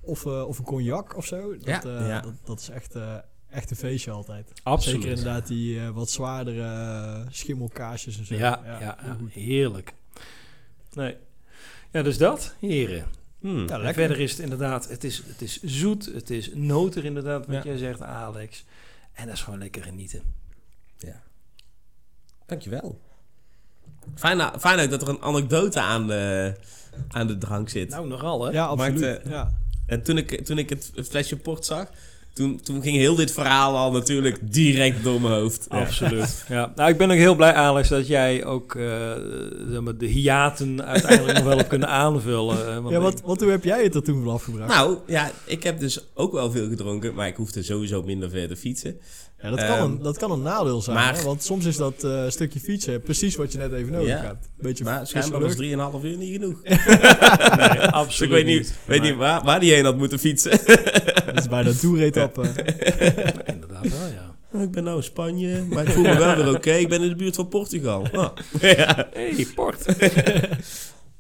Of, 0.06 0.26
eh, 0.26 0.48
of 0.48 0.58
een 0.58 0.64
cognac 0.66 1.18
of 1.18 1.26
zo. 1.26 1.52
Dat, 1.52 1.66
Ja, 1.66 1.84
eh, 1.84 2.08
ja. 2.08 2.22
Dat, 2.22 2.34
dat 2.44 2.60
is 2.60 2.70
echt, 2.70 2.96
eh, 2.96 3.16
echt 3.50 3.72
een 3.72 3.78
feestje 3.78 4.12
altijd. 4.12 4.52
Absoluut. 4.64 5.02
Zeker 5.02 5.18
inderdaad 5.18 5.48
die 5.48 5.82
wat 5.82 6.10
zwaardere 6.10 7.26
schimmelkaasjes 7.30 8.18
en 8.18 8.26
zo. 8.26 8.36
Ja, 8.36 8.62
ja, 8.66 8.80
ja, 8.80 9.18
heerlijk. 9.30 9.94
Nee. 10.94 11.18
Ja, 11.92 12.02
dus 12.04 12.18
dat, 12.18 12.56
heren. 12.60 13.06
Hmm. 13.40 13.68
Ja, 13.68 13.94
verder 13.94 14.20
is 14.20 14.32
het 14.32 14.40
inderdaad, 14.40 14.90
het 14.90 15.04
is, 15.04 15.24
het 15.26 15.42
is 15.42 15.62
zoet, 15.64 16.06
het 16.06 16.30
is 16.30 16.52
noter 16.54 17.06
inderdaad, 17.06 17.46
wat 17.46 17.56
Ja. 17.56 17.64
jij 17.64 17.78
zegt, 17.78 18.02
Alex. 18.02 18.66
En 19.14 19.26
dat 19.26 19.36
is 19.36 19.42
gewoon 19.42 19.60
lekker 19.60 19.84
genieten. 19.84 20.22
Dankjewel. 22.46 23.00
Fijn, 24.16 24.38
nou- 24.38 24.60
fijn 24.60 24.80
ook 24.80 24.90
dat 24.90 25.02
er 25.02 25.10
een 25.10 25.22
anekdote 25.22 25.80
aan 25.80 26.08
de, 26.08 26.54
aan 27.08 27.28
de 27.28 27.38
drank 27.38 27.70
zit. 27.70 27.90
Nou, 27.90 28.08
nogal 28.08 28.46
hè? 28.46 28.52
Ja, 28.52 28.66
absoluut. 28.66 29.00
Maakt, 29.02 29.28
ja. 29.28 29.54
En 29.94 30.04
toen 30.04 30.18
ik, 30.18 30.46
toen 30.46 30.58
ik 30.58 30.70
het 30.70 30.92
flesje 31.10 31.36
port 31.38 31.66
zag, 31.66 31.88
toen, 32.34 32.60
toen 32.64 32.82
ging 32.82 32.98
heel 32.98 33.16
dit 33.16 33.32
verhaal 33.32 33.78
al 33.78 33.92
natuurlijk 33.92 34.40
direct 34.54 35.04
door 35.04 35.22
mijn 35.22 35.34
hoofd. 35.34 35.66
Ja. 35.70 35.80
Absoluut. 35.80 36.46
Ja. 36.50 36.72
Nou, 36.76 36.90
ik 36.90 36.98
ben 36.98 37.12
ook 37.12 37.18
heel 37.18 37.36
blij, 37.36 37.54
Alex, 37.54 37.90
dat 37.90 38.08
jij 38.08 38.46
ook 38.46 38.76
eh, 38.76 39.12
zeg 39.70 39.82
maar, 39.82 39.98
de 39.98 40.06
hiaten 40.06 40.86
uiteindelijk 40.86 41.38
nog 41.38 41.48
wel 41.48 41.58
hebt 41.58 41.70
kunnen 41.70 41.88
aanvullen. 41.90 42.68
eh, 42.68 42.76
want 42.76 42.90
ja, 42.90 43.00
wat, 43.00 43.22
wat, 43.22 43.42
hoe 43.42 43.52
heb 43.52 43.64
jij 43.64 43.84
het 43.84 43.96
er 43.96 44.04
toen 44.04 44.20
vanaf 44.24 44.44
gebracht? 44.44 44.70
Nou, 44.74 44.98
ja, 45.08 45.32
ik 45.46 45.64
heb 45.64 45.80
dus 45.80 46.00
ook 46.14 46.32
wel 46.32 46.52
veel 46.52 46.68
gedronken, 46.70 47.14
maar 47.14 47.28
ik 47.28 47.36
hoefde 47.36 47.64
sowieso 47.64 48.04
minder 48.04 48.30
ver 48.30 48.48
te 48.48 48.56
fietsen. 48.56 48.98
Ja, 49.44 49.50
dat, 49.50 49.60
kan 49.60 49.68
ehm, 49.78 49.84
een, 49.84 50.02
dat 50.02 50.18
kan 50.18 50.32
een 50.32 50.42
nadeel 50.42 50.82
zijn. 50.82 50.96
maar- 50.96 51.16
hè? 51.18 51.24
Want 51.24 51.44
soms 51.44 51.66
is 51.66 51.78
dat 51.78 52.04
eh, 52.04 52.24
stukje 52.30 52.60
fietsen 52.60 53.02
precies 53.02 53.36
wat 53.36 53.52
je 53.52 53.58
net 53.58 53.74
even 53.74 53.92
nodig 53.92 54.08
Ja. 54.08 54.22
hebt. 54.22 54.50
Beetje 54.58 54.84
Maar 54.84 55.08
schijnbaar 55.08 55.40
was 55.42 55.56
lucht. 55.56 55.60
3,5 55.60 56.04
uur 56.04 56.18
niet 56.18 56.32
genoeg. 56.32 56.62
nee, 56.64 56.78
Dus 56.78 57.84
ik 57.84 57.90
absoluut 57.92 58.32
weet 58.34 58.46
niet, 58.46 58.74
weet 58.86 59.00
Maar- 59.00 59.10
niet 59.10 59.18
waar, 59.18 59.44
waar 59.44 59.60
die 59.60 59.74
heen 59.74 59.86
had 59.86 59.98
moeten 59.98 60.20
fietsen. 60.20 60.52
Dat 61.26 61.40
is 61.40 61.48
bijna 61.48 61.70
een 61.70 61.78
toeretappe. 61.80 62.42
Inderdaad 63.54 63.82
wel, 63.90 64.08
ja. 64.54 64.62
ik 64.64 64.72
ben 64.72 64.84
nou 64.84 64.98
in 64.98 65.04
Spanje, 65.04 65.64
maar 65.70 65.84
ik 65.88 65.90
voel 65.94 66.04
me 66.04 66.18
wel 66.18 66.36
weer 66.36 66.56
oké. 66.56 66.72
Ik 66.72 66.90
ben 66.90 67.02
in 67.02 67.10
de 67.10 67.16
buurt 67.16 67.36
van 67.36 67.48
Portugal. 67.48 68.08
Ah. 68.12 68.30
ja. 68.62 69.08
hey, 69.14 69.48
port. 69.56 69.86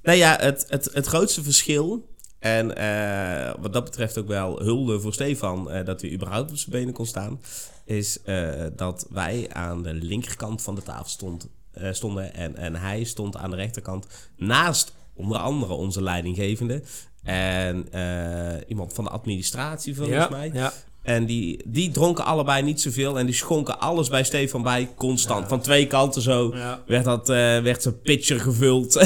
Nou 0.03 0.17
ja, 0.17 0.37
het, 0.39 0.65
het, 0.67 0.89
het 0.93 1.05
grootste 1.05 1.43
verschil... 1.43 2.11
En 2.43 2.75
eh, 2.77 3.53
wat 3.59 3.73
dat 3.73 3.83
betreft 3.83 4.17
ook 4.17 4.27
wel 4.27 4.59
hulde 4.59 4.99
voor 4.99 5.13
Stefan... 5.13 5.71
eh, 5.71 5.85
dat 5.85 6.01
hij 6.01 6.11
überhaupt 6.11 6.51
op 6.51 6.57
zijn 6.57 6.71
benen 6.71 6.93
kon 6.93 7.05
staan... 7.05 7.41
is 7.85 8.21
eh, 8.23 8.49
dat 8.75 9.07
wij 9.09 9.47
aan 9.51 9.83
de 9.83 9.93
linkerkant 9.93 10.61
van 10.61 10.75
de 10.75 10.83
tafel 10.83 11.09
stond, 11.09 11.47
stonden... 11.91 12.33
En, 12.33 12.55
en 12.57 12.75
hij 12.75 13.03
stond 13.03 13.37
aan 13.37 13.49
de 13.49 13.55
rechterkant 13.55 14.07
naast 14.37 14.93
onder 15.13 15.37
andere 15.37 15.73
onze 15.73 16.03
leidinggevende... 16.03 16.81
En 17.23 17.87
iemand 18.67 18.93
van 18.93 19.03
de 19.03 19.09
administratie 19.09 19.95
volgens 19.95 20.17
Ja, 20.17 20.29
mij. 20.29 20.49
ja. 20.53 20.73
En 21.01 21.25
die, 21.25 21.61
die 21.65 21.91
dronken 21.91 22.25
allebei 22.25 22.61
niet 22.63 22.81
zoveel. 22.81 23.19
En 23.19 23.25
die 23.25 23.35
schonken 23.35 23.79
alles 23.79 24.09
bij 24.09 24.23
Stefan 24.23 24.61
bij, 24.63 24.89
constant. 24.95 25.47
Van 25.47 25.61
twee 25.61 25.87
kanten 25.87 26.21
zo 26.21 26.53
werd, 26.87 27.03
dat, 27.05 27.27
werd 27.27 27.81
zijn 27.81 28.01
pitcher 28.01 28.39
gevuld. 28.39 28.93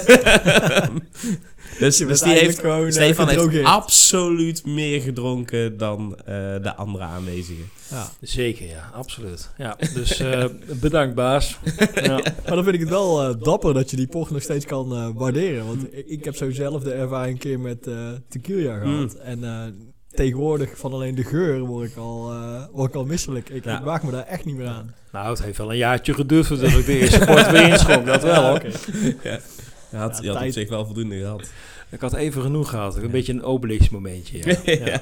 dus 1.80 1.98
dus 1.98 2.20
die 2.22 2.34
heeft, 2.34 2.60
gewoon, 2.60 2.86
eh, 2.86 2.92
Stefan 2.92 3.28
heeft 3.30 3.64
absoluut 3.64 4.66
meer 4.66 5.02
gedronken 5.02 5.78
dan 5.78 6.16
eh, 6.18 6.26
de 6.62 6.76
andere 6.76 7.04
aanwezigen. 7.04 7.70
Ja. 7.90 8.10
Zeker, 8.22 8.68
ja, 8.68 8.90
absoluut. 8.94 9.50
Ja, 9.58 9.78
dus 9.94 10.20
eh, 10.20 10.46
bedankt, 10.80 11.16
baas. 11.16 11.58
Ja. 11.94 12.16
Maar 12.46 12.56
dan 12.56 12.64
vind 12.64 12.76
ik 12.76 12.82
het 12.82 12.90
wel 12.90 13.40
dapper 13.40 13.74
dat 13.74 13.90
je 13.90 13.96
die 13.98 14.08
port 14.08 14.30
nog 14.32 14.42
steeds 14.42 14.66
kan 14.66 15.14
waarderen. 15.14 15.68
Want 15.68 15.84
ik, 15.94 16.08
ik 16.08 16.26
heb 16.26 16.36
zo 16.36 16.52
zelf 16.52 16.84
de 16.84 16.92
ervaring 16.94 17.34
een 17.34 17.40
keer 17.40 17.60
met 17.60 17.88
eh 17.88 17.96
tequila 18.30 18.78
gehad. 18.80 19.14
En 19.14 19.44
eh, 19.44 19.62
tegenwoordig 20.12 20.78
van 20.78 20.94
alleen 20.94 21.16
de 21.16 21.24
geur 21.24 21.60
word 21.60 21.90
ik 21.90 21.98
al, 21.98 22.32
eh, 22.32 22.64
word 22.72 22.90
ik 22.90 22.96
al 22.96 23.06
misselijk. 23.06 23.50
Ik, 23.50 23.64
Ja. 23.66 23.78
ik 23.78 23.84
waag 23.84 24.04
me 24.04 24.12
daar 24.12 24.26
echt 24.26 24.46
niet 24.46 24.56
meer 24.56 24.68
aan. 24.68 24.94
Nou, 25.12 25.30
het 25.30 25.44
heeft 25.44 25.58
wel 25.58 25.72
een 25.72 25.78
jaartje 25.78 26.14
geduurd 26.14 26.48
voordat 26.48 26.72
ik 26.72 26.86
de 26.86 27.00
eerste 27.00 27.20
port 27.20 27.52
weer 27.52 27.68
inschonk. 27.74 28.06
Dat 28.06 28.24
wel, 28.24 28.44
hoor. 28.46 28.56
oké. 28.56 29.40
Je 29.92 29.98
had, 29.98 30.16
Ja, 30.18 30.24
je 30.24 30.30
had 30.32 30.44
op 30.46 30.52
zich 30.52 30.70
wel 30.70 30.86
voldoende 30.86 31.20
gehad. 31.20 31.52
Ik 31.90 32.02
had 32.02 32.14
even 32.14 32.42
genoeg 32.42 32.70
gehad. 32.70 32.96
Een 32.96 33.12
beetje 33.12 33.34
een 33.34 33.44
Obelix 33.44 33.90
momentje. 33.90 34.38
Ja. 34.38 34.56
Ja. 34.86 34.86
Ja, 34.86 35.02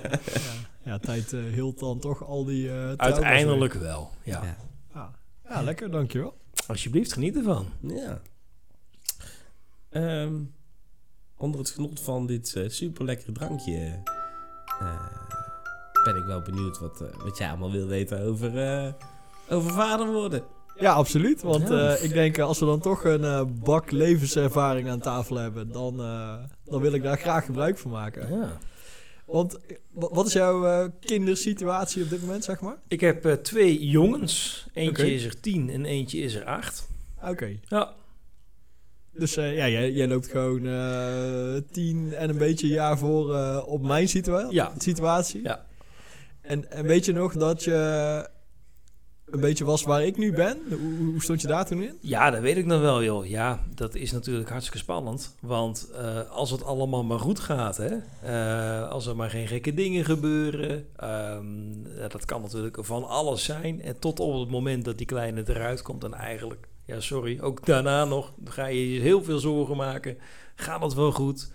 ja, 0.83 0.99
tijd 0.99 1.33
eh 1.33 1.39
hield 1.53 1.79
dan 1.79 1.99
toch 1.99 2.25
al 2.25 2.45
die 2.45 2.67
eh 2.67 2.73
trauma's 2.73 2.97
Uiteindelijk 2.97 3.73
wel. 3.73 4.11
Ja. 4.23 4.43
Ja. 4.43 4.57
weg. 4.93 5.11
Ja. 5.49 5.61
lekker, 5.61 5.91
dankjewel. 5.91 6.37
Alsjeblieft, 6.67 7.13
geniet 7.13 7.35
ervan. 7.35 7.65
Ja. 7.81 8.21
Ehm, 9.89 10.33
onder 11.37 11.59
het 11.59 11.69
genot 11.69 11.99
van 11.99 12.25
dit 12.27 12.55
eh 12.55 12.69
super 12.69 13.05
lekkere 13.05 13.31
drankje 13.31 14.01
eh, 14.79 15.05
ben 16.03 16.15
ik 16.15 16.23
wel 16.25 16.41
benieuwd 16.41 16.79
wat, 16.79 17.03
wat 17.23 17.37
jij 17.37 17.49
allemaal 17.49 17.71
wil 17.71 17.87
weten 17.87 18.21
over, 18.21 18.57
eh, 18.57 18.93
over 19.49 19.71
vader 19.71 20.11
worden. 20.11 20.43
Ja, 20.79 20.93
absoluut. 20.93 21.41
Want 21.41 21.67
Ja. 21.69 21.95
eh, 21.95 22.03
ik 22.03 22.13
denk 22.13 22.37
eh, 22.37 22.45
als 22.45 22.59
we 22.59 22.65
dan 22.65 22.79
toch 22.79 23.03
een 23.03 23.23
eh, 23.23 23.41
bak 23.63 23.91
levenservaring 23.91 24.89
aan 24.89 24.99
tafel 24.99 25.35
hebben, 25.35 25.71
dan, 25.71 25.99
eh, 26.01 26.33
dan 26.65 26.81
wil 26.81 26.93
ik 26.93 27.03
daar 27.03 27.17
graag 27.17 27.45
gebruik 27.45 27.77
van 27.77 27.91
maken. 27.91 28.37
Ja. 28.39 28.57
Want 29.25 29.57
wa- 29.91 30.09
wat 30.11 30.25
is 30.27 30.33
jouw 30.33 30.65
eh, 30.65 30.85
kindersituatie 30.99 32.03
op 32.03 32.09
dit 32.09 32.21
moment, 32.21 32.43
zeg 32.43 32.61
maar? 32.61 32.75
Ik 32.87 32.99
heb 33.01 33.25
eh, 33.25 33.33
twee 33.33 33.87
jongens. 33.87 34.67
Eentje 34.73 35.13
is 35.13 35.25
er 35.25 35.39
tien 35.39 35.69
en 35.69 35.85
eentje 35.85 36.17
is 36.19 36.33
er 36.35 36.43
acht. 36.45 36.87
Oké. 37.27 37.59
Ja, 37.67 37.93
Dus 39.13 39.37
eh, 39.37 39.55
ja, 39.57 39.67
jij, 39.69 39.91
jij 39.91 40.07
loopt 40.07 40.27
gewoon 40.27 40.65
eh, 40.67 41.61
tien 41.71 42.13
en 42.13 42.29
een 42.29 42.37
beetje 42.37 42.67
jaar 42.67 42.97
voor 42.97 43.35
eh, 43.35 43.63
op 43.65 43.81
mijn 43.81 44.07
situa 44.07 44.47
Ja. 44.49 44.71
situatie. 44.77 45.41
Ja. 45.43 45.65
En, 46.41 46.71
en 46.71 46.85
weet 46.85 47.05
je 47.05 47.11
nog 47.13 47.33
dat 47.33 47.63
je 47.63 48.29
een 49.25 49.39
beetje 49.39 49.65
was 49.65 49.83
waar 49.83 50.03
ik 50.03 50.17
nu 50.17 50.33
ben? 50.33 50.57
Hoe, 50.69 51.11
hoe 51.11 51.23
stond 51.23 51.41
je 51.41 51.47
daar 51.47 51.65
toen 51.65 51.81
in? 51.81 51.97
Ja, 52.01 52.29
dat 52.29 52.41
weet 52.41 52.57
ik 52.57 52.65
nog 52.65 52.81
wel, 52.81 53.03
joh. 53.03 53.25
Ja, 53.25 53.63
dat 53.75 53.95
is 53.95 54.11
natuurlijk 54.11 54.49
hartstikke 54.49 54.77
spannend. 54.77 55.35
Want 55.41 55.89
uh, 55.93 56.31
als 56.31 56.51
het 56.51 56.63
allemaal 56.63 57.03
maar 57.03 57.19
goed 57.19 57.39
gaat, 57.39 57.77
hè. 57.77 57.95
Uh, 58.25 58.89
als 58.89 59.05
er 59.05 59.15
maar 59.15 59.29
geen 59.29 59.47
gekke 59.47 59.73
dingen 59.73 60.05
gebeuren. 60.05 60.85
Ja, 61.97 62.07
dat 62.07 62.25
kan 62.25 62.41
natuurlijk 62.41 62.77
van 62.79 63.07
alles 63.07 63.43
zijn. 63.43 63.81
En 63.81 63.99
tot 63.99 64.19
op 64.19 64.39
het 64.39 64.49
moment 64.49 64.85
dat 64.85 64.97
die 64.97 65.07
kleine 65.07 65.43
eruit 65.45 65.81
komt 65.81 66.03
en 66.03 66.13
eigenlijk... 66.13 66.67
Ja, 66.85 66.99
sorry, 66.99 67.39
ook 67.41 67.65
daarna 67.65 68.05
nog 68.05 68.33
ga 68.43 68.65
je 68.65 68.93
je 68.93 68.99
heel 68.99 69.23
veel 69.23 69.39
zorgen 69.39 69.75
maken. 69.75 70.17
Gaat 70.55 70.81
het 70.81 70.93
wel 70.93 71.11
goed? 71.11 71.51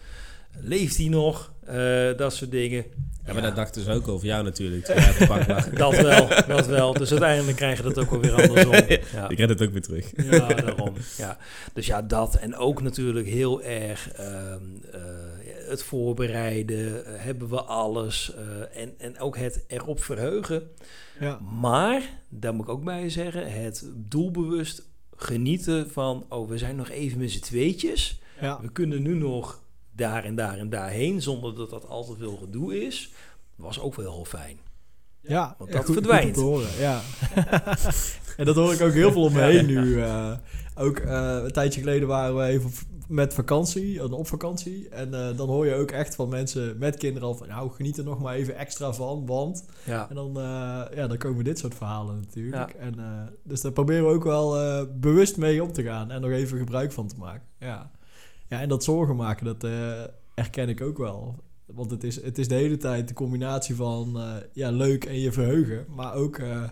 Leeft 0.58 0.96
hij 0.96 1.08
nog? 1.08 1.52
Uh, 1.68 2.16
dat 2.16 2.34
soort 2.34 2.50
dingen. 2.50 2.84
Ja, 3.26 3.32
maar 3.32 3.42
dat 3.42 3.56
dachten 3.56 3.82
ze 3.82 3.92
ook 3.92 4.08
over 4.08 4.26
jou 4.26 4.44
natuurlijk. 4.44 4.86
Ja, 4.86 5.26
dat 5.76 5.96
wel, 5.96 6.28
dat 6.46 6.66
wel. 6.66 6.92
Dus 6.92 7.10
uiteindelijk 7.10 7.56
krijg 7.56 7.76
je 7.76 7.82
dat 7.82 7.98
ook 7.98 8.10
wel 8.10 8.20
weer 8.20 8.32
andersom. 8.32 8.72
Ja. 9.12 9.28
Ik 9.28 9.38
red 9.38 9.48
het 9.48 9.62
ook 9.62 9.72
weer 9.72 9.82
terug. 9.82 10.12
Ja, 10.16 10.48
daarom. 10.48 10.94
Ja. 11.16 11.38
Dus 11.72 11.86
ja, 11.86 12.02
dat. 12.02 12.34
En 12.34 12.56
ook 12.56 12.82
natuurlijk 12.82 13.26
heel 13.26 13.62
erg 13.62 14.18
uh, 14.20 14.26
uh, 14.26 15.00
het 15.68 15.82
voorbereiden. 15.82 16.86
Uh, 16.86 17.02
hebben 17.04 17.48
we 17.48 17.62
alles. 17.62 18.32
Uh, 18.38 18.82
en, 18.82 18.94
en 18.98 19.18
ook 19.18 19.36
het 19.36 19.64
erop 19.68 20.02
verheugen. 20.02 20.62
Ja. 21.20 21.38
Maar, 21.60 22.02
daar 22.28 22.54
moet 22.54 22.64
ik 22.64 22.70
ook 22.70 22.84
bij 22.84 23.08
zeggen, 23.08 23.52
het 23.52 23.84
doelbewust 23.94 24.88
genieten 25.16 25.90
van... 25.90 26.26
oh, 26.28 26.48
we 26.48 26.58
zijn 26.58 26.76
nog 26.76 26.88
even 26.90 27.18
met 27.18 27.30
z'n 27.30 27.40
tweetjes. 27.40 28.20
Ja. 28.40 28.58
We 28.60 28.72
kunnen 28.72 29.02
nu 29.02 29.14
nog 29.14 29.62
daar 30.00 30.24
en 30.24 30.34
daar 30.34 30.58
en 30.58 30.70
daarheen, 30.70 31.22
zonder 31.22 31.54
dat 31.54 31.70
dat 31.70 31.88
al 31.88 32.04
te 32.04 32.16
veel 32.18 32.36
gedoe 32.36 32.86
is, 32.86 33.12
was 33.56 33.80
ook 33.80 33.94
wel 33.94 34.12
heel 34.12 34.24
fijn. 34.24 34.58
Ja, 35.20 35.54
want 35.58 35.72
dat 35.72 35.84
verdwijnt. 35.84 36.36
Goed 36.36 36.44
horen, 36.44 36.78
ja. 36.78 37.00
en 38.36 38.44
dat 38.44 38.56
hoor 38.56 38.72
ik 38.72 38.80
ook 38.80 38.92
heel 38.92 39.12
veel 39.12 39.22
om 39.22 39.32
me 39.32 39.42
heen 39.42 39.66
nu. 39.66 39.82
Uh, 39.82 40.32
ook 40.74 40.98
uh, 40.98 41.40
een 41.44 41.52
tijdje 41.52 41.80
geleden 41.80 42.08
waren 42.08 42.36
we 42.36 42.42
even 42.42 42.70
met 43.08 43.34
vakantie, 43.34 44.16
op 44.16 44.26
vakantie. 44.26 44.88
En 44.88 45.08
uh, 45.08 45.36
dan 45.36 45.48
hoor 45.48 45.66
je 45.66 45.74
ook 45.74 45.90
echt 45.90 46.14
van 46.14 46.28
mensen 46.28 46.78
met 46.78 46.96
kinderen 46.96 47.28
al 47.28 47.34
van... 47.34 47.48
nou, 47.48 47.70
geniet 47.70 47.98
er 47.98 48.04
nog 48.04 48.20
maar 48.20 48.34
even 48.34 48.56
extra 48.56 48.92
van, 48.92 49.26
want... 49.26 49.64
Ja. 49.84 50.08
En 50.08 50.14
dan, 50.14 50.32
ja, 50.94 51.06
dan 51.06 51.16
komen 51.16 51.44
dit 51.44 51.58
soort 51.58 51.74
verhalen 51.74 52.20
natuurlijk. 52.20 52.72
Ja. 52.72 52.78
En, 52.78 52.94
dus 53.44 53.60
daar 53.60 53.72
proberen 53.72 54.04
we 54.06 54.14
ook 54.14 54.24
wel 54.24 54.86
bewust 55.00 55.36
mee 55.36 55.62
om 55.62 55.72
te 55.72 55.82
gaan... 55.82 56.10
en 56.10 56.20
nog 56.20 56.30
even 56.30 56.58
gebruik 56.58 56.92
van 56.92 57.08
te 57.08 57.16
maken. 57.18 57.46
Ja. 57.58 57.90
Ja, 58.50 58.60
en 58.60 58.68
dat 58.68 58.84
zorgen 58.84 59.16
maken, 59.16 59.44
dat 59.44 59.64
uh, 59.64 60.02
herken 60.34 60.68
ik 60.68 60.80
ook 60.80 60.98
wel. 60.98 61.44
Want 61.66 61.90
het 61.90 62.04
is, 62.04 62.22
het 62.22 62.38
is 62.38 62.48
de 62.48 62.54
hele 62.54 62.76
tijd 62.76 63.08
de 63.08 63.14
combinatie 63.14 63.74
van 63.74 64.16
uh, 64.16 64.34
ja, 64.52 64.70
leuk 64.70 65.04
en 65.04 65.18
je 65.18 65.32
verheugen. 65.32 65.86
Maar 65.88 66.14
ook 66.14 66.38
uh, 66.38 66.68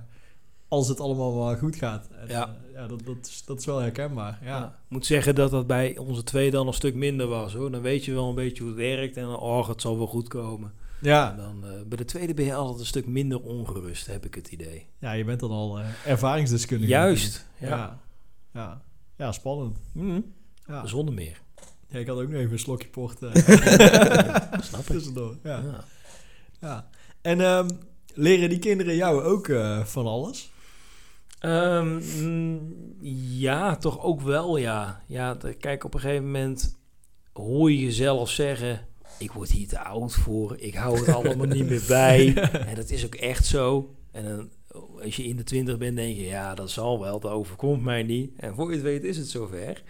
als 0.68 0.88
het 0.88 1.00
allemaal 1.00 1.34
wel 1.34 1.56
goed 1.56 1.76
gaat. 1.76 2.08
En, 2.08 2.28
ja. 2.28 2.56
ja, 2.72 2.86
dat, 2.86 3.04
dat, 3.04 3.26
is, 3.26 3.44
dat 3.44 3.58
is 3.58 3.66
wel 3.66 3.78
herkenbaar. 3.78 4.38
Ja. 4.42 4.48
ja. 4.48 4.78
moet 4.88 5.06
zeggen 5.06 5.34
dat 5.34 5.50
dat 5.50 5.66
bij 5.66 5.98
onze 5.98 6.24
twee 6.24 6.50
dan 6.50 6.66
een 6.66 6.72
stuk 6.72 6.94
minder 6.94 7.26
was. 7.26 7.54
hoor. 7.54 7.70
Dan 7.70 7.82
weet 7.82 8.04
je 8.04 8.12
wel 8.12 8.28
een 8.28 8.34
beetje 8.34 8.62
hoe 8.62 8.72
het 8.72 8.80
werkt. 8.80 9.16
En 9.16 9.22
dan, 9.22 9.38
oh, 9.38 9.68
het 9.68 9.80
zal 9.80 9.98
wel 9.98 10.06
goed 10.06 10.28
komen. 10.28 10.72
Ja. 11.00 11.30
En 11.30 11.36
dan, 11.36 11.64
bij 11.86 11.96
de 11.96 12.04
tweede 12.04 12.34
ben 12.34 12.44
je 12.44 12.54
altijd 12.54 12.80
een 12.80 12.86
stuk 12.86 13.06
minder 13.06 13.40
ongerust, 13.40 14.06
heb 14.06 14.24
ik 14.24 14.34
het 14.34 14.48
idee. 14.48 14.86
Ja, 14.98 15.12
je 15.12 15.24
bent 15.24 15.40
dan 15.40 15.50
al 15.50 15.78
ervaringsdeskundige. 16.04 16.90
Juist, 16.90 17.48
ja. 17.60 17.68
Ja, 17.68 18.00
ja. 18.52 18.82
ja 19.16 19.32
spannend. 19.32 19.78
Mm. 19.92 20.24
Ja. 20.66 20.86
Zonder 20.86 21.14
meer. 21.14 21.46
Ja, 21.88 21.98
ik 21.98 22.06
had 22.06 22.16
ook 22.16 22.28
nog 22.28 22.40
even 22.40 22.52
een 22.52 22.58
slokje 22.58 22.88
port. 22.88 23.22
Uh, 23.22 23.34
Snap 24.68 24.84
Tussendoor, 24.86 25.36
ja. 25.42 25.62
ja. 25.62 25.84
ja. 26.60 26.88
En 27.20 27.40
um, 27.40 27.68
leren 28.14 28.48
die 28.48 28.58
kinderen 28.58 28.96
jou 28.96 29.22
ook 29.22 29.48
uh, 29.48 29.84
van 29.84 30.06
alles? 30.06 30.50
Um, 31.40 32.02
ja, 33.36 33.76
toch 33.76 34.02
ook 34.02 34.20
wel, 34.20 34.56
ja. 34.56 35.02
Ja, 35.06 35.36
kijk, 35.60 35.84
op 35.84 35.94
een 35.94 36.00
gegeven 36.00 36.24
moment 36.24 36.76
hoor 37.32 37.72
je 37.72 37.78
jezelf 37.78 38.30
zeggen... 38.30 38.86
ik 39.18 39.32
word 39.32 39.50
hier 39.50 39.68
te 39.68 39.78
oud 39.78 40.14
voor, 40.14 40.56
ik 40.58 40.74
hou 40.74 40.98
het 40.98 41.08
allemaal 41.08 41.46
niet 41.46 41.68
meer 41.68 41.84
bij. 41.88 42.34
En 42.68 42.74
dat 42.74 42.90
is 42.90 43.04
ook 43.04 43.14
echt 43.14 43.46
zo. 43.46 43.94
En 44.12 44.24
dan, 44.24 44.50
als 45.02 45.16
je 45.16 45.24
in 45.24 45.36
de 45.36 45.44
twintig 45.44 45.78
bent, 45.78 45.96
denk 45.96 46.16
je... 46.16 46.24
ja, 46.24 46.54
dat 46.54 46.70
zal 46.70 47.00
wel, 47.00 47.20
dat 47.20 47.30
overkomt 47.30 47.82
mij 47.82 48.02
niet. 48.02 48.30
En 48.36 48.54
voor 48.54 48.68
je 48.68 48.74
het 48.74 48.84
weet 48.84 49.04
is 49.04 49.16
het 49.16 49.28
zover... 49.28 49.82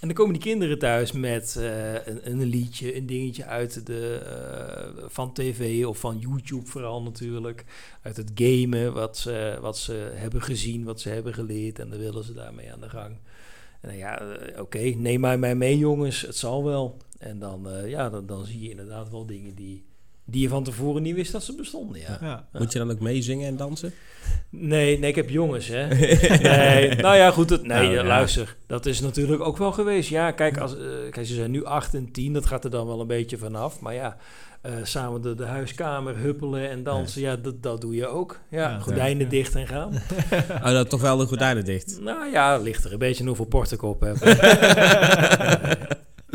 En 0.00 0.06
dan 0.06 0.16
komen 0.16 0.32
die 0.32 0.42
kinderen 0.42 0.78
thuis 0.78 1.12
met 1.12 1.56
uh, 1.58 1.92
een, 1.92 2.30
een, 2.30 2.42
liedje, 2.42 2.96
een 2.96 3.06
dingetje 3.06 3.44
uit 3.44 3.86
de, 3.86 4.20
uh, 4.98 5.04
van 5.08 5.32
tv 5.32 5.86
of 5.86 5.98
van 5.98 6.18
YouTube 6.18 6.66
vooral 6.66 7.02
natuurlijk. 7.02 7.64
Uit 8.02 8.16
het 8.16 8.30
gamen, 8.34 8.92
wat 8.92 9.16
ze, 9.16 9.58
wat 9.60 9.78
ze 9.78 10.12
hebben 10.14 10.42
gezien, 10.42 10.84
wat 10.84 11.00
ze 11.00 11.08
hebben 11.08 11.34
geleerd. 11.34 11.78
En 11.78 11.90
dan 11.90 11.98
willen 11.98 12.24
ze 12.24 12.34
daarmee 12.34 12.72
aan 12.72 12.80
de 12.80 12.88
gang. 12.88 13.16
En 13.80 13.96
ja, 13.96 14.22
uh, 14.22 14.60
oké, 14.60 14.78
neem 14.78 15.20
mij, 15.20 15.38
mij 15.38 15.54
mee 15.54 15.78
jongens, 15.78 16.20
het 16.20 16.36
zal 16.36 16.64
wel. 16.64 16.96
En 17.18 17.38
dan, 17.38 17.68
ja, 17.86 18.10
dan, 18.10 18.26
dan 18.26 18.44
zie 18.44 18.60
je 18.60 18.70
inderdaad 18.70 19.10
wel 19.10 19.26
dingen 19.26 19.54
die, 19.54 19.84
die 20.30 20.42
je 20.42 20.48
van 20.48 20.64
tevoren 20.64 21.02
niet 21.02 21.14
wist 21.14 21.32
dat 21.32 21.44
ze 21.44 21.54
bestonden. 21.54 22.00
Ja. 22.00 22.18
ja. 22.20 22.48
Moet 22.52 22.72
je 22.72 22.78
dan 22.78 22.90
ook 22.90 23.00
meezingen 23.00 23.48
en 23.48 23.56
dansen? 23.56 23.92
Nee, 24.50 24.98
nee, 24.98 25.10
ik 25.10 25.16
heb 25.16 25.30
jongens, 25.30 25.68
hè. 25.68 25.88
nee, 26.38 26.94
nou 26.94 27.16
ja, 27.16 27.30
goed, 27.30 27.50
het, 27.50 27.66
nee, 27.66 27.94
nou, 27.94 28.06
luister. 28.06 28.56
Dat 28.66 28.86
is 28.86 29.00
natuurlijk 29.00 29.42
ook 29.42 29.56
wel 29.56 29.72
geweest. 29.72 30.08
Ja, 30.08 30.30
kijk, 30.30 30.58
als, 30.58 30.76
uh, 30.76 30.80
kijk, 31.10 31.26
ze 31.26 31.34
zijn 31.34 31.50
nu 31.50 31.64
8 31.64 31.94
en 31.94 32.12
10, 32.12 32.32
dat 32.32 32.46
gaat 32.46 32.64
er 32.64 32.70
dan 32.70 32.86
wel 32.86 33.00
een 33.00 33.06
beetje 33.06 33.38
vanaf. 33.38 33.80
Maar 33.80 33.94
ja, 33.94 34.16
uh, 34.66 34.72
samen 34.82 35.22
de, 35.22 35.34
de 35.34 35.44
huiskamer 35.44 36.16
huppelen 36.16 36.70
en 36.70 36.82
dansen, 36.82 37.20
ja, 37.20 37.36
dat, 37.36 37.62
dat 37.62 37.80
doe 37.80 37.94
je 37.94 38.06
ook. 38.06 38.40
Ja, 38.50 38.78
gordijnen 38.78 39.28
dicht 39.28 39.54
en 39.54 39.66
gaan. 39.66 39.92
oh, 40.64 40.70
dat 40.70 40.90
toch 40.90 41.00
wel 41.00 41.16
de 41.16 41.26
gordijnen 41.26 41.64
dicht? 41.64 42.00
Nou 42.00 42.30
ja, 42.30 42.56
ligt 42.56 42.84
er 42.84 42.92
een 42.92 42.98
beetje 42.98 43.24
hoeveel 43.24 43.44
porten 43.44 43.76
ik 43.76 43.82
op 43.82 44.00
heb. 44.00 44.16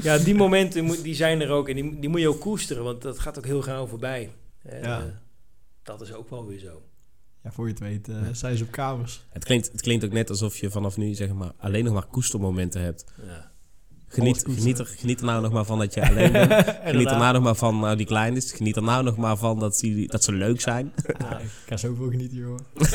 ja, 0.04 0.18
die 0.18 0.36
momenten 0.36 1.04
die 1.04 1.16
zijn 1.16 1.42
er 1.42 1.50
ook 1.50 1.70
en 1.70 1.76
die, 1.76 2.00
die 2.00 2.10
moet 2.10 2.20
je 2.20 2.28
ook 2.28 2.40
koesteren, 2.40 2.84
want 2.84 3.02
dat 3.02 3.20
gaat 3.20 3.38
ook 3.38 3.46
heel 3.46 3.62
gauw 3.62 3.88
voorbij. 3.88 4.32
Ja. 4.64 5.00
Uh, 5.00 5.06
dat 5.84 6.02
is 6.02 6.14
ook 6.14 6.30
wel 6.30 6.48
weer 6.48 6.60
zo. 6.60 6.82
Ja, 7.44 7.52
voor 7.52 7.66
je 7.66 7.72
het 7.72 7.82
weet 7.82 8.08
uh, 8.08 8.16
zijn 8.32 8.58
ze 8.58 8.64
op 8.64 8.72
kamers. 8.72 9.26
Het 9.30 9.44
klinkt, 9.44 9.72
het 9.72 9.82
klinkt 9.82 10.06
ook 10.06 10.12
net 10.12 10.30
alsof 10.30 10.58
je 10.58 10.70
vanaf 10.70 10.98
nu 10.98 11.14
zeg 11.14 11.34
maar, 11.34 11.52
alleen 11.58 11.84
nog 11.84 11.94
maar 11.94 12.06
koestermomenten 12.06 12.82
hebt. 12.82 13.06
Ja. 13.28 13.52
Geniet, 14.14 14.44
geniet, 14.50 14.80
er, 14.80 14.86
geniet 14.86 15.20
er 15.20 15.26
nou 15.26 15.42
nog 15.42 15.52
maar 15.52 15.66
van 15.66 15.80
dat 15.80 15.94
je 15.94 16.10
alleen 16.10 16.32
bent. 16.32 16.52
geniet 16.86 17.10
er 17.10 17.18
nou 17.18 17.34
nog 17.34 17.44
maar 17.44 17.56
van 17.56 17.80
nou, 17.80 17.96
die 17.96 18.06
klein 18.06 18.36
is. 18.36 18.52
Geniet 18.52 18.76
er 18.76 18.84
nou 18.84 19.04
nog 19.04 19.18
maar 19.18 19.38
van 19.38 19.60
dat, 19.60 19.80
die, 19.80 20.08
dat 20.08 20.24
ze 20.24 20.32
leuk 20.32 20.62
zijn. 20.62 20.94
Ja, 21.20 21.40
ik 21.40 21.50
ga 21.66 21.78
zoveel 21.78 22.10
genieten, 22.10 22.38
joh. 22.38 22.60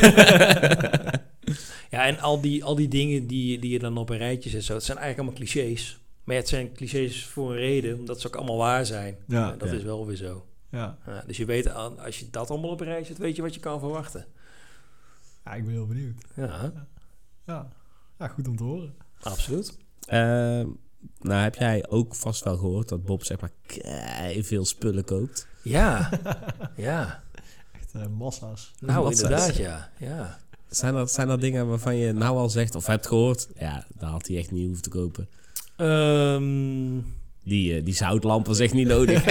ja, 1.95 2.05
en 2.05 2.19
al 2.19 2.41
die, 2.41 2.63
al 2.63 2.75
die 2.75 2.87
dingen 2.87 3.27
die, 3.27 3.59
die 3.59 3.71
je 3.71 3.79
dan 3.79 3.97
op 3.97 4.09
een 4.09 4.17
rijtje 4.17 4.49
zet, 4.49 4.63
zo, 4.63 4.73
het 4.73 4.83
zijn 4.83 4.97
eigenlijk 4.97 5.29
allemaal 5.29 5.47
clichés. 5.47 5.99
Maar 6.29 6.37
het 6.37 6.47
zijn 6.47 6.73
clichés 6.73 7.25
voor 7.25 7.51
een 7.51 7.57
reden, 7.57 7.99
omdat 7.99 8.21
ze 8.21 8.27
ook 8.27 8.35
allemaal 8.35 8.57
waar 8.57 8.85
zijn. 8.85 9.17
Ja, 9.27 9.55
dat 9.55 9.71
is 9.71 9.83
wel 9.83 10.05
weer 10.05 10.15
zo. 10.15 10.45
Ja. 10.71 10.97
ja. 11.05 11.23
dus 11.27 11.37
je 11.37 11.45
weet, 11.45 11.73
als 11.73 12.19
je 12.19 12.29
dat 12.29 12.49
allemaal 12.49 12.69
op 12.69 12.79
een 12.79 12.87
rijtje 12.87 13.05
zet, 13.05 13.17
weet 13.17 13.35
je 13.35 13.41
wat 13.41 13.53
je 13.53 13.59
kan 13.59 13.79
verwachten. 13.79 14.25
Ja, 15.45 15.53
ik 15.53 15.63
ben 15.63 15.73
heel 15.73 15.87
benieuwd. 15.87 16.23
Ja. 16.35 16.71
Ja, 17.45 17.69
ja 18.19 18.27
goed 18.27 18.47
om 18.47 18.55
te 18.55 18.63
horen. 18.63 18.95
Absoluut. 19.21 19.77
Uh, 20.07 20.15
nou, 21.19 21.41
heb 21.41 21.55
jij 21.55 21.85
ook 21.89 22.15
vast 22.15 22.43
wel 22.43 22.57
gehoord 22.57 22.89
dat 22.89 23.05
Bob 23.05 23.23
zeg 23.23 23.39
maar 23.39 23.51
veel 24.43 24.65
spullen 24.65 25.03
koopt? 25.03 25.47
Ja, 25.61 26.09
ja. 26.75 27.23
Echt 27.71 27.95
uh, 27.95 28.07
massa's. 28.07 28.73
Nou, 28.79 29.03
massa's. 29.03 29.21
inderdaad, 29.21 29.55
ja. 29.55 29.91
ja. 29.97 30.39
Zijn 30.67 30.95
er, 30.95 31.07
zijn 31.07 31.29
er 31.29 31.39
dingen 31.39 31.67
waarvan 31.67 31.95
je 31.95 32.13
nou 32.13 32.37
al 32.37 32.49
zegt 32.49 32.75
of 32.75 32.85
hebt 32.85 33.07
gehoord? 33.07 33.47
Ja, 33.55 33.85
daar 33.97 34.09
had 34.09 34.27
hij 34.27 34.37
echt 34.37 34.51
niet 34.51 34.65
hoeven 34.65 34.83
te 34.83 34.89
kopen. 34.89 35.27
Um, 35.81 37.05
die, 37.43 37.75
uh, 37.75 37.85
die 37.85 37.93
zoutlamp 37.93 38.47
was 38.47 38.59
echt 38.59 38.73
niet 38.73 38.87
nodig. 38.87 39.25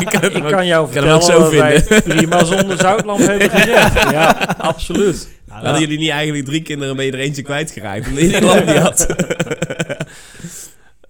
ik, 0.00 0.12
ik 0.36 0.42
kan 0.42 0.66
jou 0.66 0.90
vertellen 0.90 1.22
zo 1.22 1.38
dat 1.38 1.52
wij 1.52 1.82
prima 1.82 2.44
zonder 2.54 2.78
zoutlamp 2.78 3.20
hebben 3.20 3.50
gezegd. 3.50 4.10
Ja, 4.10 4.54
absoluut. 4.58 5.28
Nou, 5.46 5.62
Hadden 5.62 5.80
jullie 5.80 5.98
niet 5.98 6.10
eigenlijk 6.10 6.44
drie 6.44 6.62
kinderen 6.62 6.96
mee 6.96 7.12
er 7.12 7.18
eentje 7.18 7.42
kwijtgeraakt 7.42 8.06
omdat 8.06 8.22
je 8.22 8.28
die 8.28 8.42
lamp 8.42 8.66
niet 8.66 8.76
had? 8.76 9.06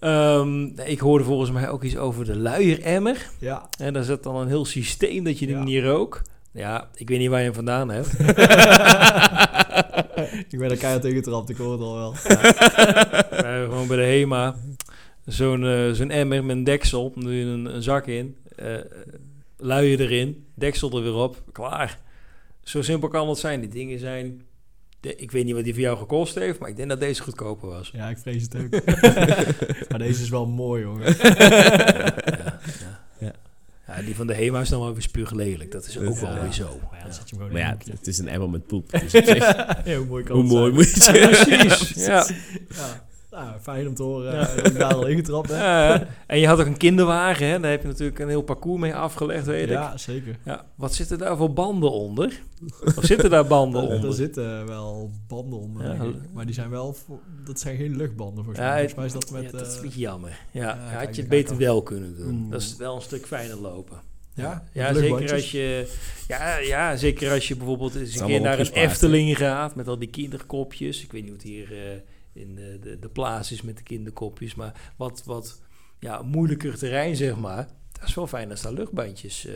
um, 0.40 0.72
ik 0.84 1.00
hoorde 1.00 1.24
volgens 1.24 1.50
mij 1.50 1.68
ook 1.68 1.82
iets 1.82 1.96
over 1.96 2.24
de 2.24 2.36
luieremmer. 2.36 3.16
Ja. 3.38 3.68
En 3.78 3.92
daar 3.92 4.04
zit 4.04 4.22
dan 4.22 4.36
een 4.36 4.48
heel 4.48 4.64
systeem 4.64 5.24
dat 5.24 5.38
je 5.38 5.46
die 5.46 5.56
ja. 5.56 5.62
niet 5.62 5.82
rook. 5.82 6.22
Ja, 6.52 6.88
ik 6.94 7.08
weet 7.08 7.18
niet 7.18 7.30
waar 7.30 7.38
je 7.38 7.44
hem 7.44 7.54
vandaan 7.54 7.90
hebt. 7.90 8.12
ik 10.52 10.58
ben 10.58 10.70
er 10.70 10.76
keihard 10.76 11.02
tegen 11.02 11.16
getrapt, 11.16 11.50
ik 11.50 11.56
hoor 11.56 11.72
het 11.72 11.80
al 11.80 11.96
wel. 11.96 12.14
Ja. 12.28 13.64
gewoon 13.64 13.86
bij 13.86 13.96
de 13.96 14.02
HEMA 14.02 14.54
zo'n 15.26 15.62
uh, 15.62 15.90
zo'n 15.90 16.10
emmer 16.10 16.44
met 16.44 16.56
een 16.56 16.64
deksel. 16.64 17.12
Doe 17.16 17.32
je 17.32 17.44
een, 17.44 17.74
een 17.74 17.82
zak 17.82 18.06
in, 18.06 18.36
uh, 18.62 18.76
luien 19.56 19.98
erin, 19.98 20.46
deksel 20.54 20.96
er 20.96 21.02
weer 21.02 21.14
op, 21.14 21.42
klaar. 21.52 22.00
Zo 22.62 22.82
simpel 22.82 23.08
kan 23.08 23.28
het 23.28 23.38
zijn. 23.38 23.60
Die 23.60 23.68
dingen 23.68 23.98
zijn... 23.98 24.42
De, 25.00 25.16
ik 25.16 25.30
weet 25.30 25.44
niet 25.44 25.54
wat 25.54 25.64
die 25.64 25.72
voor 25.72 25.82
jou 25.82 25.98
gekost 25.98 26.34
heeft, 26.34 26.58
maar 26.58 26.68
ik 26.68 26.76
denk 26.76 26.88
dat 26.88 27.00
deze 27.00 27.22
goedkoper 27.22 27.68
was. 27.68 27.90
Ja, 27.92 28.08
ik 28.08 28.18
vrees 28.18 28.42
het 28.42 28.56
ook. 28.56 28.70
maar 29.90 29.98
deze 29.98 30.22
is 30.22 30.28
wel 30.28 30.46
mooi, 30.46 30.82
jongen. 30.82 31.16
ja, 31.18 32.60
ja, 32.80 33.00
ja. 33.18 33.32
Ja, 33.86 34.02
die 34.02 34.14
van 34.14 34.26
de 34.26 34.34
HEMA 34.34 34.60
is 34.60 34.68
dan 34.68 34.80
wel 34.80 34.92
weer 34.92 35.02
spuuglelijk. 35.02 35.70
Dat 35.70 35.86
is 35.86 35.98
ook 35.98 36.18
wel 36.18 36.40
weer 36.40 36.52
zo. 36.52 36.80
Maar 36.90 37.58
ja, 37.60 37.76
je 37.84 37.90
het 37.90 38.06
is 38.06 38.18
een 38.18 38.28
emmer 38.28 38.50
met 38.50 38.66
poep. 38.66 38.90
Dus 38.90 39.02
op 39.02 39.24
zich, 39.24 39.36
Ja, 39.84 39.96
hoe 39.96 40.06
mooi 40.06 40.24
kan 40.24 40.36
hoe 40.36 40.64
het 40.64 40.74
mooi 40.74 40.84
zijn? 40.84 41.28
moet 41.28 41.38
je 41.38 41.56
Precies. 41.66 42.04
Ja. 42.04 42.26
Nou, 43.34 43.58
fijn 43.60 43.88
om 43.88 43.94
te 43.94 44.02
horen 44.02 44.32
Ja. 44.34 44.48
eh, 44.48 44.56
dat 44.56 44.66
ik 44.66 44.78
daar 44.78 44.94
al 44.94 45.06
ingetrapt 45.06 45.48
ben. 45.48 45.58
Ja, 45.64 46.06
en 46.26 46.38
je 46.38 46.46
had 46.46 46.60
ook 46.60 46.66
een 46.66 46.76
kinderwagen, 46.76 47.46
hè? 47.46 47.60
daar 47.60 47.70
heb 47.70 47.82
je 47.82 47.88
natuurlijk 47.88 48.18
een 48.18 48.28
heel 48.28 48.42
parcours 48.42 48.80
mee 48.80 48.94
afgelegd, 48.94 49.46
weet 49.46 49.62
ik. 49.64 49.68
Ja, 49.70 49.96
zeker. 49.96 50.38
Ja, 50.44 50.64
wat 50.74 50.94
zitten 50.94 51.18
daar 51.18 51.36
voor 51.36 51.52
banden 51.52 51.90
onder? 51.92 52.40
Of 52.96 53.04
zitten 53.04 53.30
daar 53.30 53.46
banden 53.46 53.82
Er, 53.84 53.88
er 53.90 53.94
onder? 53.94 54.12
zitten 54.12 54.66
wel 54.66 55.10
banden 55.28 55.58
onder, 55.58 56.14
maar 56.32 56.44
die 56.46 56.54
zijn 56.54 56.70
wel, 56.70 56.92
voor- 56.92 57.20
dat 57.44 57.60
zijn 57.60 57.76
geen 57.76 57.96
luchtbanden 57.96 58.44
volgens 58.44 58.58
Ja, 58.64 58.70
mij. 58.72 58.88
Volgens 58.88 58.96
mij 58.96 59.06
is 59.06 59.12
dat 59.12 59.30
met... 59.30 59.42
ja, 59.50 59.58
dat 59.58 59.66
is 59.66 59.68
eh, 59.72 59.76
een 59.76 59.82
beetje 59.82 60.00
jammer. 60.00 60.38
Ja, 60.50 60.78
had 60.78 61.14
je 61.14 61.20
het 61.20 61.30
beter 61.30 61.56
wel 61.56 61.82
kunnen 61.82 62.16
doen. 62.16 62.40
Oeh. 62.42 62.50
Dat 62.52 62.60
is 62.60 62.76
wel 62.76 62.94
een 62.94 63.02
stuk 63.02 63.26
fijner 63.26 63.56
lopen. 63.56 63.96
ja, 64.34 64.64
Ja, 64.72 64.94
zeker 64.94 65.32
als 65.32 65.50
je, 65.50 65.92
ja, 66.28 66.56
ja, 66.58 66.96
zeker 66.96 67.30
als 67.32 67.48
je 67.48 67.56
bijvoorbeeld 67.56 67.94
eens 67.94 68.18
een 68.20 68.26
keer 68.26 68.40
naar 68.40 68.58
een? 68.58 68.72
Efteling 68.72 69.36
gaat 69.36 69.74
met 69.74 69.88
al 69.88 69.98
die 69.98 70.08
kinderkopjes. 70.10 71.02
Ik 71.02 71.12
weet 71.12 71.20
niet 71.22 71.30
hoe 71.30 71.38
het 71.40 71.48
hier 71.48 71.72
eh, 71.72 71.98
in 72.34 72.54
de, 72.54 72.78
de, 72.82 72.98
de 72.98 73.08
plaats 73.08 73.52
is 73.52 73.62
met 73.62 73.76
de 73.76 73.82
kinderkopjes, 73.82 74.54
maar 74.54 74.72
wat, 74.96 75.22
wat 75.24 75.60
ja, 76.00 76.22
moeilijker 76.22 76.78
terrein, 76.78 77.16
zeg 77.16 77.36
maar. 77.36 77.66
Dat 77.92 78.08
is 78.08 78.14
wel 78.14 78.26
fijn 78.26 78.50
als 78.50 78.62
daar 78.62 78.72
luchtbandjes 78.72 79.46
eh, 79.46 79.54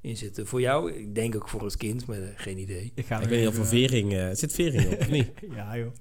in 0.00 0.16
zitten. 0.16 0.46
Voor 0.46 0.60
jou, 0.60 0.92
ik 0.92 1.14
denk 1.14 1.34
ook 1.36 1.48
voor 1.48 1.64
het 1.64 1.76
kind, 1.76 2.06
maar 2.06 2.16
eh, 2.22 2.28
geen 2.36 2.58
idee. 2.58 2.92
Ik, 2.94 3.06
ga 3.06 3.14
Ik 3.14 3.20
nog 3.20 3.30
weet 3.30 3.38
niet 3.38 3.48
of 3.48 3.52
even- 3.54 3.64
er 3.64 3.88
vering... 3.88 4.14
eh, 4.14 4.28
zit 4.32 4.52
vering 4.54 4.92
op, 4.92 5.00
of 5.00 5.10
niet? 5.10 5.30
Ja, 5.56 5.76
joh. 5.76 5.92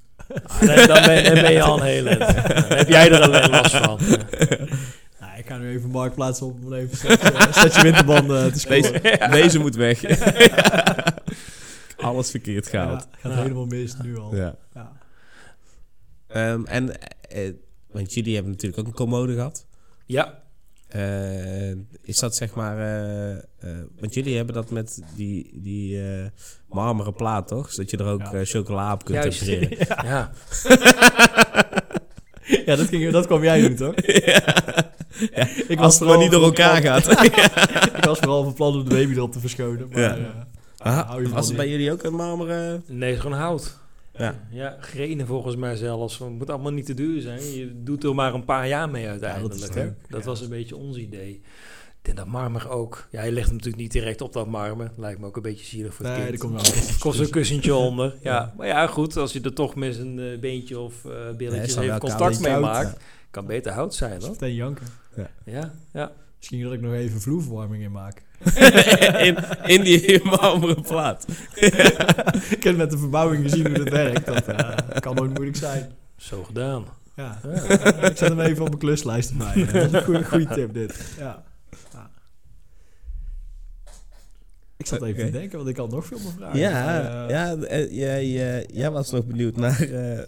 Ah, 0.43 0.59
dan, 0.59 0.88
dan, 0.88 1.05
ben, 1.05 1.24
dan 1.24 1.34
ben 1.34 1.51
je 1.51 1.61
al 1.61 1.78
een 1.78 1.84
hele... 1.86 2.18
Dan 2.70 2.78
heb 2.78 2.88
jij 2.88 3.11
er 3.11 3.22
alleen 3.22 3.49
last 3.49 3.76
van. 3.76 3.99
Nou, 5.20 5.38
ik 5.38 5.45
ga 5.47 5.57
nu 5.57 5.70
even 5.78 5.89
marktplaats 5.89 6.41
op 6.41 6.64
om 6.64 6.74
even 6.74 7.09
een 7.11 7.53
setje 7.53 7.82
winterbanden 7.82 8.53
te 8.53 8.59
scoren. 8.59 9.01
Deze, 9.01 9.28
deze 9.32 9.59
moet 9.59 9.76
weg. 9.76 10.03
Alles 11.97 12.30
verkeerd 12.30 12.72
Ja, 12.72 12.86
gaat 12.88 13.07
Ja. 13.24 13.41
helemaal 13.41 13.66
mis 13.66 13.95
nu 14.03 14.18
al. 14.18 14.36
Ja. 14.36 14.55
Ehm, 16.34 16.65
en, 16.65 17.01
eh, 17.29 17.51
want 17.91 18.13
jullie 18.13 18.34
hebben 18.34 18.51
natuurlijk 18.51 18.81
ook 18.81 18.88
een 18.88 18.93
commode 18.93 19.34
gehad. 19.34 19.65
Ja, 20.05 20.41
Eh, 20.88 21.71
is 22.01 22.19
dat 22.19 22.36
zeg 22.36 22.53
maar... 22.53 22.77
eh, 23.59 23.69
want 23.99 24.13
jullie 24.13 24.36
hebben 24.36 24.55
dat 24.55 24.71
met 24.71 25.01
die, 25.15 25.51
die 25.61 26.01
marmeren 26.69 27.13
plaat, 27.13 27.47
toch? 27.47 27.71
Zodat 27.71 27.91
je 27.91 27.97
er 27.97 28.05
ook 28.05 28.21
Ja. 28.31 28.45
chocola 28.45 28.93
op 28.93 29.03
kunt 29.05 29.21
tempereren. 29.21 29.77
ja. 30.07 30.31
Ja, 32.65 32.75
dat, 32.75 32.88
ging, 32.88 33.11
dat 33.11 33.25
kwam 33.25 33.43
jij 33.43 33.61
doen, 33.61 33.75
toch? 33.75 33.93
Ja, 34.25 35.47
Ik 35.67 35.79
Als 35.79 35.99
het 35.99 36.07
maar 36.07 36.17
niet 36.17 36.31
door 36.31 36.43
elkaar 36.43 36.81
gaat. 36.81 37.23
ik 37.97 38.03
was 38.05 38.19
vooral 38.19 38.43
van 38.43 38.53
plan 38.53 38.73
om 38.73 38.84
de 38.84 38.89
baby 38.95 39.13
erop 39.13 39.31
te 39.31 39.39
verschonen. 39.39 39.89
Maar, 39.91 41.21
je 41.21 41.29
was 41.29 41.47
het 41.47 41.55
bij 41.55 41.69
jullie 41.69 41.91
ook 41.91 42.03
een 42.03 42.13
marmeren... 42.13 42.84
Nee, 42.88 43.09
het 43.09 43.17
is 43.17 43.21
gewoon 43.23 43.38
hout. 43.38 43.79
Ja. 44.18 44.47
Ja, 44.51 44.78
grenen 44.80 45.28
volgens 45.28 45.55
mij 45.55 45.76
zelfs. 45.76 46.20
Het 46.20 46.30
moet 46.30 46.49
allemaal 46.49 46.72
niet 46.72 46.86
te 46.86 46.93
duur 46.93 47.22
zijn. 47.22 47.53
Je 47.53 47.84
doet 47.84 48.03
er 48.03 48.16
maar 48.16 48.34
een 48.34 48.45
paar 48.45 48.68
jaar 48.68 48.89
mee 48.89 49.07
uiteindelijk. 49.07 49.74
Ja, 49.74 49.95
dat 50.09 50.20
hè. 50.20 50.26
was 50.26 50.41
een 50.41 50.49
beetje 50.49 50.76
ons 50.76 50.97
idee. 50.97 51.41
Denk 52.01 52.18
dat 52.18 52.28
marmer 52.28 52.70
ook. 52.70 53.07
Ja, 53.11 53.24
je 53.24 53.32
legt 53.32 53.45
hem 53.45 53.55
natuurlijk 53.55 53.84
niet 53.84 53.91
direct 53.91 54.22
op 54.22 54.34
dat 54.34 54.47
marmer. 54.47 54.91
Lijkt 54.97 55.20
me 55.20 55.26
ook 55.26 55.36
een 55.36 55.41
beetje 55.41 55.66
zielig 55.66 55.93
voor 55.93 56.05
het 56.05 56.18
nee, 56.18 56.28
kind. 56.28 56.39
komt 56.39 56.53
wel 56.53 56.84
Kost 56.99 57.20
een 57.20 57.30
kussentje 57.30 57.76
onder. 57.76 58.16
Ja. 58.22 58.34
Ja. 58.34 58.53
Maar 58.57 58.68
ja, 58.68 58.88
goed. 58.88 59.18
Als 59.18 59.34
je 59.34 59.41
er 59.41 59.53
toch 59.53 59.76
met 59.76 59.97
een 59.97 60.20
eh, 60.20 60.39
beentje 60.39 60.80
of 60.80 61.05
is 61.38 61.74
dan 61.74 61.84
even 61.84 61.99
contact 61.99 62.39
mee 62.39 62.57
maakt. 62.57 63.03
Kan 63.32 63.45
beter 63.45 63.72
hout 63.72 63.95
zijn, 63.95 64.22
hoor. 64.22 64.30
Meteen 64.30 64.53
janken. 64.53 64.88
Ja, 65.45 65.74
ja. 65.93 66.11
Misschien 66.44 66.64
dat 66.64 66.74
ik 66.74 66.82
nog 66.82 66.94
even 66.94 67.22
vloerverwarming 67.22 67.84
in 67.84 67.91
maak. 67.91 68.22
in, 69.28 69.38
in 69.66 69.82
die 69.82 70.24
marmeren 70.39 70.82
plaat. 70.82 71.26
ik 72.50 72.64
heb 72.64 72.78
met 72.78 72.91
de 72.91 72.98
verbouwing 72.98 73.44
gezien 73.44 73.68
hoe 73.68 73.78
dat 73.78 73.89
werkt. 73.89 74.26
Dat 74.26 74.48
eh, 74.48 75.00
kan 75.00 75.16
nooit 75.16 75.34
moeilijk 75.34 75.58
zijn. 75.58 75.91
Zo 76.18 76.44
gedaan. 76.44 76.86
Ja. 77.16 77.39
Ja. 77.44 77.50
ik 78.10 78.18
zet 78.18 78.30
hem 78.30 78.39
even 78.39 78.62
op 78.62 78.68
mijn 78.68 78.80
kluslijst. 78.80 79.34
Ja, 79.38 79.54
dat 79.66 79.76
is 79.76 79.91
een 79.91 80.04
goede, 80.04 80.26
goede 80.26 80.48
tip 80.48 80.74
dit. 80.74 81.14
Ja. 81.18 81.44
Ja. 81.94 82.10
Ik 84.78 84.86
zat 84.86 85.04
even 85.04 85.26
te 85.26 85.32
denken, 85.32 85.58
want 85.58 85.70
ik 85.70 85.78
had 85.78 85.91
nog 85.91 86.06
veel 86.06 86.20
meer 86.20 86.34
vragen. 86.38 86.60
Ja, 86.60 87.02
eh, 87.02 87.30
ja 87.30 87.56
eh, 87.56 87.91
jij, 87.91 88.58
eh, 88.60 88.68
jij 88.68 88.91
was 88.91 89.12
nog 89.12 89.26
benieuwd 89.26 89.56
naar, 89.56 89.82
eh, 89.82 90.20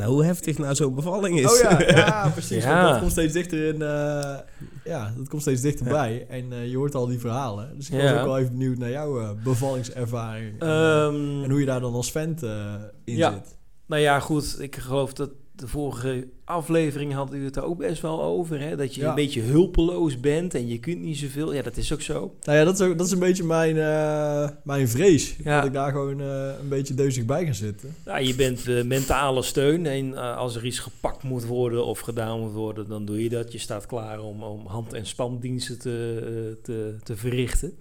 naar 0.00 0.08
hoe 0.08 0.24
heftig 0.24 0.58
nou 0.58 0.74
zo'n 0.74 0.94
bevalling 0.94 1.38
is. 1.40 1.52
Oh 1.52 1.58
ja, 1.58 1.80
ja 1.96 2.28
precies. 2.28 2.64
Ja. 2.64 2.74
Want 2.80 2.88
dat 2.90 2.98
komt 2.98 3.10
steeds 3.12 3.32
dichter 3.32 3.66
in. 3.74 3.82
eh, 3.82 4.38
ja, 4.84 5.12
dat 5.16 5.28
komt 5.28 5.42
steeds 5.42 5.60
dichterbij. 5.60 6.26
En 6.28 6.52
eh, 6.52 6.70
je 6.70 6.76
hoort 6.76 6.94
al 6.94 7.06
die 7.06 7.18
verhalen. 7.18 7.76
Dus 7.76 7.90
ik 7.90 8.00
was 8.02 8.10
ook 8.12 8.24
wel 8.24 8.38
even 8.38 8.52
benieuwd 8.52 8.78
naar 8.78 8.90
jouw 8.90 9.20
eh, 9.20 9.28
bevallingservaring. 9.44 10.60
Ehm, 10.60 11.42
en 11.44 11.50
hoe 11.50 11.60
je 11.60 11.66
daar 11.66 11.80
dan 11.80 11.94
als 11.94 12.10
vent 12.10 12.42
eh, 12.42 12.74
in 13.04 13.16
Ja. 13.16 13.32
zit. 13.32 13.56
Nou 13.86 14.02
ja, 14.02 14.20
goed. 14.20 14.56
Ik 14.60 14.76
geloof 14.76 15.12
dat 15.12 15.30
de 15.60 15.68
vorige 15.68 16.26
aflevering 16.44 17.12
had 17.12 17.34
u 17.34 17.44
het 17.44 17.56
er 17.56 17.64
ook 17.64 17.78
best 17.78 18.02
wel 18.02 18.22
over. 18.22 18.60
Hè? 18.60 18.76
Dat 18.76 18.94
je 18.94 19.00
Ja. 19.00 19.08
een 19.08 19.14
beetje 19.14 19.40
hulpeloos 19.40 20.20
bent 20.20 20.54
en 20.54 20.68
je 20.68 20.78
kunt 20.78 21.00
niet 21.00 21.16
zoveel. 21.18 21.52
Ja, 21.54 21.62
dat 21.62 21.76
is 21.76 21.92
ook 21.92 22.00
zo. 22.02 22.34
Nou 22.42 22.58
ja, 22.58 22.64
dat 22.64 22.80
is, 22.80 22.86
ook, 22.86 22.98
dat 22.98 23.06
is 23.06 23.12
een 23.12 23.18
beetje 23.18 23.44
mijn, 23.44 23.76
eh, 23.78 24.48
mijn 24.64 24.88
vrees. 24.88 25.36
Ja. 25.44 25.56
Dat 25.56 25.66
ik 25.66 25.72
daar 25.72 25.90
gewoon 25.92 26.20
eh, 26.20 26.50
een 26.60 26.68
beetje 26.68 26.94
deuzig 26.94 27.24
bij 27.24 27.46
ga 27.46 27.52
zitten. 27.52 27.94
Nou, 28.04 28.20
je 28.24 28.34
bent 28.34 28.64
de 28.64 28.82
mentale 28.86 29.42
steun. 29.42 29.86
En 29.86 30.14
eh, 30.14 30.36
als 30.36 30.56
er 30.56 30.64
iets 30.66 30.78
gepakt 30.78 31.22
moet 31.22 31.44
worden 31.46 31.84
of 31.86 32.00
gedaan 32.00 32.40
moet 32.40 32.52
worden, 32.52 32.88
dan 32.88 33.04
doe 33.04 33.22
je 33.22 33.28
dat. 33.28 33.52
Je 33.52 33.58
staat 33.58 33.86
klaar 33.86 34.20
om, 34.20 34.42
om 34.42 34.66
hand- 34.66 34.92
en 34.92 35.06
spandiensten 35.06 35.78
te, 35.78 36.20
eh, 36.24 36.62
te, 36.64 36.94
te 37.02 37.16
verrichten. 37.16 37.72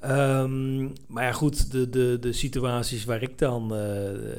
Ehm, 0.00 0.82
maar 1.06 1.24
ja, 1.24 1.32
goed, 1.32 1.70
de, 1.72 1.88
de, 1.88 2.16
de 2.20 2.32
situaties 2.32 3.04
waar 3.04 3.22
ik 3.22 3.38
dan, 3.38 3.62
eh, 3.62 3.78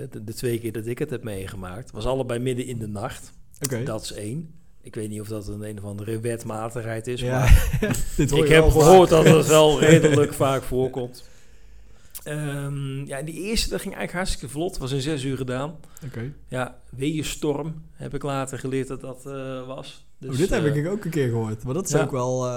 de, 0.10 0.24
de 0.24 0.34
twee 0.34 0.60
keer 0.60 0.72
dat 0.72 0.86
ik 0.86 1.00
het 1.00 1.10
heb 1.10 1.24
meegemaakt, 1.24 1.92
was 1.92 2.06
allebei 2.06 2.40
midden 2.40 2.66
in 2.66 2.78
de 2.80 2.88
nacht. 2.88 3.34
Oké. 3.62 3.84
Dat 3.84 4.04
is 4.04 4.14
één. 4.14 4.54
Ik 4.82 4.96
weet 4.96 5.10
niet 5.10 5.22
of 5.22 5.28
dat 5.28 5.48
een 5.48 5.62
een 5.62 5.78
of 5.78 5.84
andere 5.84 6.20
wetmatigheid 6.20 7.08
is, 7.08 7.22
Ja, 7.22 7.40
maar 7.40 7.80
dit 8.18 8.32
ik 8.32 8.48
heb 8.48 8.64
vaak. 8.64 8.72
gehoord 8.72 9.10
dat 9.10 9.26
het 9.26 9.48
wel 9.48 9.80
redelijk 9.90 10.34
vaak 10.34 10.64
voorkomt. 10.64 11.24
Ehm, 12.24 13.06
ja, 13.06 13.22
die 13.22 13.36
eerste, 13.36 13.70
dat 13.70 13.82
ging 13.82 13.96
eigenlijk 13.96 14.12
hartstikke 14.12 14.54
vlot. 14.54 14.78
was 14.78 14.92
in 14.92 15.02
zes 15.02 15.24
uur 15.24 15.38
gedaan. 15.38 15.76
Oké. 16.06 16.34
Ja, 16.48 16.80
weeënstorm 16.90 17.84
heb 17.94 18.14
ik 18.14 18.24
later 18.24 18.60
geleerd 18.60 18.88
dat 18.88 19.02
dat 19.02 19.26
eh, 19.26 19.68
was. 19.68 20.06
Dus, 20.18 20.32
oh, 20.32 20.38
dit 20.38 20.50
heb 20.50 20.66
eh, 20.66 20.76
ik 20.76 20.88
ook 20.88 21.06
een 21.06 21.12
keer 21.12 21.30
gehoord. 21.30 21.64
Maar 21.64 21.74
dat 21.74 21.86
is 21.86 21.92
ja. 21.92 22.02
ook 22.02 22.12
wel 22.12 22.48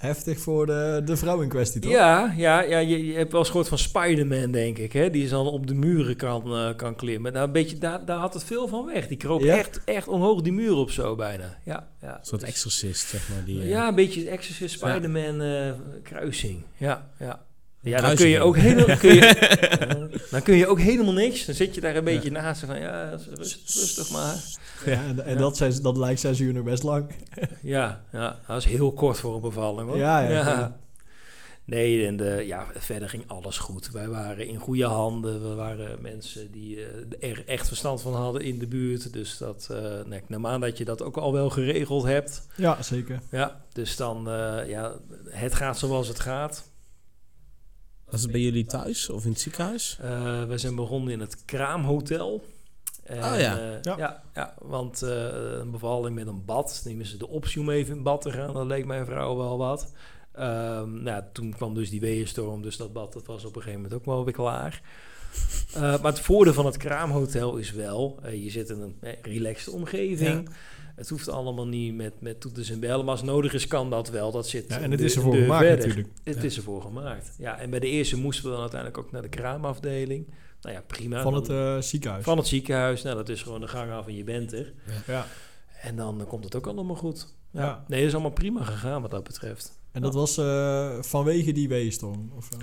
heftig 0.00 0.38
voor 0.38 0.66
de, 0.66 1.02
de 1.04 1.16
vrouw 1.16 1.40
in 1.40 1.48
kwestie, 1.48 1.80
toch? 1.80 1.90
Ja, 1.90 2.34
ja, 2.36 2.60
ja 2.62 2.78
je, 2.78 3.06
je 3.06 3.14
hebt 3.16 3.30
wel 3.30 3.40
eens 3.40 3.48
gehoord 3.50 3.68
van 3.68 3.78
Spider-Man, 3.78 4.50
denk 4.50 4.78
ik. 4.78 4.92
Hè? 4.92 5.10
Die 5.10 5.28
dan 5.28 5.46
op 5.46 5.66
de 5.66 5.74
muren 5.74 6.16
kan, 6.16 6.56
eh, 6.56 6.76
kan 6.76 6.94
klimmen. 6.96 7.32
Nou, 7.32 7.46
een 7.46 7.52
beetje, 7.52 7.78
daar, 7.78 8.04
daar 8.04 8.18
had 8.18 8.34
het 8.34 8.44
veel 8.44 8.68
van 8.68 8.84
weg. 8.86 9.08
Die 9.08 9.16
kroop 9.16 9.40
Ja? 9.40 9.56
echt, 9.56 9.80
echt 9.84 10.08
omhoog 10.08 10.40
die 10.42 10.52
muur 10.52 10.74
op 10.74 10.90
zo 10.90 11.14
bijna. 11.16 11.58
Ja, 11.64 11.88
ja. 12.00 12.18
Een 12.18 12.24
soort 12.26 12.40
Dus- 12.40 12.50
exorcist, 12.50 13.08
zeg 13.08 13.28
maar. 13.28 13.44
Die, 13.44 13.66
Ja, 13.66 13.88
een 13.88 13.94
beetje 13.94 14.28
Exorcist 14.30 14.74
Spider-Man 14.74 15.40
eh, 15.42 15.72
kruising. 16.02 16.62
Ja, 16.76 17.10
ja. 17.18 17.40
Ja, 17.82 18.00
dan 18.00 18.14
kun 18.14 18.28
je 18.28 18.40
ook 18.40 18.56
helemaal, 18.56 18.96
kun 18.96 19.14
je, 19.14 20.18
dan 20.30 20.42
kun 20.42 20.56
je 20.56 20.66
ook 20.66 20.80
helemaal 20.80 21.12
niks. 21.12 21.44
Dan 21.46 21.54
zit 21.54 21.74
je 21.74 21.80
daar 21.80 21.96
een 21.96 22.04
beetje 22.04 22.30
naast 22.30 22.64
van, 22.64 22.80
ja, 22.80 23.18
rust- 23.34 23.74
rustig 23.80 24.10
maar. 24.10 24.34
Ja, 24.84 25.04
en, 25.04 25.24
en 25.24 25.32
Ja. 25.32 25.38
Dat, 25.38 25.56
zes, 25.56 25.80
dat 25.80 25.96
lijkt 25.96 26.20
zes 26.20 26.40
uur 26.40 26.52
nog 26.52 26.64
best 26.64 26.82
lang. 26.82 27.10
Ja, 27.62 28.04
ja, 28.12 28.38
dat 28.46 28.56
is 28.56 28.64
heel 28.64 28.92
kort 28.92 29.18
voor 29.18 29.34
een 29.34 29.40
bevalling 29.40 29.88
hoor. 29.88 29.96
Ja, 29.98 30.20
ja, 30.20 30.28
ja. 30.30 30.78
Nee, 31.64 32.06
en 32.06 32.16
de, 32.16 32.42
ja, 32.46 32.66
verder 32.78 33.08
ging 33.08 33.24
alles 33.26 33.58
goed. 33.58 33.90
Wij 33.90 34.08
waren 34.08 34.46
in 34.48 34.56
goede 34.58 34.84
handen. 34.84 35.48
We 35.48 35.54
waren 35.54 36.02
mensen 36.02 36.50
die 36.50 36.76
eh, 37.20 37.30
er 37.30 37.42
echt 37.46 37.68
verstand 37.68 38.02
van 38.02 38.14
hadden 38.14 38.42
in 38.42 38.58
de 38.58 38.66
buurt. 38.66 39.12
Dus 39.12 39.38
dat, 39.38 39.68
eh 39.70 40.04
nee, 40.06 40.18
ik 40.18 40.28
neem 40.28 40.46
aan 40.46 40.60
dat 40.60 40.78
je 40.78 40.84
dat 40.84 41.02
ook 41.02 41.16
al 41.16 41.32
wel 41.32 41.50
geregeld 41.50 42.04
hebt. 42.04 42.46
Ja, 42.56 42.82
zeker. 42.82 43.20
Ja, 43.30 43.60
dus 43.72 43.96
dan, 43.96 44.30
eh, 44.30 44.68
ja, 44.68 44.92
het 45.28 45.54
gaat 45.54 45.78
zoals 45.78 46.08
het 46.08 46.20
gaat. 46.20 46.69
Was 48.10 48.22
het 48.22 48.30
bij 48.30 48.40
jullie 48.40 48.64
thuis 48.66 49.10
of 49.10 49.24
in 49.24 49.30
het 49.30 49.40
ziekenhuis? 49.40 49.98
Eh, 50.00 50.44
we 50.44 50.58
zijn 50.58 50.74
begonnen 50.74 51.12
in 51.12 51.20
het 51.20 51.44
Kraamhotel. 51.44 52.44
En, 53.04 53.18
Oh 53.18 53.38
ja. 53.38 53.58
eh, 53.58 53.82
Ja. 53.82 53.96
ja. 53.98 54.22
ja, 54.34 54.54
want 54.58 55.02
eh, 55.02 55.10
een 55.60 55.70
bevalling 55.70 56.14
met 56.14 56.26
een 56.26 56.44
bad. 56.44 56.82
Nemen 56.84 57.06
ze 57.06 57.16
de 57.16 57.28
optie 57.28 57.60
om 57.60 57.70
even 57.70 57.96
in 57.96 58.02
bad 58.02 58.20
te 58.20 58.30
gaan. 58.32 58.54
Dat 58.54 58.66
leek 58.66 58.86
mijn 58.86 59.04
vrouw 59.06 59.36
wel 59.36 59.58
wat. 59.58 59.92
Ehm, 60.32 61.02
nou, 61.02 61.22
toen 61.32 61.52
kwam 61.54 61.74
dus 61.74 61.90
die 61.90 62.00
weeënstorm. 62.00 62.62
Dus 62.62 62.76
dat 62.76 62.92
bad 62.92 63.12
dat 63.12 63.26
was 63.26 63.44
op 63.44 63.56
een 63.56 63.62
gegeven 63.62 63.82
moment 63.82 64.00
ook 64.00 64.06
wel 64.06 64.24
weer 64.24 64.34
klaar. 64.34 64.82
Eh, 65.74 65.80
maar 65.80 66.12
het 66.12 66.20
voordeel 66.20 66.52
van 66.52 66.66
het 66.66 66.76
Kraamhotel 66.76 67.56
is 67.56 67.72
wel... 67.72 68.18
eh, 68.22 68.44
je 68.44 68.50
zit 68.50 68.68
in 68.68 68.80
een 68.80 68.96
eh, 69.00 69.12
relaxed 69.22 69.74
omgeving. 69.74 70.48
Het 71.00 71.08
hoeft 71.08 71.28
allemaal 71.28 71.66
niet 71.66 71.94
met, 71.94 72.12
met 72.20 72.40
toeters 72.40 72.70
en 72.70 72.80
bellen. 72.80 73.04
Maar 73.04 73.14
als 73.14 73.22
nodig 73.22 73.52
is, 73.52 73.66
kan 73.66 73.90
dat 73.90 74.08
wel. 74.10 74.30
Dat 74.32 74.48
zit 74.48 74.64
Ja, 74.68 74.78
en 74.80 74.90
het 74.90 75.00
is 75.00 75.14
ervoor 75.16 75.34
gemaakt 75.34 75.64
verder. 75.66 75.86
natuurlijk. 75.86 76.08
Het 76.24 76.36
Ja. 76.36 76.42
is 76.42 76.56
ervoor 76.56 76.82
gemaakt. 76.82 77.34
Ja, 77.38 77.58
en 77.58 77.70
bij 77.70 77.78
de 77.80 77.86
eerste 77.86 78.16
moesten 78.16 78.44
we 78.44 78.50
dan 78.50 78.60
uiteindelijk 78.60 79.00
ook 79.00 79.12
naar 79.12 79.22
de 79.22 79.28
kraamafdeling. 79.28 80.26
Nou 80.60 80.74
ja, 80.74 80.82
prima. 80.86 81.22
Van 81.22 81.34
het 81.34 81.46
Dan- 81.46 81.76
eh, 81.76 81.80
ziekenhuis. 81.82 82.24
van 82.24 82.36
het 82.36 82.46
ziekenhuis. 82.46 83.02
Nou, 83.02 83.16
dat 83.16 83.28
is 83.28 83.42
gewoon 83.42 83.60
de 83.60 83.68
gang 83.68 83.90
af 83.92 84.06
en 84.06 84.16
je 84.16 84.24
bent 84.24 84.52
er. 84.52 84.72
ja. 85.06 85.26
En 85.82 85.96
dan 85.96 86.24
komt 86.28 86.44
het 86.44 86.54
ook 86.56 86.66
allemaal 86.66 86.96
goed. 86.96 87.34
Ja. 87.50 87.60
Ja. 87.62 87.84
Nee, 87.88 87.98
dat 87.98 88.08
is 88.08 88.14
allemaal 88.14 88.30
prima 88.32 88.64
gegaan 88.64 89.02
wat 89.02 89.10
dat 89.10 89.24
betreft. 89.24 89.78
En 89.92 90.02
dat 90.02 90.14
was 90.14 90.38
eh, 90.38 90.90
vanwege 91.02 91.52
die 91.52 91.68
weeënstorm? 91.68 92.32
Of, 92.36 92.48
eh? 92.52 92.58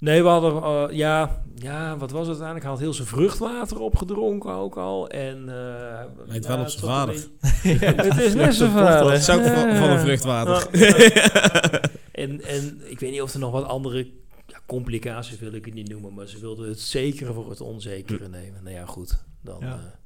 Nee, 0.00 0.22
we 0.22 0.28
hadden, 0.28 0.62
eh, 0.62 0.96
ja, 0.96 1.42
ja, 1.54 1.96
wat 1.96 2.10
was 2.10 2.20
het 2.20 2.40
uiteindelijk? 2.40 2.62
Hij 2.62 2.70
had 2.70 2.80
heel 2.80 2.92
zijn 2.94 3.08
vruchtwater 3.08 3.78
opgedronken 3.80 4.52
ook 4.52 4.76
al. 4.76 5.08
En, 5.08 5.48
eh 5.48 6.04
Lijkt 6.26 6.46
wel 6.46 6.60
op 6.60 6.68
zijn 6.68 6.84
vader. 6.84 7.28
een 7.62 7.78
het 8.06 8.20
is 8.20 8.34
net 8.34 8.54
zijn 8.54 8.70
vader. 8.70 9.10
Dat 9.10 9.18
is 9.18 9.30
ook 9.30 9.42
van, 9.42 9.76
van 9.76 9.90
een 9.90 10.00
vruchtwater. 10.00 10.68
En, 12.12 12.40
en 12.44 12.80
ik 12.84 13.00
weet 13.00 13.10
niet 13.10 13.22
of 13.22 13.32
er 13.32 13.38
nog 13.38 13.52
wat 13.52 13.64
andere 13.64 14.10
ja, 14.46 14.60
complicaties 14.66 15.38
wil 15.38 15.52
ik 15.52 15.64
het 15.64 15.74
niet 15.74 15.88
noemen, 15.88 16.14
maar 16.14 16.26
ze 16.26 16.40
wilden 16.40 16.68
het 16.68 16.80
zekere 16.80 17.32
voor 17.32 17.50
het 17.50 17.60
onzekere 17.60 18.28
nemen. 18.28 18.62
Nou 18.62 18.74
ja, 18.76 18.86
goed. 18.86 19.24
Dan, 19.40 19.56
Ja. 19.60 19.99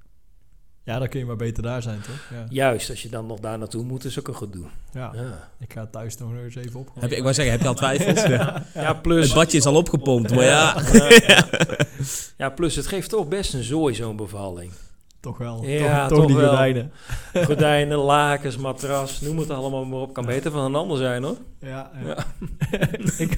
Ja, 0.84 0.98
dan 0.98 1.08
kun 1.08 1.18
je 1.20 1.26
maar 1.26 1.36
beter 1.36 1.62
daar 1.62 1.82
zijn, 1.82 2.00
toch? 2.00 2.28
Ja. 2.38 2.46
juist, 2.48 2.90
als 2.90 3.02
je 3.02 3.08
dan 3.08 3.26
nog 3.26 3.40
daar 3.40 3.58
naartoe 3.58 3.84
moet, 3.84 4.04
is 4.04 4.18
ook 4.18 4.28
een 4.28 4.36
gedoe. 4.36 4.64
ja. 4.92 5.10
Ja, 5.14 5.48
Ik 5.60 5.72
ga 5.72 5.86
thuis 5.86 6.16
nog 6.16 6.30
eens 6.44 6.54
even 6.54 6.80
op. 6.80 6.88
Heb 6.98 7.10
je, 7.10 7.16
ik 7.16 7.22
wou 7.22 7.34
zeggen, 7.34 7.52
heb 7.52 7.62
je 7.62 7.68
al 7.68 7.74
twijfels? 7.74 8.22
Ja. 8.36 8.62
ja 8.74 8.92
plus... 8.94 9.24
Het 9.26 9.34
badje 9.34 9.58
is 9.58 9.66
al 9.66 9.76
opgepompt, 9.76 10.34
maar 10.34 10.44
ja. 10.44 10.76
ja. 11.26 11.46
Ja, 12.36 12.50
plus 12.50 12.76
het 12.76 12.86
geeft 12.86 13.10
toch 13.10 13.28
best 13.28 13.54
een 13.54 13.62
zooi, 13.62 13.94
zo'n 13.94 14.16
bevalling. 14.16 14.72
Toch 15.20 15.38
wel. 15.38 15.64
Ja, 15.64 15.98
toch, 16.00 16.08
toch 16.08 16.18
toch 16.18 16.26
die 16.26 16.36
wel. 16.36 16.48
gordijnen. 16.48 16.92
Gordijnen, 17.46 17.98
lakens, 17.98 18.56
matras, 18.56 19.20
noem 19.20 19.38
het 19.38 19.50
allemaal 19.50 19.84
maar 19.84 20.00
op. 20.00 20.12
Kan 20.14 20.26
beter 20.26 20.50
van 20.50 20.64
een 20.64 20.74
ander 20.74 20.96
zijn 20.96 21.22
hoor. 21.22 21.36
Ja, 21.60 21.90
ja. 22.04 22.08
Ja. 22.08 22.26
ik, 23.16 23.32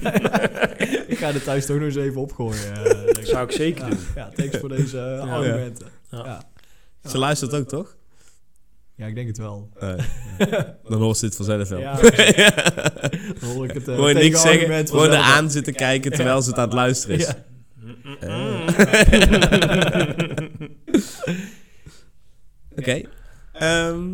ik 1.07 1.17
ga 1.17 1.27
er 1.27 1.43
thuis 1.43 1.65
toch 1.65 1.75
nog 1.77 1.85
eens 1.85 1.95
even 1.95 2.21
opgooien. 2.21 2.73
eh, 2.85 3.23
zou 3.25 3.43
ik 3.45 3.51
zeker 3.51 3.83
ja, 3.83 3.89
doen. 3.89 3.99
ja, 4.15 4.29
thanks 4.35 4.57
voor 4.57 4.69
deze 4.69 4.99
eh, 4.99 5.33
argumenten. 5.33 5.87
Ja. 6.09 6.41
Ze 7.09 7.17
luistert 7.17 7.53
ook, 7.53 7.67
toch? 7.67 7.95
Ja, 8.95 9.05
ik 9.05 9.15
denk 9.15 9.27
het 9.27 9.37
wel. 9.37 9.69
Eh, 9.79 9.93
dan 10.89 11.01
hoort 11.01 11.17
ze 11.17 11.25
dit 11.25 11.35
vanzelf 11.35 11.69
wel. 11.69 11.79
Ja, 11.79 11.95
Dan 13.39 13.49
hoor 13.49 13.65
ik 13.65 13.71
het 13.73 13.87
uh, 13.87 13.95
Gewoon 13.95 14.13
niks 14.13 14.41
zeggen, 14.41 14.87
gewoon 14.87 15.09
er 15.11 15.17
aan 15.17 15.51
zitten 15.51 15.73
kijken 15.73 16.11
terwijl 16.11 16.41
ze 16.41 16.49
het 16.49 16.57
aan 16.57 16.65
het 16.65 16.73
luisteren 16.73 17.17
is. 17.17 17.27
Ja. 17.27 17.45
Oké. 22.77 23.01
Ehm, 23.53 24.05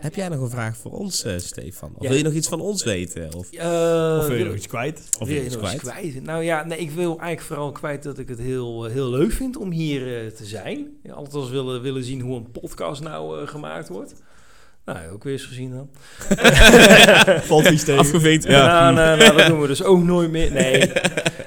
heb 0.00 0.14
jij 0.14 0.28
nog 0.28 0.40
een 0.40 0.50
vraag 0.50 0.76
voor 0.76 0.90
ons, 0.92 1.24
eh, 1.24 1.38
Stefan? 1.38 1.90
Of 1.94 2.02
Ja. 2.02 2.08
wil 2.08 2.16
je 2.18 2.24
nog 2.24 2.32
iets 2.32 2.48
van 2.48 2.60
ons 2.60 2.84
weten? 2.84 3.34
Of, 3.34 3.50
Eh, 3.52 4.16
Of 4.20 4.26
wil 4.26 4.36
je 4.36 4.44
nog 4.44 4.54
iets 4.54 4.66
kwijt? 4.66 5.02
of 5.18 5.26
wil 5.26 5.28
je 5.28 5.34
je 5.40 5.44
iets 5.46 5.54
nog 5.56 5.72
iets 5.72 5.82
kwijt? 5.82 5.98
kwijt? 6.10 6.24
Nou 6.24 6.42
ja, 6.44 6.64
nee, 6.64 6.78
ik 6.78 6.90
wil 6.90 7.08
eigenlijk 7.08 7.40
vooral 7.40 7.72
kwijt 7.72 8.02
dat 8.02 8.18
ik 8.18 8.28
het 8.28 8.38
heel, 8.38 8.86
eh, 8.86 8.92
heel 8.92 9.10
leuk 9.10 9.32
vind 9.32 9.56
om 9.56 9.70
hier 9.70 10.24
eh, 10.24 10.30
te 10.30 10.44
zijn. 10.44 10.86
Ja, 11.02 11.12
altijd 11.12 11.34
als 11.34 11.50
willen, 11.50 11.82
willen 11.82 12.04
zien 12.04 12.20
hoe 12.20 12.36
een 12.36 12.50
podcast 12.50 13.02
nou 13.02 13.40
eh, 13.42 13.48
gemaakt 13.48 13.88
wordt. 13.88 14.14
Nou, 14.84 15.10
ook 15.12 15.24
weer 15.24 15.32
eens 15.32 15.44
gezien 15.44 15.70
dan. 15.70 15.88
Valt 17.50 17.70
iets 17.70 17.84
tegen. 17.84 18.50
Ja. 18.50 18.90
Nou, 18.90 18.94
nou, 18.94 19.18
nou, 19.18 19.36
dat 19.36 19.46
doen 19.46 19.60
we 19.60 19.66
dus 19.66 19.82
ook 19.82 20.02
nooit 20.02 20.30
meer. 20.30 20.52
Nee, 20.52 20.90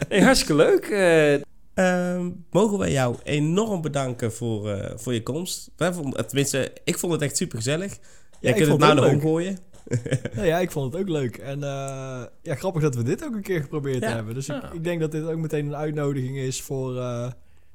nee 0.09 0.21
hartstikke 0.23 0.55
leuk. 0.55 0.85
Eh, 0.85 1.41
Ehm, 1.73 2.29
mogen 2.51 2.77
wij 2.77 2.91
jou 2.91 3.15
enorm 3.23 3.81
bedanken 3.81 4.33
voor, 4.33 4.69
eh, 4.69 4.91
voor 4.97 5.13
je 5.13 5.23
komst. 5.23 5.71
Wij 5.77 5.93
vonden, 5.93 6.27
tenminste, 6.27 6.71
ik 6.83 6.97
vond 6.97 7.11
het 7.13 7.21
echt 7.21 7.37
super 7.37 7.57
gezellig. 7.57 7.97
Jij 8.43 8.51
ik 8.51 8.57
kunt 8.57 8.69
het 8.69 8.79
nou 8.79 8.95
nog 8.95 9.05
omgooien. 9.13 9.57
Nou 10.35 10.47
ja, 10.47 10.59
ik 10.59 10.71
vond 10.71 10.93
het 10.93 11.01
ook 11.01 11.09
leuk. 11.09 11.37
En 11.37 11.63
eh, 11.63 12.21
ja, 12.41 12.55
grappig 12.55 12.81
dat 12.81 12.95
we 12.95 13.03
dit 13.03 13.25
ook 13.25 13.33
een 13.35 13.41
keer 13.41 13.61
geprobeerd 13.61 14.03
Ja. 14.03 14.09
hebben. 14.15 14.33
Dus 14.33 14.49
ik, 14.49 14.61
Ja. 14.61 14.71
ik 14.71 14.83
denk 14.83 14.99
dat 14.99 15.11
dit 15.11 15.23
ook 15.25 15.37
meteen 15.37 15.65
een 15.65 15.75
uitnodiging 15.75 16.37
is 16.37 16.61
voor 16.61 16.97
eh, 16.97 17.31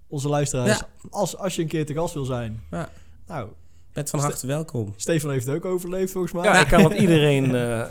onze 0.09 0.29
luisteraars. 0.29 0.79
Ja. 0.79 0.89
Als, 1.11 1.37
als 1.37 1.57
je 1.57 1.63
een 1.63 1.69
keer 1.69 1.87
te 1.87 1.95
gast 1.95 2.15
wil 2.15 2.25
zijn. 2.25 2.63
Ja. 2.71 2.89
Nou, 3.27 3.49
Met 3.95 4.11
van 4.11 4.21
harte 4.21 4.47
welkom. 4.47 4.93
Stefan 4.97 5.31
heeft 5.31 5.47
het 5.47 5.55
ook 5.57 5.65
overleefd 5.65 6.13
volgens 6.13 6.33
mij. 6.33 6.45
ja, 6.45 6.61
ik 6.61 6.67
kan 6.67 6.85
het 6.85 6.99
iedereen 7.05 7.55
eh, 7.55 7.83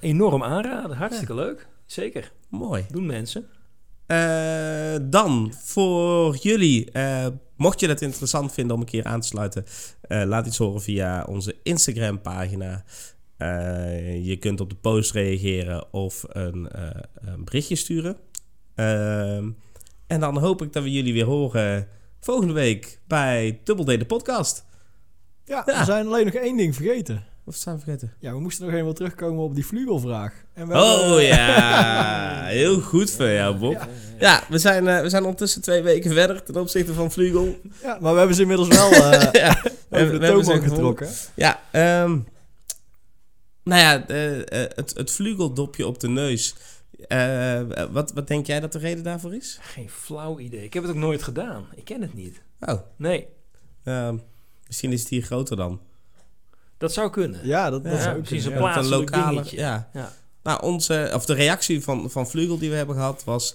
enorm 0.00 0.42
aanraden. 0.42 0.96
Hartstikke 0.96 1.34
leuk. 1.34 1.66
Zeker. 1.86 2.32
Mooi. 2.48 2.84
Doen 2.90 3.06
mensen. 3.06 3.46
Eh, 4.06 4.94
dan 5.02 5.52
voor 5.62 6.36
jullie, 6.36 6.90
eh, 6.90 7.26
mocht 7.60 7.80
je 7.80 7.88
het 7.88 8.02
interessant 8.02 8.52
vinden 8.52 8.74
om 8.74 8.80
een 8.80 8.86
keer 8.88 9.04
aan 9.04 9.20
te 9.20 9.26
sluiten, 9.26 9.64
eh, 10.00 10.22
laat 10.24 10.46
iets 10.46 10.58
horen 10.58 10.82
via 10.82 11.24
onze 11.24 11.56
Instagram 11.62 12.20
pagina. 12.20 12.84
Eh, 13.36 14.26
je 14.26 14.36
kunt 14.36 14.60
op 14.60 14.70
de 14.70 14.76
post 14.76 15.12
reageren 15.12 15.92
of 15.92 16.24
een, 16.28 16.68
eh, 16.68 16.90
een 17.14 17.44
berichtje 17.44 17.76
sturen. 17.76 18.16
Ehm, 18.74 19.50
en 20.06 20.20
dan 20.20 20.38
hoop 20.38 20.62
ik 20.62 20.72
dat 20.72 20.82
we 20.82 20.90
jullie 20.92 21.12
weer 21.12 21.24
horen 21.24 21.88
volgende 22.20 22.52
week 22.52 23.00
bij 23.06 23.60
Double 23.64 23.96
D 23.96 23.98
de 23.98 24.06
podcast. 24.06 24.64
Ja, 25.44 25.62
Ja. 25.66 25.78
we 25.78 25.84
zijn 25.84 26.06
alleen 26.06 26.24
nog 26.24 26.34
één 26.34 26.56
ding 26.56 26.74
vergeten. 26.74 27.24
Of 27.44 27.54
zijn 27.54 27.76
we 27.76 27.82
vergeten? 27.82 28.12
Ja, 28.18 28.32
we 28.32 28.40
moesten 28.40 28.66
nog 28.66 28.74
even 28.74 28.94
terugkomen 28.94 29.44
op 29.44 29.54
die 29.54 29.66
vlugelvraag. 29.66 30.44
En 30.60 30.68
we 30.68 30.74
Oh 30.74 31.20
ja, 31.22 32.44
heel 32.60 32.80
goed 32.80 33.10
van 33.10 33.32
jou 33.32 33.56
Bob. 33.56 33.72
Ja. 33.72 33.88
Ja, 34.18 34.42
we, 34.48 34.58
zijn, 34.58 34.88
eh, 34.88 35.00
we 35.00 35.08
zijn 35.08 35.22
ondertussen 35.22 35.62
twee 35.62 35.82
weken 35.82 36.12
verder 36.12 36.42
ten 36.42 36.56
opzichte 36.56 36.94
van 36.94 37.10
Vlugel. 37.10 37.60
Ja, 37.82 37.98
maar 38.00 38.12
we 38.12 38.18
hebben 38.18 38.36
ze 38.36 38.42
inmiddels 38.42 38.68
wel 38.68 38.90
eh 39.12 39.32
ja, 39.32 39.48
over 39.60 39.70
de 39.90 39.90
hebben 39.90 40.44
ze 40.44 40.50
toonbank 40.50 40.62
getrokken. 40.64 41.08
Ja, 41.34 41.60
ehm, 41.70 42.18
nou 43.64 43.80
ja, 43.80 44.06
eh, 44.06 44.62
het, 44.74 44.92
het 44.96 45.10
vlugeldopje 45.10 45.86
op 45.86 46.00
de 46.00 46.08
neus. 46.08 46.54
Eh, 47.08 47.60
wat, 47.90 48.12
wat 48.12 48.28
denk 48.28 48.46
jij 48.46 48.60
dat 48.60 48.72
de 48.72 48.78
reden 48.78 49.04
daarvoor 49.04 49.34
is? 49.34 49.58
Geen 49.62 49.90
flauw 49.90 50.38
idee. 50.38 50.64
Ik 50.64 50.72
heb 50.74 50.82
het 50.82 50.92
ook 50.92 50.98
nooit 50.98 51.22
gedaan. 51.22 51.66
Ik 51.74 51.84
ken 51.84 52.00
het 52.02 52.14
niet. 52.14 52.42
Oh, 52.60 52.80
Nee, 52.96 53.26
ehm, 53.84 54.16
misschien 54.66 54.92
is 54.92 55.00
het 55.00 55.08
hier 55.08 55.22
groter 55.22 55.56
dan. 55.56 55.80
dat 56.78 56.92
zou 56.92 57.10
kunnen. 57.10 57.40
Ja, 57.46 57.70
dat, 57.70 57.84
dat 57.84 57.92
Ja, 57.92 58.00
zou 58.02 58.16
ook 58.16 58.22
precies, 58.22 58.44
kunnen, 58.44 58.62
een 58.62 58.66
ja. 58.66 58.72
plaatselijk 58.72 59.10
lokale. 59.10 59.30
dingetje. 59.34 59.56
Ja. 59.56 59.90
Ja. 59.92 60.12
Nou, 60.42 60.62
onze, 60.62 61.10
of 61.14 61.24
de 61.24 61.34
reactie 61.34 61.82
van, 61.82 62.10
van 62.10 62.28
Vlugel 62.28 62.58
die 62.58 62.70
we 62.70 62.76
hebben 62.76 62.94
gehad 62.96 63.22
was. 63.24 63.54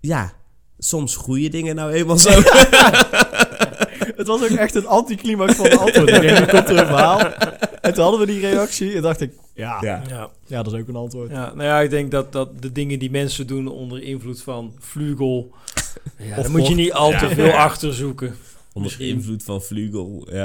Ja, 0.00 0.32
soms 0.78 1.16
groeien 1.16 1.50
dingen 1.50 1.74
nou 1.74 1.92
eenmaal 1.92 2.18
zo. 2.18 2.30
Het 4.16 4.26
was 4.26 4.42
ook 4.42 4.48
echt 4.58 4.74
een 4.74 4.86
anticlimax 4.86 5.54
van 5.54 5.64
de 5.64 5.76
antwoord. 5.78 6.08
Ik 6.08 6.20
denk, 6.20 6.38
nu 6.38 6.46
komt 6.46 6.68
er 6.68 6.78
een 6.78 6.86
verhaal. 6.86 7.20
En 7.80 7.94
toen 7.94 8.02
hadden 8.02 8.20
we 8.20 8.26
die 8.26 8.40
reactie 8.40 8.94
en 8.94 9.02
dacht 9.02 9.20
ik, 9.20 9.32
ja, 9.54 9.78
ja. 9.80 10.02
ja. 10.08 10.30
Ja. 10.46 10.62
dat 10.62 10.72
is 10.72 10.80
ook 10.80 10.88
een 10.88 10.96
antwoord. 10.96 11.30
Ja, 11.30 11.44
nou 11.54 11.62
ja, 11.62 11.80
ik 11.80 11.90
denk 11.90 12.10
dat, 12.10 12.32
dat 12.32 12.62
de 12.62 12.72
dingen 12.72 12.98
die 12.98 13.10
mensen 13.10 13.46
doen 13.46 13.68
onder 13.68 14.02
invloed 14.02 14.42
van 14.42 14.74
vlugel, 14.78 15.54
ja, 16.18 16.36
Of 16.38 16.48
moet 16.48 16.66
je 16.66 16.74
niet 16.74 16.92
al 16.92 17.10
te 17.10 17.26
Ja. 17.26 17.28
veel 17.34 17.50
achter 17.52 17.94
zoeken. 17.94 18.36
Onder 18.72 18.82
Misschien. 18.82 19.16
invloed 19.16 19.42
van 19.42 19.62
Vlugel. 19.62 20.26
Ja. 20.30 20.36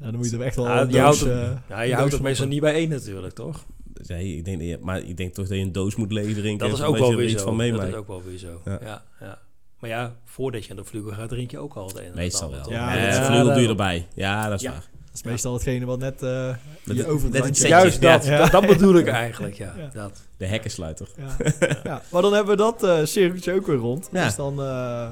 Ja, 0.00 0.06
dan 0.10 0.14
moet 0.16 0.30
je 0.30 0.36
er 0.36 0.42
echt 0.42 0.56
wel 0.56 0.64
Ja, 0.66 0.80
een 0.80 0.90
je 0.90 0.98
houdt 1.00 1.20
doos, 1.20 1.28
het- 1.28 1.58
eh, 1.68 1.86
je 1.88 1.94
houdt 1.94 2.12
het 2.12 2.22
meestal 2.22 2.46
niet 2.46 2.60
bij 2.60 2.74
één 2.74 2.88
natuurlijk, 2.88 3.34
toch? 3.34 3.64
Nee, 4.06 4.36
ik 4.36 4.44
denk, 4.44 4.58
dat 4.58 4.68
je- 4.68 4.78
maar 4.80 4.98
ik 5.00 5.16
denk 5.16 5.34
toch 5.34 5.48
dat 5.48 5.56
je 5.56 5.62
een 5.62 5.72
doos 5.72 5.96
moet 5.96 6.08
drinken. 6.08 6.58
Dat 6.68 6.78
is 6.78 6.84
ook 6.84 6.90
dat 6.92 7.00
wel 7.00 7.10
er 7.10 7.16
weer 7.16 7.28
iets 7.28 7.38
zo. 7.42 7.48
van 7.48 7.56
Dat 7.58 7.66
meemaakt. 7.66 7.88
is 7.88 7.94
ook 7.94 8.06
wel 8.06 8.22
weer 8.22 8.38
zo. 8.38 8.60
Ja. 8.64 8.78
Ja. 8.82 9.02
Ja, 9.20 9.38
Maar 9.78 9.90
ja, 9.90 10.16
voordat 10.24 10.64
je 10.64 10.70
aan 10.70 10.76
de 10.76 10.84
vlugel 10.84 11.10
gaat, 11.12 11.28
drink 11.28 11.50
je 11.50 11.58
ook 11.58 11.74
al 11.74 11.86
het 11.86 11.94
een 11.96 12.00
en 12.00 12.06
het 12.06 12.14
Meestal 12.14 12.50
wel. 12.50 12.70
Ja, 12.70 12.94
Ja, 12.94 13.04
dat 13.10 13.20
is- 13.20 13.26
vlugel 13.26 13.52
doe 13.52 13.62
je 13.62 13.68
erbij. 13.68 14.06
Ja, 14.14 14.48
dat 14.48 14.58
is 14.58 14.62
Ja. 14.66 14.70
waar. 14.70 14.88
Dat 15.06 15.20
is 15.24 15.30
meestal 15.30 15.52
hetgene 15.52 15.84
wat 15.84 15.98
net, 15.98 16.22
eh 16.22 16.54
Met 16.84 17.06
over 17.06 17.32
het 17.32 17.44
net. 17.44 17.58
Juist 17.58 18.00
dat, 18.02 18.24
Ja. 18.24 18.38
dat, 18.38 18.50
dat 18.50 18.66
bedoel 18.66 18.94
ik 18.96 19.06
eigenlijk, 19.06 19.54
ja. 19.54 19.74
Ja. 19.78 19.90
Dat. 19.92 20.22
De 20.36 20.46
hekkensluiter. 20.46 21.08
Ja. 21.16 21.36
ja, 21.84 22.02
maar 22.10 22.22
dan 22.22 22.32
hebben 22.32 22.56
we 22.56 22.62
dat 22.62 22.82
eh 22.82 22.98
cirkeltje 23.04 23.52
ook 23.54 23.66
weer 23.66 23.76
rond. 23.76 24.08
Ja. 24.12 24.24
Dus 24.24 24.36
dan, 24.36 24.52
eh 24.60 25.08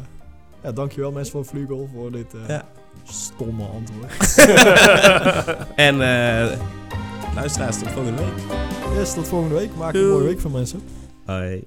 ja, 0.62 0.72
dankjewel 0.74 1.12
mensen 1.12 1.32
van 1.32 1.44
Vlugel 1.44 1.88
voor 1.94 2.12
dit 2.12 2.34
eh, 2.34 2.48
Ja. 2.48 2.68
stomme 3.04 3.64
antwoord. 3.64 4.34
En 5.86 6.00
eh 6.02 6.58
luisteraars, 7.34 7.78
tot 7.78 7.88
volgende 7.88 8.22
week. 8.22 8.32
Yes, 8.98 9.14
tot 9.14 9.28
volgende 9.28 9.54
week. 9.54 9.70
Maak 9.76 9.94
een 9.94 10.08
mooie 10.08 10.24
week 10.24 10.40
van 10.40 10.50
mensen. 10.50 10.80
Hoi. 11.26 11.64